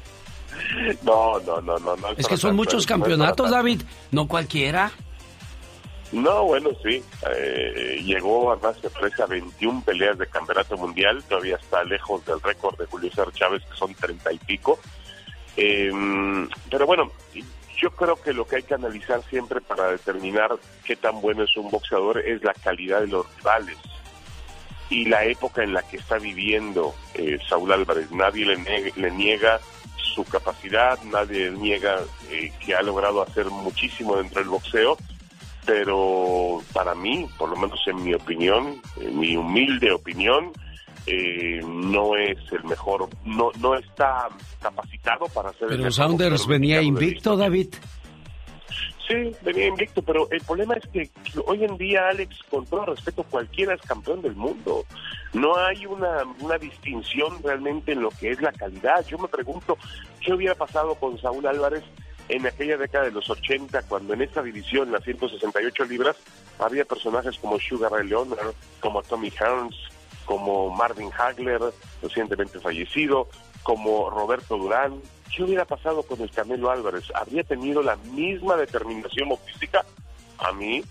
[1.03, 1.97] No, no, no, no.
[2.17, 4.91] es que son muchos campeonatos, David, no cualquiera.
[6.13, 7.03] No, bueno, sí.
[7.35, 11.23] Eh, llegó además se ofrece a 21 peleas de campeonato mundial.
[11.29, 14.79] Todavía está lejos del récord de Julio César Chávez, que son 30 y pico.
[15.57, 15.93] Eh,
[16.71, 17.11] pero bueno,
[17.81, 21.57] yo creo que lo que hay que analizar siempre para determinar qué tan bueno es
[21.57, 23.77] un boxeador es la calidad de los rivales
[24.91, 28.11] y la época en la que está viviendo eh, Saúl Álvarez.
[28.11, 29.61] Nadie le, niega
[30.19, 34.97] su capacidad, nadie niega eh, que ha logrado hacer muchísimo dentro del boxeo,
[35.65, 40.51] pero para mí, por lo menos en mi opinión, en mi humilde opinión,
[41.07, 44.29] eh, no es el mejor, no, no está
[44.61, 47.69] capacitado para ser pero Saunders venía invicto, David.
[49.09, 51.11] Sí, venía invicto, pero el problema es que
[51.47, 54.85] hoy en día, Alex, con todo respeto, cualquiera es campeón del mundo.
[55.33, 59.07] No hay una, una distinción realmente en lo que es la calidad.
[59.07, 59.79] Yo me pregunto,
[60.21, 61.85] ¿qué hubiera pasado con Saúl Álvarez
[62.29, 66.17] en aquella década de los 80, cuando en esta división, las 168 libras,
[66.59, 69.75] había personajes como Sugar Ray Leonard, como Tommy Hearns,
[70.27, 71.61] como Marvin Hagler,
[72.03, 73.29] recientemente fallecido,
[73.63, 75.01] como Roberto Durán.
[75.35, 77.05] ¿Qué hubiera pasado con el Canelo Álvarez?
[77.15, 79.85] ¿Habría tenido la misma determinación física?
[80.39, 80.83] A mí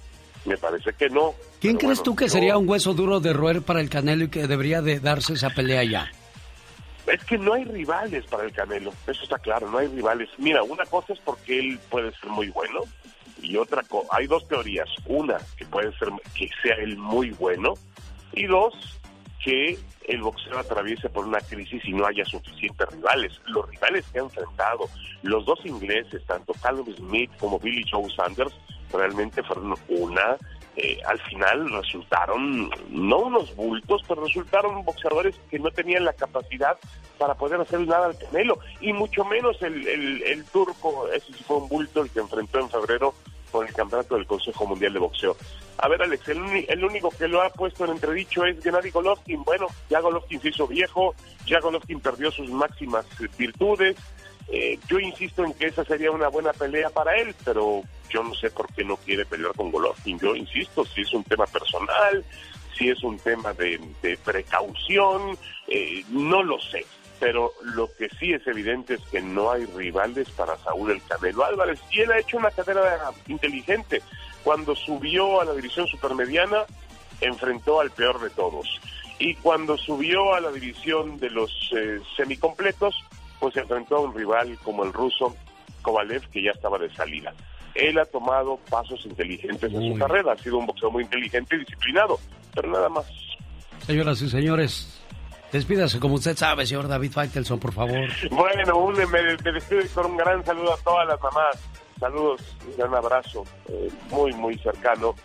[0.46, 1.34] me parece que no.
[1.60, 4.48] ¿Quién crees tú que sería un hueso duro de roer para el Canelo y que
[4.48, 6.12] debería de darse esa pelea ya?
[7.06, 10.30] Es que no hay rivales para el Canelo, eso está claro, no hay rivales.
[10.38, 12.82] Mira, una cosa es porque él puede ser muy bueno
[13.42, 13.82] y otra
[14.12, 14.90] hay dos teorías.
[15.06, 17.74] Una, que puede ser que sea él muy bueno
[18.34, 18.74] y dos,
[19.44, 19.78] que
[20.08, 23.40] el boxeo atraviese por una crisis y no haya suficientes rivales.
[23.48, 24.90] Los rivales que ha enfrentado,
[25.24, 28.54] los dos ingleses, tanto Callum Smith como Billy Joe Sanders,
[28.92, 30.38] realmente fueron una,
[30.76, 36.78] eh, al final resultaron, no unos bultos, pero resultaron boxeadores que no tenían la capacidad
[37.18, 41.44] para poder hacer nada al Canelo, y mucho menos el, el, el turco, ese sí
[41.44, 43.14] fue un bulto el que enfrentó en febrero
[43.52, 45.36] por el campeonato del Consejo Mundial de Boxeo.
[45.80, 49.44] A ver, Alex, el, único que lo ha puesto en entredicho es Gennady Golovkin.
[49.44, 51.14] Bueno, ya Golovkin se hizo viejo,
[51.46, 53.06] ya Golovkin perdió sus máximas
[53.38, 53.96] virtudes.
[54.50, 58.34] Eh, yo insisto en que esa sería una buena pelea para él, pero yo no
[58.34, 60.18] sé por qué no quiere pelear con Golovkin.
[60.20, 62.24] Yo insisto, si es un tema personal,
[62.78, 63.80] si es un tema de,
[64.24, 65.38] precaución,
[65.68, 66.86] eh, no lo sé.
[67.20, 71.44] Pero lo que sí es evidente es que no hay rivales para Saúl el Canelo
[71.44, 71.80] Álvarez.
[71.92, 74.02] Y él ha hecho una carrera inteligente.
[74.44, 76.64] Cuando subió a la división supermediana,
[77.22, 78.68] enfrentó al peor de todos.
[79.20, 82.96] Y cuando subió a la división de los eh, semicompletos,
[83.40, 85.36] pues enfrentó a un rival como el ruso
[85.82, 87.34] Kovalev, que ya estaba de salida
[87.78, 91.60] él ha tomado pasos inteligentes en su carrera, ha sido un boxeo muy inteligente y
[91.60, 92.20] disciplinado,
[92.54, 93.06] pero nada más.
[93.86, 95.02] Señoras y señores,
[95.52, 98.10] despídase como usted sabe, señor David Faitelson, por favor.
[98.32, 101.58] Bueno, me, despido con un gran saludo a todas las mamás.
[102.00, 105.16] Saludos, un gran abrazo, eh, muy, muy cercano.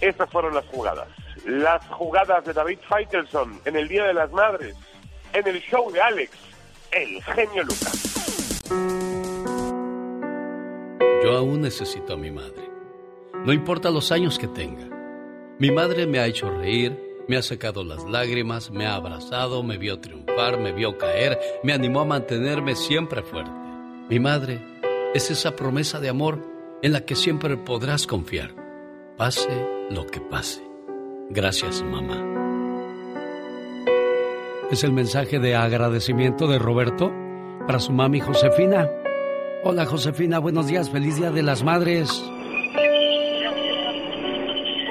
[0.00, 1.08] Estas fueron las jugadas.
[1.46, 4.76] Las jugadas de David Faitelson en el Día de las Madres,
[5.32, 6.30] en el show de Alex,
[6.92, 8.60] el genio Lucas.
[11.22, 12.68] Yo aún necesito a mi madre.
[13.44, 14.88] No importa los años que tenga.
[15.58, 16.98] Mi madre me ha hecho reír,
[17.28, 21.72] me ha sacado las lágrimas, me ha abrazado, me vio triunfar, me vio caer, me
[21.72, 23.50] animó a mantenerme siempre fuerte.
[24.08, 24.60] Mi madre
[25.14, 26.40] es esa promesa de amor
[26.82, 28.54] en la que siempre podrás confiar,
[29.16, 30.62] pase lo que pase.
[31.30, 32.22] Gracias, mamá.
[34.70, 37.12] Es el mensaje de agradecimiento de Roberto
[37.66, 38.90] para su mami Josefina
[39.66, 42.22] Hola Josefina, buenos días, feliz Día de las Madres.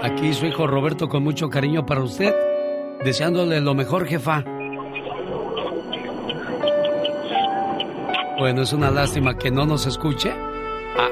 [0.04, 2.34] Aquí su hijo Roberto con mucho cariño para usted,
[3.04, 4.44] deseándole lo mejor, jefa.
[8.38, 10.34] Bueno, es una lástima que no nos escuche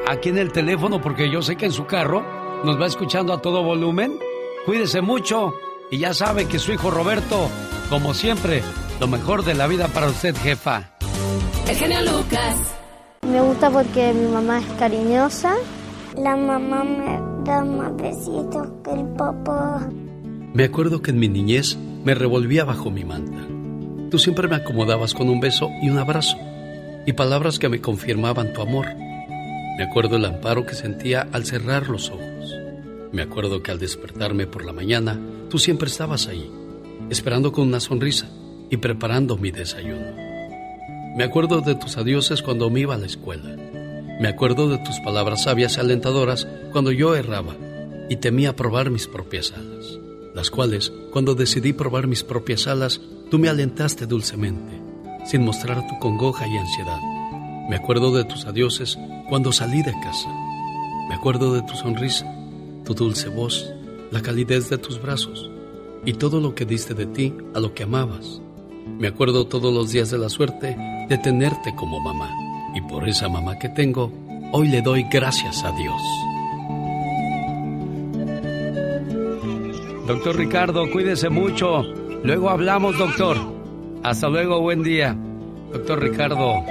[0.08, 2.22] aquí en el teléfono porque yo sé que en su carro
[2.66, 4.20] nos va escuchando a todo volumen.
[4.66, 5.54] Cuídese mucho
[5.90, 7.50] y ya sabe que su hijo Roberto,
[7.90, 8.62] como siempre,
[9.00, 10.92] lo mejor de la vida para usted, jefa.
[11.68, 12.76] El genio Lucas.
[13.26, 15.56] Me gusta porque mi mamá es cariñosa.
[16.18, 19.90] La mamá me da más besitos que el papá.
[20.54, 23.48] Me acuerdo que en mi niñez me revolvía bajo mi manta.
[24.10, 26.38] Tú siempre me acomodabas con un beso y un abrazo
[27.06, 28.88] y palabras que me confirmaban tu amor.
[29.78, 32.56] Me acuerdo el amparo que sentía al cerrar los ojos.
[33.12, 35.20] Me acuerdo que al despertarme por la mañana,
[35.50, 36.50] tú siempre estabas ahí,
[37.10, 38.30] esperando con una sonrisa
[38.70, 40.16] y preparando mi desayuno.
[41.16, 43.56] Me acuerdo de tus adioses cuando me iba a la escuela.
[44.22, 47.56] Me acuerdo de tus palabras sabias y alentadoras cuando yo erraba
[48.08, 49.98] y temía probar mis propias alas,
[50.36, 54.80] las cuales, cuando decidí probar mis propias alas, tú me alentaste dulcemente,
[55.26, 57.00] sin mostrar tu congoja y ansiedad.
[57.68, 58.96] Me acuerdo de tus adioses
[59.28, 60.30] cuando salí de casa.
[61.10, 62.32] Me acuerdo de tu sonrisa,
[62.86, 63.74] tu dulce voz,
[64.12, 65.50] la calidez de tus brazos
[66.06, 68.40] y todo lo que diste de ti a lo que amabas.
[69.00, 70.78] Me acuerdo todos los días de la suerte
[71.10, 72.51] de tenerte como mamá.
[72.74, 74.12] Y por esa mamá que tengo,
[74.54, 76.02] hoy le doy gracias a Dios.
[80.08, 81.84] Doctor Ricardo, cuídese mucho.
[82.24, 83.38] Luego hablamos, doctor.
[84.04, 85.16] Hasta luego, buen día.
[85.72, 86.64] Doctor Ricardo,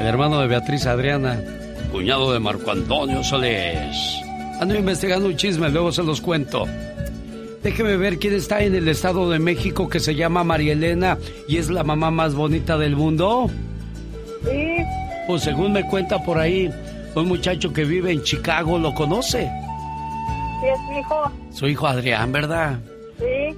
[0.00, 1.40] el hermano de Beatriz Adriana,
[1.92, 3.96] cuñado de Marco Antonio Solés.
[4.60, 6.66] Ando investigando un chisme, luego se los cuento.
[7.62, 11.58] Déjeme ver quién está en el Estado de México que se llama María Elena y
[11.58, 13.50] es la mamá más bonita del mundo.
[14.44, 14.69] Sí.
[15.30, 16.68] Pues según me cuenta por ahí,
[17.14, 19.48] un muchacho que vive en Chicago lo conoce.
[20.60, 21.32] Sí, es su hijo.
[21.52, 22.80] Su hijo Adrián, ¿verdad?
[23.16, 23.56] Sí.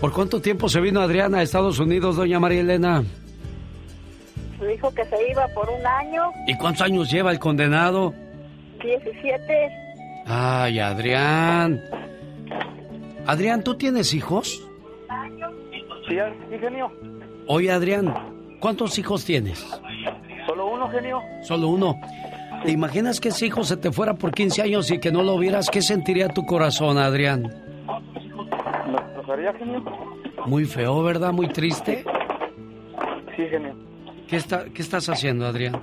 [0.00, 3.04] ¿Por cuánto tiempo se vino Adrián a Estados Unidos, doña María Elena?
[4.58, 6.22] Su hijo que se iba por un año.
[6.46, 8.14] ¿Y cuántos años lleva el condenado?
[8.82, 9.68] Diecisiete.
[10.24, 11.78] Ay, Adrián.
[13.26, 14.66] Adrián, ¿tú tienes hijos?
[16.08, 16.16] Sí,
[16.58, 16.90] genio.
[17.46, 18.14] Oye, Adrián,
[18.60, 19.66] ¿Cuántos hijos tienes?
[20.50, 21.22] Solo uno, genio.
[21.42, 22.00] Solo uno.
[22.64, 25.38] ¿Te imaginas que ese hijo se te fuera por 15 años y que no lo
[25.38, 25.68] vieras?
[25.70, 27.42] ¿Qué sentiría tu corazón, Adrián?
[27.42, 29.84] Me pasaría, genio.
[30.46, 31.32] Muy feo, ¿verdad?
[31.32, 32.04] Muy triste.
[33.36, 33.76] Sí, genio.
[34.26, 35.80] ¿Qué, está, qué estás haciendo, Adrián?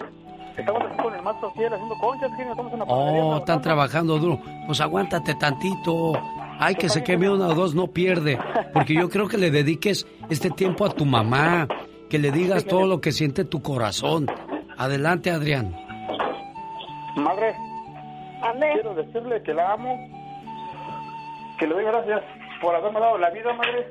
[0.57, 2.51] Estamos aquí con el maestro fiel haciendo conchas, genio.
[2.51, 4.41] Estamos en la Oh, están trabajando duro.
[4.65, 6.11] Pues aguántate tantito.
[6.59, 8.37] Ay, que se queme una o dos, no pierde.
[8.73, 11.69] Porque yo creo que le dediques este tiempo a tu mamá
[12.09, 14.27] que le digas todo lo que siente tu corazón.
[14.77, 15.75] Adelante, Adrián.
[17.15, 17.55] Madre,
[18.73, 20.07] quiero decirle que la amo,
[21.57, 22.21] que le doy gracias
[22.61, 23.87] por haberme dado la vida, madre,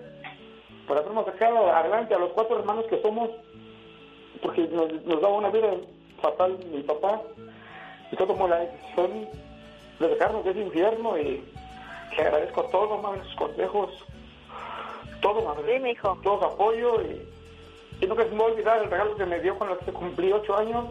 [0.87, 3.31] por habernos sacado adelante a los cuatro hermanos que somos,
[4.43, 5.69] porque nos, nos daba una vida
[6.23, 7.21] fatal mi papá,
[8.13, 9.29] y todo como la decisión
[9.99, 11.43] de sacarnos de ese infierno y
[12.17, 13.91] le agradezco todo, madre, sus consejos,
[15.21, 15.81] todo, madre.
[15.83, 16.19] Sí, hijo.
[16.23, 17.36] Todo su apoyo y,
[18.01, 20.33] y nunca se me va a olvidar el regalo que me dio cuando se cumplí
[20.33, 20.85] ocho años.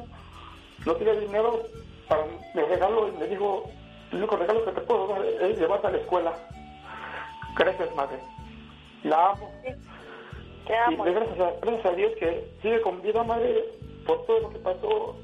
[0.85, 1.61] No tenía dinero
[2.07, 2.23] para
[2.53, 3.69] mi regalo y me dijo,
[4.11, 6.33] el único regalo que te puedo dar es llevarte a la escuela.
[7.57, 8.19] Gracias, madre.
[9.03, 9.51] La amo.
[10.65, 11.07] Te amo.
[11.07, 13.63] Y gracias a, gracias a Dios que sigue con vida, madre,
[14.05, 15.15] por todo lo que pasó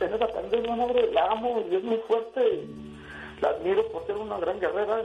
[0.00, 1.12] en esa pandemia, madre.
[1.12, 5.02] La amo y es muy fuerte y la admiro por ser una gran guerrera.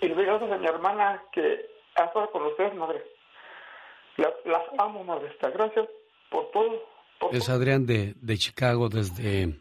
[0.00, 1.66] Y le doy gracias a mi hermana que
[1.96, 3.04] ha estado con ustedes, madre.
[4.20, 5.32] Las, las amo, madre.
[5.40, 5.88] Gracias
[6.30, 6.82] por todo.
[7.18, 9.60] Por es Adrián de, de Chicago desde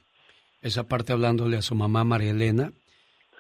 [0.62, 2.74] esa parte hablándole a su mamá María Elena.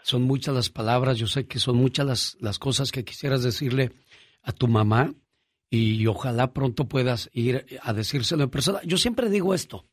[0.01, 3.91] Son muchas las palabras, yo sé que son muchas las, las cosas que quisieras decirle
[4.43, 5.13] a tu mamá
[5.69, 8.79] y ojalá pronto puedas ir a decírselo en persona.
[8.83, 9.85] Yo siempre digo esto,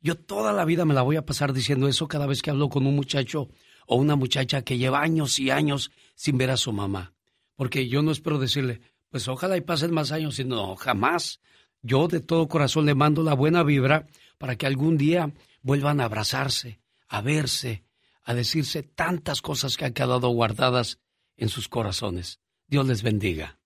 [0.00, 2.68] yo toda la vida me la voy a pasar diciendo eso cada vez que hablo
[2.68, 3.48] con un muchacho
[3.86, 7.14] o una muchacha que lleva años y años sin ver a su mamá.
[7.54, 8.80] Porque yo no espero decirle,
[9.12, 11.38] pues ojalá y pasen más años, sino jamás.
[11.82, 14.06] Yo de todo corazón le mando la buena vibra
[14.38, 15.30] para que algún día
[15.60, 17.84] vuelvan a abrazarse, a verse,
[18.24, 20.98] a decirse tantas cosas que han quedado guardadas
[21.36, 22.40] en sus corazones.
[22.66, 23.58] Dios les bendiga.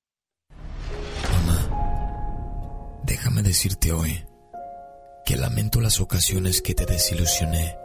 [1.30, 4.24] Mamá, déjame decirte hoy
[5.24, 7.76] que lamento las ocasiones que te desilusioné.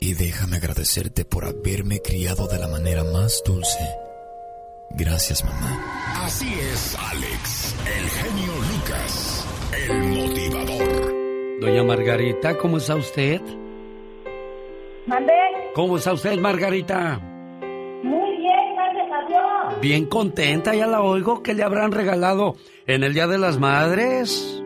[0.00, 4.07] Y déjame agradecerte por haberme criado de la manera más dulce.
[4.90, 6.24] Gracias, mamá.
[6.24, 9.46] Así es, Alex, el genio Lucas,
[9.88, 11.60] el motivador.
[11.60, 13.40] Doña Margarita, ¿cómo está usted?
[15.06, 15.32] ¿Mandé?
[15.74, 17.18] ¿Cómo está usted, Margarita?
[18.02, 19.80] Muy bien, gracias a Dios.
[19.80, 21.42] Bien contenta, ya la oigo.
[21.42, 22.56] ¿Qué le habrán regalado
[22.86, 24.62] en el Día de las Madres?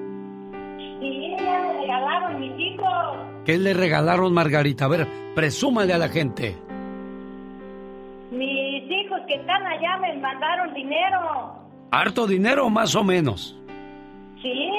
[1.00, 2.86] Sí, ya me regalaron mis hijos.
[3.44, 4.86] ¿Qué le regalaron, Margarita?
[4.86, 6.56] A ver, presúmale a la gente.
[9.82, 11.54] Allá me mandaron dinero.
[11.90, 13.58] ¿Harto dinero más o menos?
[14.40, 14.70] Sí,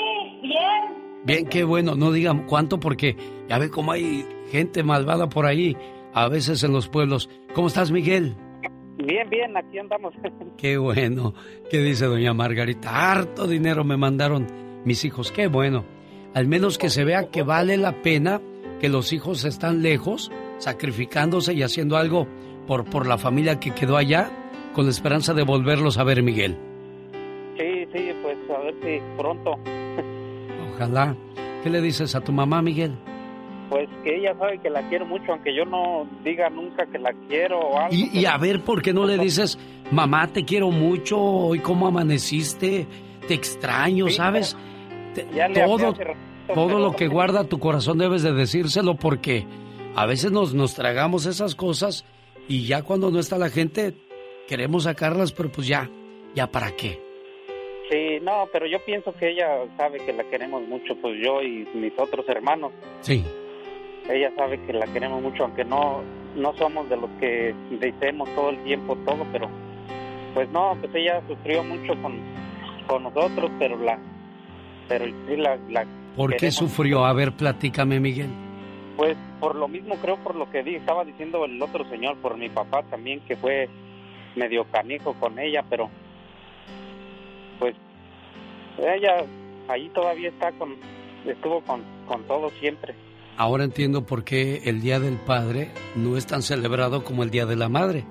[0.41, 1.23] bien.
[1.25, 1.95] Bien, qué bueno.
[1.95, 3.15] No digan cuánto porque
[3.47, 5.77] ya ve cómo hay gente malvada por ahí,
[6.13, 7.29] a veces en los pueblos.
[7.53, 8.35] ¿Cómo estás, Miguel?
[8.97, 10.13] Bien, bien, aquí andamos.
[10.57, 11.33] Qué bueno.
[11.69, 13.11] ¿Qué dice doña Margarita?
[13.11, 14.47] Harto dinero me mandaron
[14.85, 15.31] mis hijos.
[15.31, 15.85] Qué bueno.
[16.33, 18.41] Al menos que se vea que vale la pena
[18.79, 22.27] que los hijos están lejos, sacrificándose y haciendo algo
[22.67, 24.29] por, por la familia que quedó allá,
[24.73, 26.57] con la esperanza de volverlos a ver, Miguel.
[27.57, 29.55] Sí, sí, pues a ver si pronto.
[30.75, 31.15] Ojalá.
[31.63, 32.93] ¿Qué le dices a tu mamá, Miguel?
[33.69, 37.13] Pues que ella sabe que la quiero mucho, aunque yo no diga nunca que la
[37.29, 37.95] quiero o algo.
[37.95, 39.57] Y, y a ver, ¿por qué no le dices,
[39.91, 42.85] mamá, te quiero mucho, hoy cómo amaneciste,
[43.27, 44.57] te extraño, ¿sabes?
[45.15, 46.13] Te- Ya le hablé todo ratito,
[46.53, 49.45] todo lo que guarda tu corazón debes de decírselo porque
[49.95, 52.03] a veces nos, nos tragamos esas cosas
[52.49, 53.93] y ya cuando no está la gente
[54.47, 55.89] queremos sacarlas, pero pues ya,
[56.35, 56.99] ya para qué.
[57.89, 59.47] Sí, no, pero yo pienso que ella
[59.77, 62.71] sabe que la queremos mucho, pues yo y mis otros hermanos.
[63.01, 63.23] Sí.
[64.09, 66.01] Ella sabe que la queremos mucho, aunque no
[66.35, 69.47] no somos de los que decimos todo el tiempo todo, pero
[70.33, 72.19] pues no, pues ella sufrió mucho con,
[72.87, 73.99] con nosotros, pero la
[74.87, 77.05] pero sí la, la ¿Por qué sufrió?
[77.05, 78.29] A ver, platícame, Miguel.
[78.97, 82.37] Pues por lo mismo creo por lo que di- estaba diciendo el otro señor, por
[82.37, 83.69] mi papá también que fue
[84.35, 85.89] medio canijo con ella, pero
[87.59, 87.75] pues
[88.77, 89.25] ella
[89.67, 90.75] ahí todavía está con
[91.25, 92.95] estuvo con con todo siempre.
[93.37, 97.45] Ahora entiendo por qué el Día del Padre no es tan celebrado como el Día
[97.45, 98.05] de la Madre.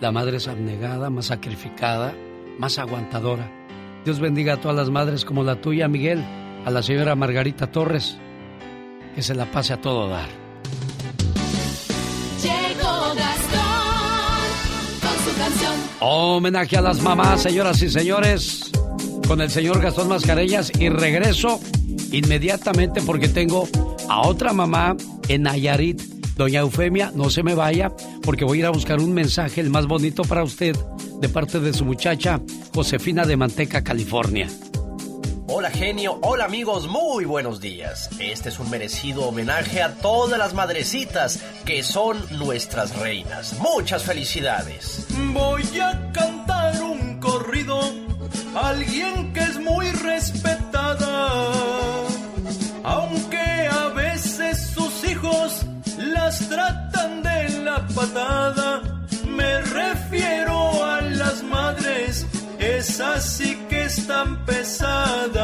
[0.00, 2.14] La madre es abnegada, más sacrificada,
[2.58, 3.50] más aguantadora.
[4.04, 6.24] Dios bendiga a todas las madres como la tuya, Miguel,
[6.64, 8.18] a la señora Margarita Torres,
[9.14, 10.28] que se la pase a todo dar.
[16.00, 18.70] Homenaje a las mamás, señoras y señores,
[19.26, 21.60] con el señor Gastón Mascareñas y regreso
[22.10, 23.68] inmediatamente porque tengo
[24.08, 24.96] a otra mamá
[25.28, 26.00] en Nayarit.
[26.36, 27.92] Doña Eufemia, no se me vaya
[28.22, 30.76] porque voy a ir a buscar un mensaje, el más bonito para usted,
[31.20, 32.40] de parte de su muchacha
[32.74, 34.48] Josefina de Manteca, California.
[35.48, 38.08] Hola genio, hola amigos, muy buenos días.
[38.20, 43.58] Este es un merecido homenaje a todas las madrecitas que son nuestras reinas.
[43.58, 45.06] Muchas felicidades.
[45.32, 47.80] Voy a cantar un corrido
[48.54, 51.32] a alguien que es muy respetada,
[52.84, 55.66] aunque a veces sus hijos
[55.98, 58.82] las tratan de la patada.
[59.26, 62.26] Me refiero a las madres,
[62.62, 65.42] esas sí que están pesadas.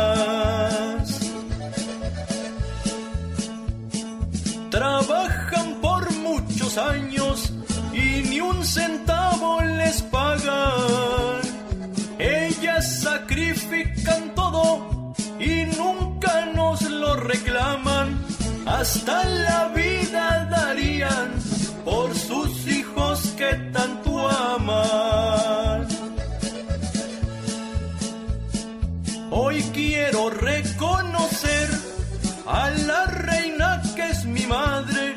[4.71, 7.53] Trabajan por muchos años
[7.93, 11.41] y ni un centavo les pagan.
[12.19, 18.19] Ellas sacrifican todo y nunca nos lo reclaman.
[18.67, 21.33] Hasta la vida darían
[21.85, 25.68] por sus hijos que tanto aman.
[29.31, 31.69] Hoy quiero reconocer
[32.47, 35.17] a la reina que es mi madre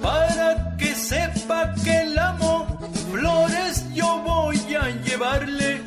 [0.00, 2.78] para que sepa que la amo.
[3.12, 5.82] Flores yo voy a llevarle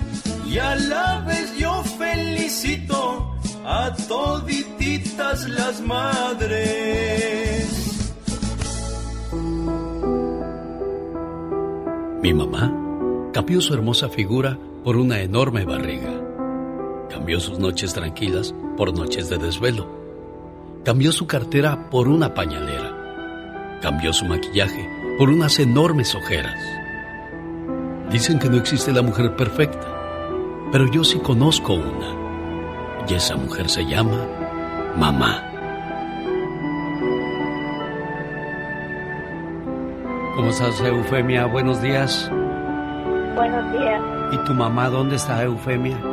[0.47, 3.35] y a la vez yo felicito
[3.65, 6.53] a todititas las madres.
[12.21, 12.71] Mi mamá
[13.33, 16.32] cambió su hermosa figura por una enorme barriga.
[17.23, 19.87] Cambió sus noches tranquilas por noches de desvelo.
[20.83, 23.79] Cambió su cartera por una pañalera.
[23.81, 26.59] Cambió su maquillaje por unas enormes ojeras.
[28.11, 29.87] Dicen que no existe la mujer perfecta,
[30.69, 33.05] pero yo sí conozco una.
[33.07, 34.27] Y esa mujer se llama
[34.97, 35.49] mamá.
[40.35, 41.45] ¿Cómo estás, Eufemia?
[41.45, 42.29] Buenos días.
[43.33, 44.01] Buenos días.
[44.33, 46.12] ¿Y tu mamá dónde está, Eufemia?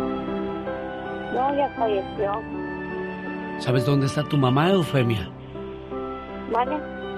[1.33, 2.43] No, ya falleció.
[3.61, 5.31] ¿Sabes dónde está tu mamá, Eufemia?
[6.53, 6.77] ¿Vale?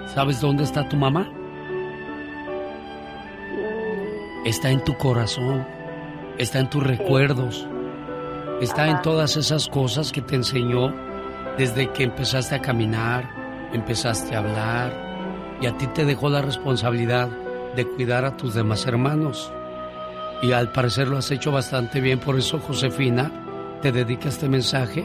[0.08, 1.26] ¿Sabes dónde está tu mamá?
[3.52, 4.46] Mm.
[4.46, 5.64] Está en tu corazón,
[6.36, 7.66] está en tus recuerdos,
[8.60, 10.92] está en todas esas cosas que te enseñó
[11.56, 13.30] desde que empezaste a caminar,
[13.72, 14.92] empezaste a hablar,
[15.60, 17.28] y a ti te dejó la responsabilidad
[17.76, 19.50] de cuidar a tus demás hermanos.
[20.42, 23.31] Y al parecer lo has hecho bastante bien, por eso Josefina
[23.82, 25.04] te dedica este mensaje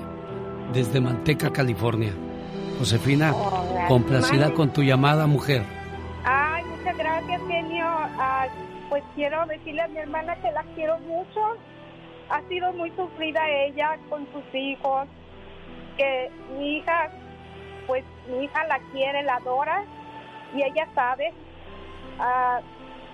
[0.71, 2.13] desde Manteca, California.
[2.77, 3.33] Josefina,
[3.87, 5.63] complacida con tu llamada, mujer.
[6.23, 7.85] Ay, muchas gracias, genio.
[8.89, 11.57] Pues quiero decirle a mi hermana que la quiero mucho.
[12.29, 15.07] Ha sido muy sufrida ella con sus hijos.
[15.97, 17.09] Que mi hija,
[17.87, 19.83] pues mi hija la quiere, la adora
[20.55, 21.33] y ella sabe,
[22.19, 22.59] ah,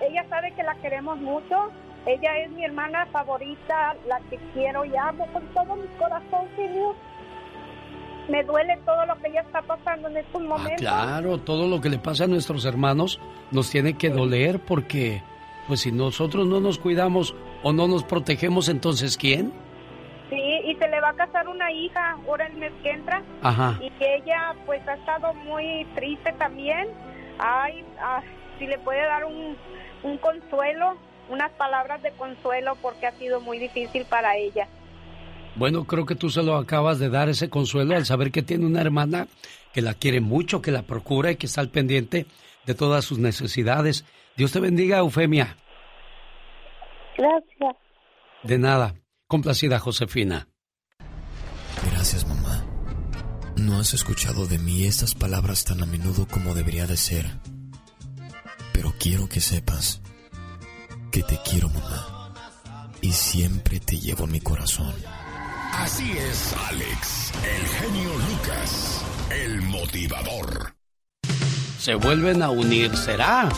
[0.02, 1.70] ella sabe que la queremos mucho.
[2.06, 6.94] Ella es mi hermana favorita, la que quiero y amo con todo mi corazón, Señor.
[8.28, 10.80] Me duele todo lo que ella está pasando en estos momentos.
[10.80, 13.20] Claro, todo lo que le pasa a nuestros hermanos
[13.50, 15.22] nos tiene que doler porque,
[15.66, 19.52] pues si nosotros no nos cuidamos o no nos protegemos, entonces ¿quién?
[20.30, 23.22] Sí, y se le va a casar una hija ahora el mes que entra.
[23.42, 23.78] Ajá.
[23.80, 26.88] Y que ella pues ha estado muy triste también.
[27.38, 28.22] Ay, ah,
[28.58, 29.56] si le puede dar un,
[30.02, 30.96] un consuelo,
[31.28, 34.68] unas palabras de consuelo porque ha sido muy difícil para ella.
[35.56, 38.66] Bueno, creo que tú se lo acabas de dar ese consuelo al saber que tiene
[38.66, 39.28] una hermana
[39.72, 42.26] que la quiere mucho, que la procura y que está al pendiente
[42.66, 44.04] de todas sus necesidades.
[44.36, 45.56] Dios te bendiga, Eufemia.
[47.16, 47.76] Gracias.
[48.42, 48.94] De nada.
[49.26, 50.48] Complacida, Josefina.
[51.90, 52.64] Gracias, mamá.
[53.56, 57.26] No has escuchado de mí estas palabras tan a menudo como debería de ser.
[58.72, 60.03] Pero quiero que sepas
[61.14, 62.32] que te quiero, mamá.
[63.00, 64.92] Y siempre te llevo en mi corazón.
[65.72, 70.74] Así es, Alex, el genio Lucas, el motivador.
[71.78, 73.48] Se vuelven a unir, ¿será?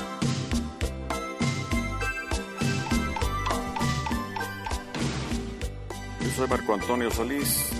[6.20, 7.70] Yo soy Marco Antonio Solís,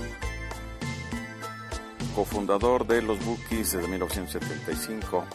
[2.14, 5.26] cofundador de los Bookies desde 1975.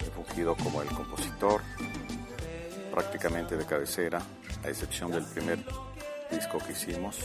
[0.00, 1.62] He fungido como el compositor,
[2.94, 4.22] prácticamente de cabecera,
[4.62, 5.58] a excepción del primer
[6.30, 7.18] disco que hicimos,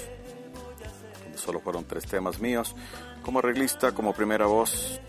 [1.23, 2.75] donde solo fueron tres temas míos,
[3.22, 4.99] como arreglista, como primera voz,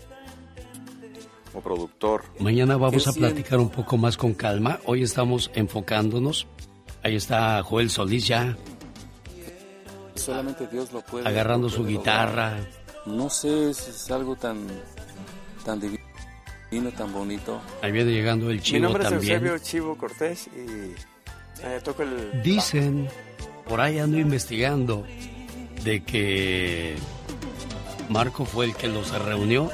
[1.51, 2.25] como productor.
[2.39, 4.79] Mañana vamos a platicar un poco más con calma.
[4.85, 6.47] Hoy estamos enfocándonos.
[7.03, 8.55] Ahí está Joel Solís ya.
[10.13, 11.27] Solamente Dios lo puede.
[11.27, 12.57] Agarrando lo su guitarra.
[12.57, 12.81] lograr.
[13.07, 14.67] No sé, es, es algo tan,
[15.65, 16.00] tan divino,
[16.91, 17.61] tan bonito.
[17.81, 19.33] Ahí viene llegando el Mi chivo nombre es también.
[19.33, 20.95] Eusebio Chivo Cortés y
[21.63, 22.41] eh, toco el...
[22.41, 23.09] Dicen,
[23.67, 25.05] por ahí ando investigando,
[25.83, 26.95] de que
[28.09, 29.69] Marco fue el que los reunió.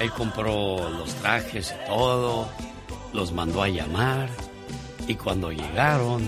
[0.00, 2.48] Él compró los trajes y todo,
[3.12, 4.30] los mandó a llamar.
[5.06, 6.26] Y cuando llegaron,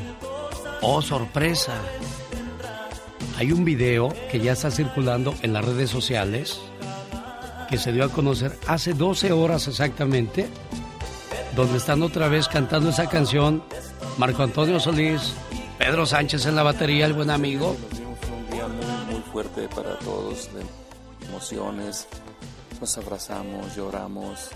[0.82, 1.80] oh sorpresa,
[3.38, 6.60] hay un video que ya está circulando en las redes sociales
[7.68, 10.48] que se dio a conocer hace 12 horas exactamente,
[11.54, 13.62] donde están otra vez cantando esa canción
[14.18, 15.34] Marco Antonio Solís,
[15.78, 17.76] Pedro Sánchez en la batería, el buen amigo.
[17.92, 20.62] Vimos un día muy, muy fuerte para todos, de
[21.26, 22.06] emociones.
[22.80, 24.50] Nos abrazamos, lloramos.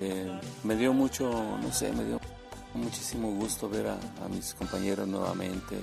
[0.00, 2.20] Eh, me dio mucho, no sé, me dio
[2.74, 5.80] muchísimo gusto ver a mis compañeros nuevamente.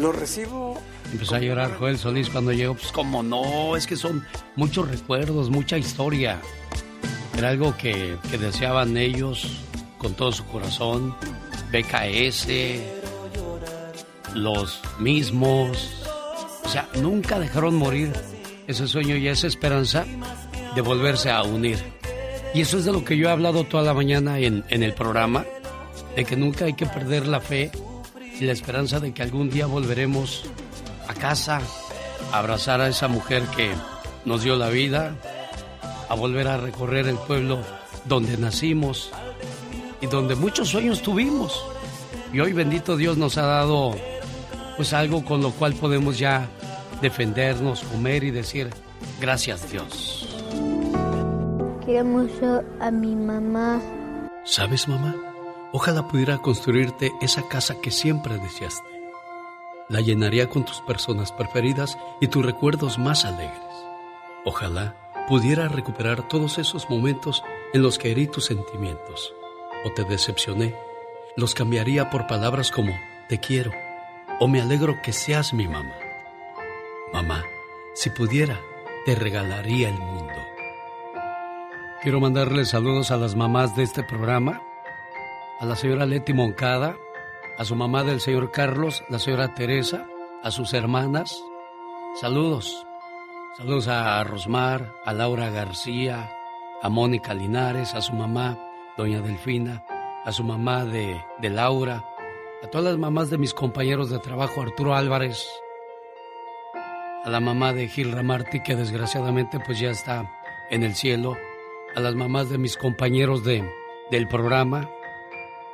[0.00, 0.80] Lo recibo.
[1.12, 2.74] Empezó a llorar Joel Solís cuando llegó.
[2.74, 4.24] Pues como no, es que son
[4.56, 6.40] muchos recuerdos, mucha historia.
[7.36, 9.62] Era algo que, que deseaban ellos
[9.98, 11.14] con todo su corazón.
[11.72, 12.48] BKS,
[14.34, 15.90] los mismos.
[16.64, 18.12] O sea, nunca dejaron morir
[18.66, 20.04] ese sueño y esa esperanza
[20.74, 21.78] de volverse a unir.
[22.54, 24.94] Y eso es de lo que yo he hablado toda la mañana en, en el
[24.94, 25.44] programa,
[26.16, 27.70] de que nunca hay que perder la fe
[28.40, 30.44] y la esperanza de que algún día volveremos
[31.08, 31.60] a casa,
[32.32, 33.72] a abrazar a esa mujer que
[34.24, 35.14] nos dio la vida,
[36.08, 37.58] a volver a recorrer el pueblo
[38.04, 39.10] donde nacimos
[40.00, 41.64] y donde muchos sueños tuvimos.
[42.32, 43.96] Y hoy bendito Dios nos ha dado
[44.76, 46.48] pues algo con lo cual podemos ya
[47.00, 48.70] defendernos, comer y decir
[49.20, 50.28] gracias Dios.
[51.84, 53.80] Quiero mucho a mi mamá.
[54.44, 55.14] ¿Sabes, mamá?
[55.78, 58.88] Ojalá pudiera construirte esa casa que siempre deseaste.
[59.90, 63.60] La llenaría con tus personas preferidas y tus recuerdos más alegres.
[64.46, 64.96] Ojalá
[65.28, 69.34] pudiera recuperar todos esos momentos en los que herí tus sentimientos
[69.84, 70.74] o te decepcioné.
[71.36, 72.94] Los cambiaría por palabras como
[73.28, 73.70] te quiero
[74.40, 75.92] o me alegro que seas mi mamá.
[77.12, 77.44] Mamá,
[77.92, 78.58] si pudiera,
[79.04, 80.32] te regalaría el mundo.
[82.00, 84.62] Quiero mandarle saludos a las mamás de este programa,
[85.58, 86.96] a la señora Leti Moncada,
[87.56, 90.06] a su mamá del señor Carlos, la señora Teresa,
[90.42, 91.42] a sus hermanas.
[92.20, 92.86] Saludos.
[93.56, 96.30] Saludos a Rosmar, a Laura García,
[96.82, 98.58] a Mónica Linares, a su mamá,
[98.98, 99.82] doña Delfina,
[100.24, 102.04] a su mamá de, de Laura,
[102.62, 105.48] a todas las mamás de mis compañeros de trabajo, Arturo Álvarez,
[107.24, 110.30] a la mamá de Gil Ramarti, que desgraciadamente pues ya está
[110.68, 111.34] en el cielo,
[111.94, 113.64] a las mamás de mis compañeros de,
[114.10, 114.90] del programa,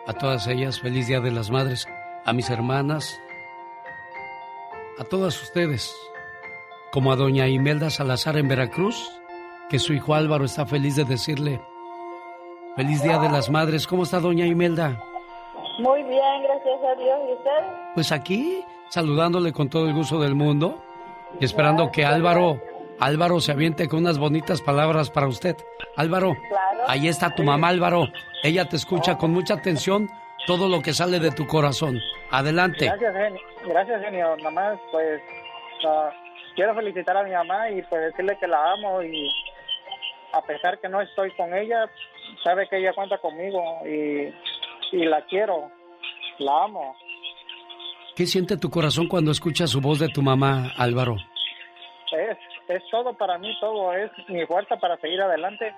[0.06, 1.88] a todas ellas, feliz Día de las Madres,
[2.24, 3.20] a mis hermanas,
[4.98, 5.94] a todas ustedes,
[6.90, 9.10] como a doña Imelda Salazar en Veracruz,
[9.68, 11.60] que su hijo Álvaro está feliz de decirle,
[12.76, 15.02] feliz Día de las Madres, ¿cómo está doña Imelda?
[15.78, 17.18] Muy bien, gracias a Dios.
[17.28, 17.92] ¿Y usted?
[17.94, 20.82] Pues aquí, saludándole con todo el gusto del mundo
[21.40, 22.60] y esperando que Álvaro,
[23.00, 25.56] Álvaro se aviente con unas bonitas palabras para usted.
[25.96, 26.34] Álvaro,
[26.86, 28.08] ahí está tu mamá Álvaro.
[28.42, 30.08] Ella te escucha con mucha atención
[30.46, 32.00] todo lo que sale de tu corazón.
[32.30, 32.86] Adelante.
[32.86, 33.40] Gracias, genio.
[33.66, 34.36] Gracias, genio.
[34.38, 35.20] Nada más, pues,
[36.56, 39.30] quiero felicitar a mi mamá y pues decirle que la amo y
[40.32, 41.90] a pesar que no estoy con ella,
[42.42, 44.32] sabe que ella cuenta conmigo y
[44.92, 45.70] y la quiero,
[46.38, 46.94] la amo.
[48.14, 51.16] ¿Qué siente tu corazón cuando escuchas su voz de tu mamá, Álvaro?
[52.12, 52.36] Es,
[52.68, 55.74] es todo para mí, todo es mi fuerza para seguir adelante,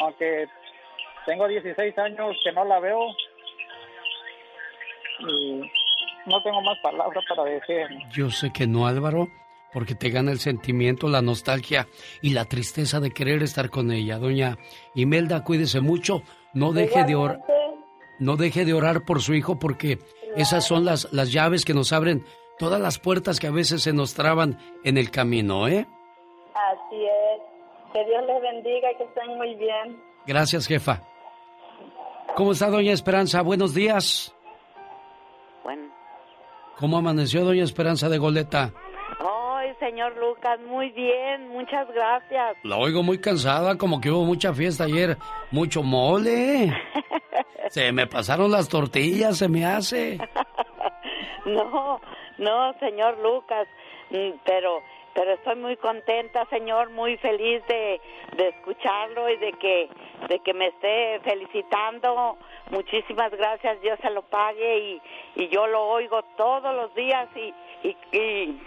[0.00, 0.46] aunque
[1.26, 3.08] tengo 16 años que no la veo
[5.20, 5.60] y
[6.26, 7.86] no tengo más palabras para decir.
[8.12, 9.28] Yo sé que no, Álvaro,
[9.72, 11.86] porque te gana el sentimiento, la nostalgia
[12.22, 14.18] y la tristeza de querer estar con ella.
[14.18, 14.56] Doña
[14.94, 16.22] Imelda, cuídese mucho,
[16.54, 17.40] no deje de orar
[18.18, 19.98] no deje de orar por su hijo porque
[20.36, 22.24] esas son las, las llaves que nos abren
[22.58, 25.86] todas las puertas que a veces se nos traban en el camino, ¿eh?
[27.98, 30.00] Que Dios les bendiga y que estén muy bien.
[30.24, 31.02] Gracias, jefa.
[32.36, 33.42] ¿Cómo está, doña Esperanza?
[33.42, 34.32] Buenos días.
[35.64, 35.92] Bueno.
[36.78, 38.72] ¿Cómo amaneció, doña Esperanza de Goleta?
[39.18, 42.58] Ay, señor Lucas, muy bien, muchas gracias.
[42.62, 45.16] La oigo muy cansada, como que hubo mucha fiesta ayer,
[45.50, 46.72] mucho mole.
[47.70, 50.18] Se me pasaron las tortillas, se me hace.
[51.46, 52.00] no,
[52.38, 53.66] no, señor Lucas,
[54.10, 54.82] mm, pero
[55.18, 58.00] pero estoy muy contenta, señor, muy feliz de,
[58.36, 59.88] de escucharlo y de que
[60.28, 62.38] de que me esté felicitando.
[62.70, 65.02] Muchísimas gracias, Dios se lo pague y,
[65.34, 67.52] y yo lo oigo todos los días y,
[67.88, 68.60] y, y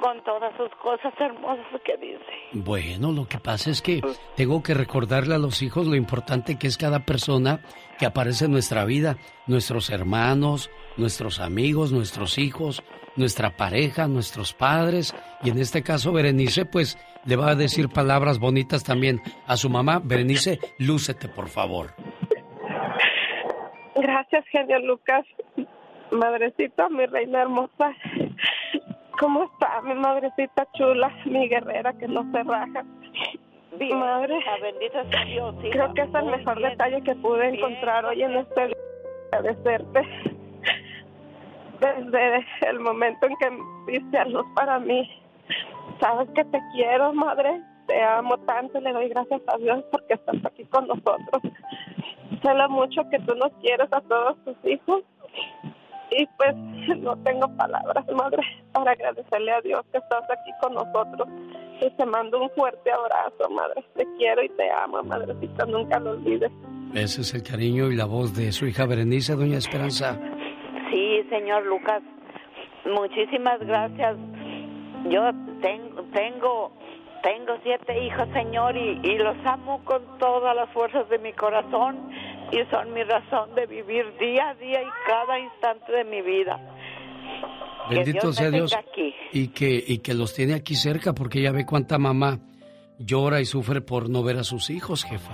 [0.00, 2.24] con todas sus cosas hermosas que dice.
[2.52, 4.00] Bueno, lo que pasa es que
[4.36, 7.58] tengo que recordarle a los hijos lo importante que es cada persona
[7.98, 9.16] que aparece en nuestra vida,
[9.48, 12.84] nuestros hermanos, nuestros amigos, nuestros hijos,
[13.16, 18.38] nuestra pareja, nuestros padres y en este caso Berenice pues le va a decir palabras
[18.38, 20.00] bonitas también a su mamá.
[20.02, 21.94] Berenice, lúcete por favor.
[23.96, 25.24] Gracias, genio Lucas.
[26.12, 27.92] Madrecita, mi reina hermosa.
[29.18, 32.84] ¿Cómo está mi madrecita chula, mi guerrera que no se raja?
[33.78, 34.38] Mi madre.
[35.26, 38.76] Dios, Creo que es el mejor detalle que pude encontrar hoy en este día.
[39.32, 40.35] Agradecerte
[41.80, 45.08] desde el momento en que viste a luz para mí.
[46.00, 47.62] Sabes que te quiero, madre.
[47.86, 51.42] Te amo tanto y le doy gracias a Dios porque estás aquí con nosotros.
[52.42, 55.02] Sé lo mucho que tú nos quieres a todos tus hijos
[56.10, 56.56] Y pues
[56.98, 61.28] no tengo palabras, madre, para agradecerle a Dios que estás aquí con nosotros.
[61.80, 63.84] Y te mando un fuerte abrazo, madre.
[63.94, 66.50] Te quiero y te amo, madrecita, nunca lo olvides.
[66.94, 70.18] Ese es el cariño y la voz de su hija Berenice, doña Esperanza.
[70.90, 72.02] Sí, señor Lucas,
[72.84, 74.16] muchísimas gracias.
[75.08, 75.22] Yo
[75.60, 76.72] tengo, tengo,
[77.22, 82.10] tengo siete hijos, señor, y, y los amo con todas las fuerzas de mi corazón
[82.52, 86.60] y son mi razón de vivir día a día y cada instante de mi vida.
[87.90, 88.76] Bendito sea Dios.
[89.32, 92.38] Y que, y que los tiene aquí cerca, porque ya ve cuánta mamá
[92.98, 95.32] llora y sufre por no ver a sus hijos, jefa.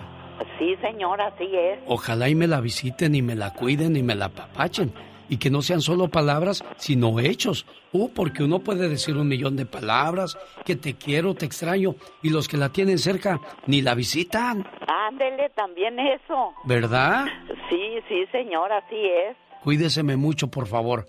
[0.59, 1.79] Sí, señora, así es.
[1.87, 4.93] Ojalá y me la visiten y me la cuiden y me la papachen.
[5.33, 7.65] Y que no sean solo palabras, sino hechos.
[7.93, 10.37] Uh, porque uno puede decir un millón de palabras,
[10.67, 14.63] que te quiero, te extraño, y los que la tienen cerca ni la visitan.
[14.87, 16.53] Ándele, también eso.
[16.65, 17.25] ¿Verdad?
[17.71, 17.81] Sí,
[18.11, 19.35] sí, señora, así es.
[19.63, 21.07] Cuídeseme mucho, por favor.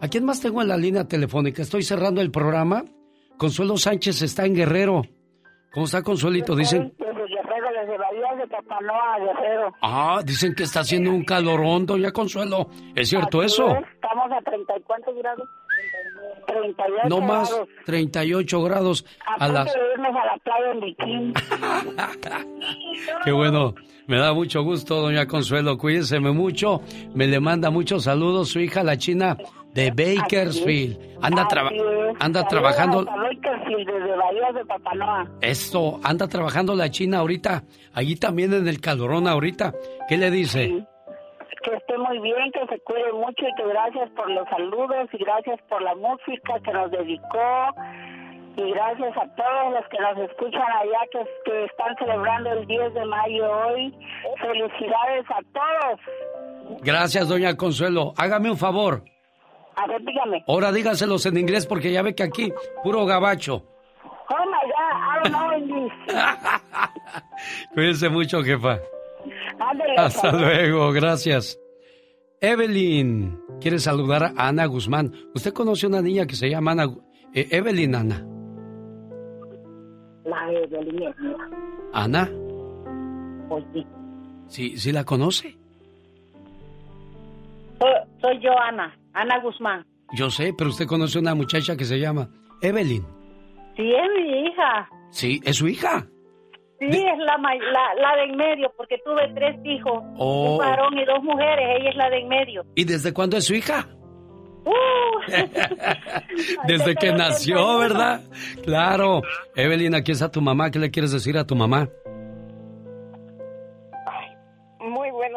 [0.00, 1.60] ¿A quién más tengo en la línea telefónica?
[1.60, 2.82] Estoy cerrando el programa.
[3.36, 5.02] Consuelo Sánchez está en Guerrero.
[5.74, 6.56] ¿Cómo está Consuelito?
[6.56, 6.94] Dicen...
[9.82, 12.68] Ah, dicen que está haciendo un calorón, doña Consuelo.
[12.94, 13.76] ¿Es cierto eso?
[13.76, 15.48] Estamos a 30 y cuántos grados.
[16.46, 19.04] 38 no más 38 grados
[19.38, 21.32] a, las a la playa en bikini.
[23.24, 23.74] Qué bueno.
[24.06, 25.76] Me da mucho gusto, doña Consuelo.
[25.76, 26.80] Cuídeseme mucho.
[27.14, 29.36] Me le manda muchos saludos su hija, la china
[29.76, 31.18] de Bakersfield.
[31.22, 31.46] Anda,
[32.18, 33.04] anda trabajando.
[33.04, 35.26] Bakersfield, desde Bahía de Papanoa.
[35.42, 37.62] Esto, anda trabajando la china ahorita.
[37.92, 39.74] Allí también en el calorón ahorita.
[40.08, 40.86] ¿Qué le dice?
[41.62, 45.18] Que esté muy bien, que se cuide mucho y que gracias por los saludos y
[45.18, 47.74] gracias por la música que nos dedicó
[48.56, 52.94] y gracias a todos los que nos escuchan allá que, que están celebrando el 10
[52.94, 53.94] de mayo hoy.
[54.40, 56.80] Felicidades a todos.
[56.82, 58.14] Gracias, doña Consuelo.
[58.16, 59.02] Hágame un favor.
[59.76, 60.42] A ver, dígame.
[60.46, 63.62] Ahora dígaselos en inglés porque ya ve que aquí puro gabacho.
[64.28, 65.88] Oh my God, I don't know
[67.74, 68.80] Cuídense mucho, jefa.
[69.96, 71.58] Hasta luego, gracias.
[72.40, 75.12] Evelyn quiere saludar a Ana Guzmán.
[75.34, 76.86] ¿Usted conoce una niña que se llama Ana,
[77.32, 78.26] eh, Evelyn Ana?
[80.24, 81.14] La Evelyn
[81.92, 82.30] ¿Ana?
[83.48, 83.86] Pues sí.
[84.48, 85.56] ¿Sí, sí la conoce?
[88.20, 88.96] Soy yo, Ana.
[89.12, 89.86] Ana Guzmán.
[90.12, 92.28] Yo sé, pero usted conoce una muchacha que se llama
[92.62, 93.04] Evelyn.
[93.76, 94.88] Sí, es mi hija.
[95.10, 96.06] Sí, es su hija.
[96.78, 100.58] Sí, es la, la, de en medio, porque tuve tres hijos, un oh.
[100.58, 102.64] varón y dos mujeres, ella es la de en medio.
[102.74, 103.88] ¿Y desde cuándo es su hija?
[104.66, 105.32] Uh.
[106.68, 108.20] desde que nació, ¿verdad?
[108.62, 109.22] Claro.
[109.54, 111.88] Evelyn, aquí está tu mamá, ¿qué le quieres decir a tu mamá?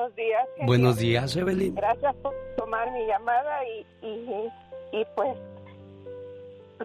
[0.09, 0.47] Buenos días.
[0.65, 1.75] Buenos días, Evelyn.
[1.75, 3.85] Gracias por tomar mi llamada y,
[4.91, 5.37] y, pues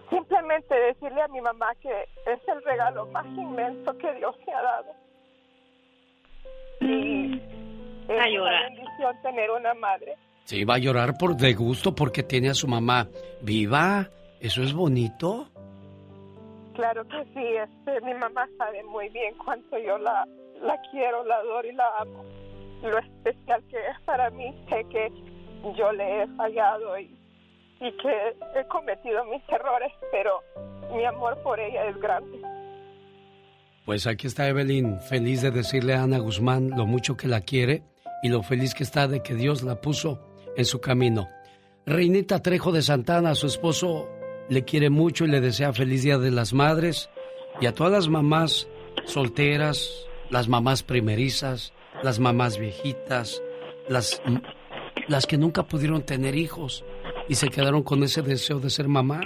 [0.09, 4.61] simplemente decirle a mi mamá que es el regalo más inmenso que Dios me ha
[4.61, 4.93] dado.
[6.81, 7.41] Y
[8.09, 10.15] es una bendición tener una madre.
[10.43, 13.07] Sí, va a llorar por de gusto porque tiene a su mamá
[13.41, 14.09] viva.
[14.39, 15.49] ¿Eso es bonito?
[16.75, 20.27] Claro que sí, este, mi mamá sabe muy bien cuánto yo la,
[20.61, 22.44] la quiero, la adoro y la amo.
[22.83, 25.11] Lo especial que es para mí, sé que
[25.77, 27.05] yo le he fallado y,
[27.79, 30.41] y que he cometido mis errores, pero
[30.95, 32.41] mi amor por ella es grande.
[33.85, 37.83] Pues aquí está Evelyn, feliz de decirle a Ana Guzmán lo mucho que la quiere
[38.23, 40.19] y lo feliz que está de que Dios la puso
[40.57, 41.29] en su camino.
[41.85, 44.09] Reinita Trejo de Santana, su esposo,
[44.49, 47.11] le quiere mucho y le desea feliz Día de las Madres
[47.61, 48.67] y a todas las mamás
[49.05, 51.71] solteras, las mamás primerizas,
[52.05, 53.41] las mamás viejitas,
[53.89, 54.21] las
[55.07, 56.85] las que nunca pudieron tener hijos
[57.27, 59.21] y se quedaron con ese deseo de ser mamá.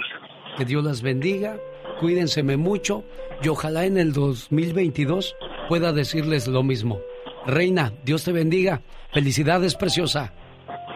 [0.56, 1.58] Que Dios las bendiga,
[2.00, 3.04] cuídenseme mucho
[3.42, 5.36] y ojalá en el 2022
[5.68, 7.00] pueda decirles lo mismo.
[7.46, 8.80] Reina, Dios te bendiga.
[9.12, 10.32] Felicidades, preciosa.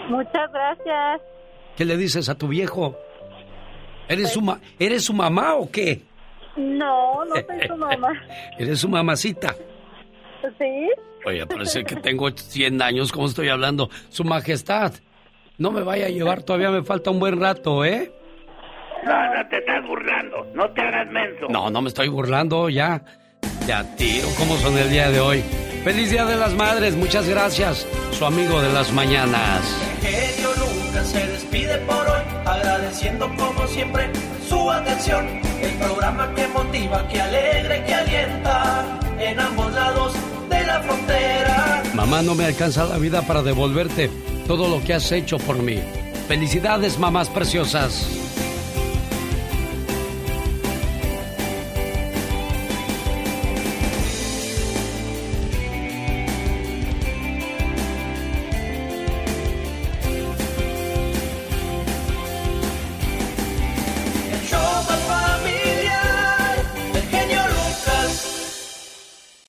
[0.09, 1.21] Muchas gracias.
[1.77, 2.97] ¿Qué le dices a tu viejo?
[4.09, 6.01] ¿Eres, su, ¿eres su mamá o qué?
[6.57, 8.13] No, no soy su mamá.
[8.59, 9.55] ¿Eres su mamacita?
[10.59, 10.89] Sí.
[11.27, 13.89] Oye, parece que tengo 100 años, ¿cómo estoy hablando?
[14.11, 14.93] Su Majestad,
[15.57, 18.13] no me vaya a llevar, todavía me falta un buen rato, ¿eh?
[19.05, 21.47] No, no te estás burlando, no te hagas menso.
[21.49, 23.03] No, no me estoy burlando, ya.
[23.67, 25.43] Ya tiro, ¿cómo son el día de hoy?
[25.85, 27.87] Feliz Día de las Madres, muchas gracias.
[28.11, 29.61] Su amigo de las mañanas.
[30.01, 34.11] Genio nunca se despide por hoy, agradeciendo como siempre
[34.49, 35.27] su atención.
[35.63, 40.13] El programa que motiva, que alegra, que alienta en ambos lados
[40.67, 41.83] la frontera.
[41.95, 44.11] Mamá, no me alcanza la vida para devolverte
[44.47, 45.81] todo lo que has hecho por mí.
[46.29, 48.07] Felicidades, mamás preciosas.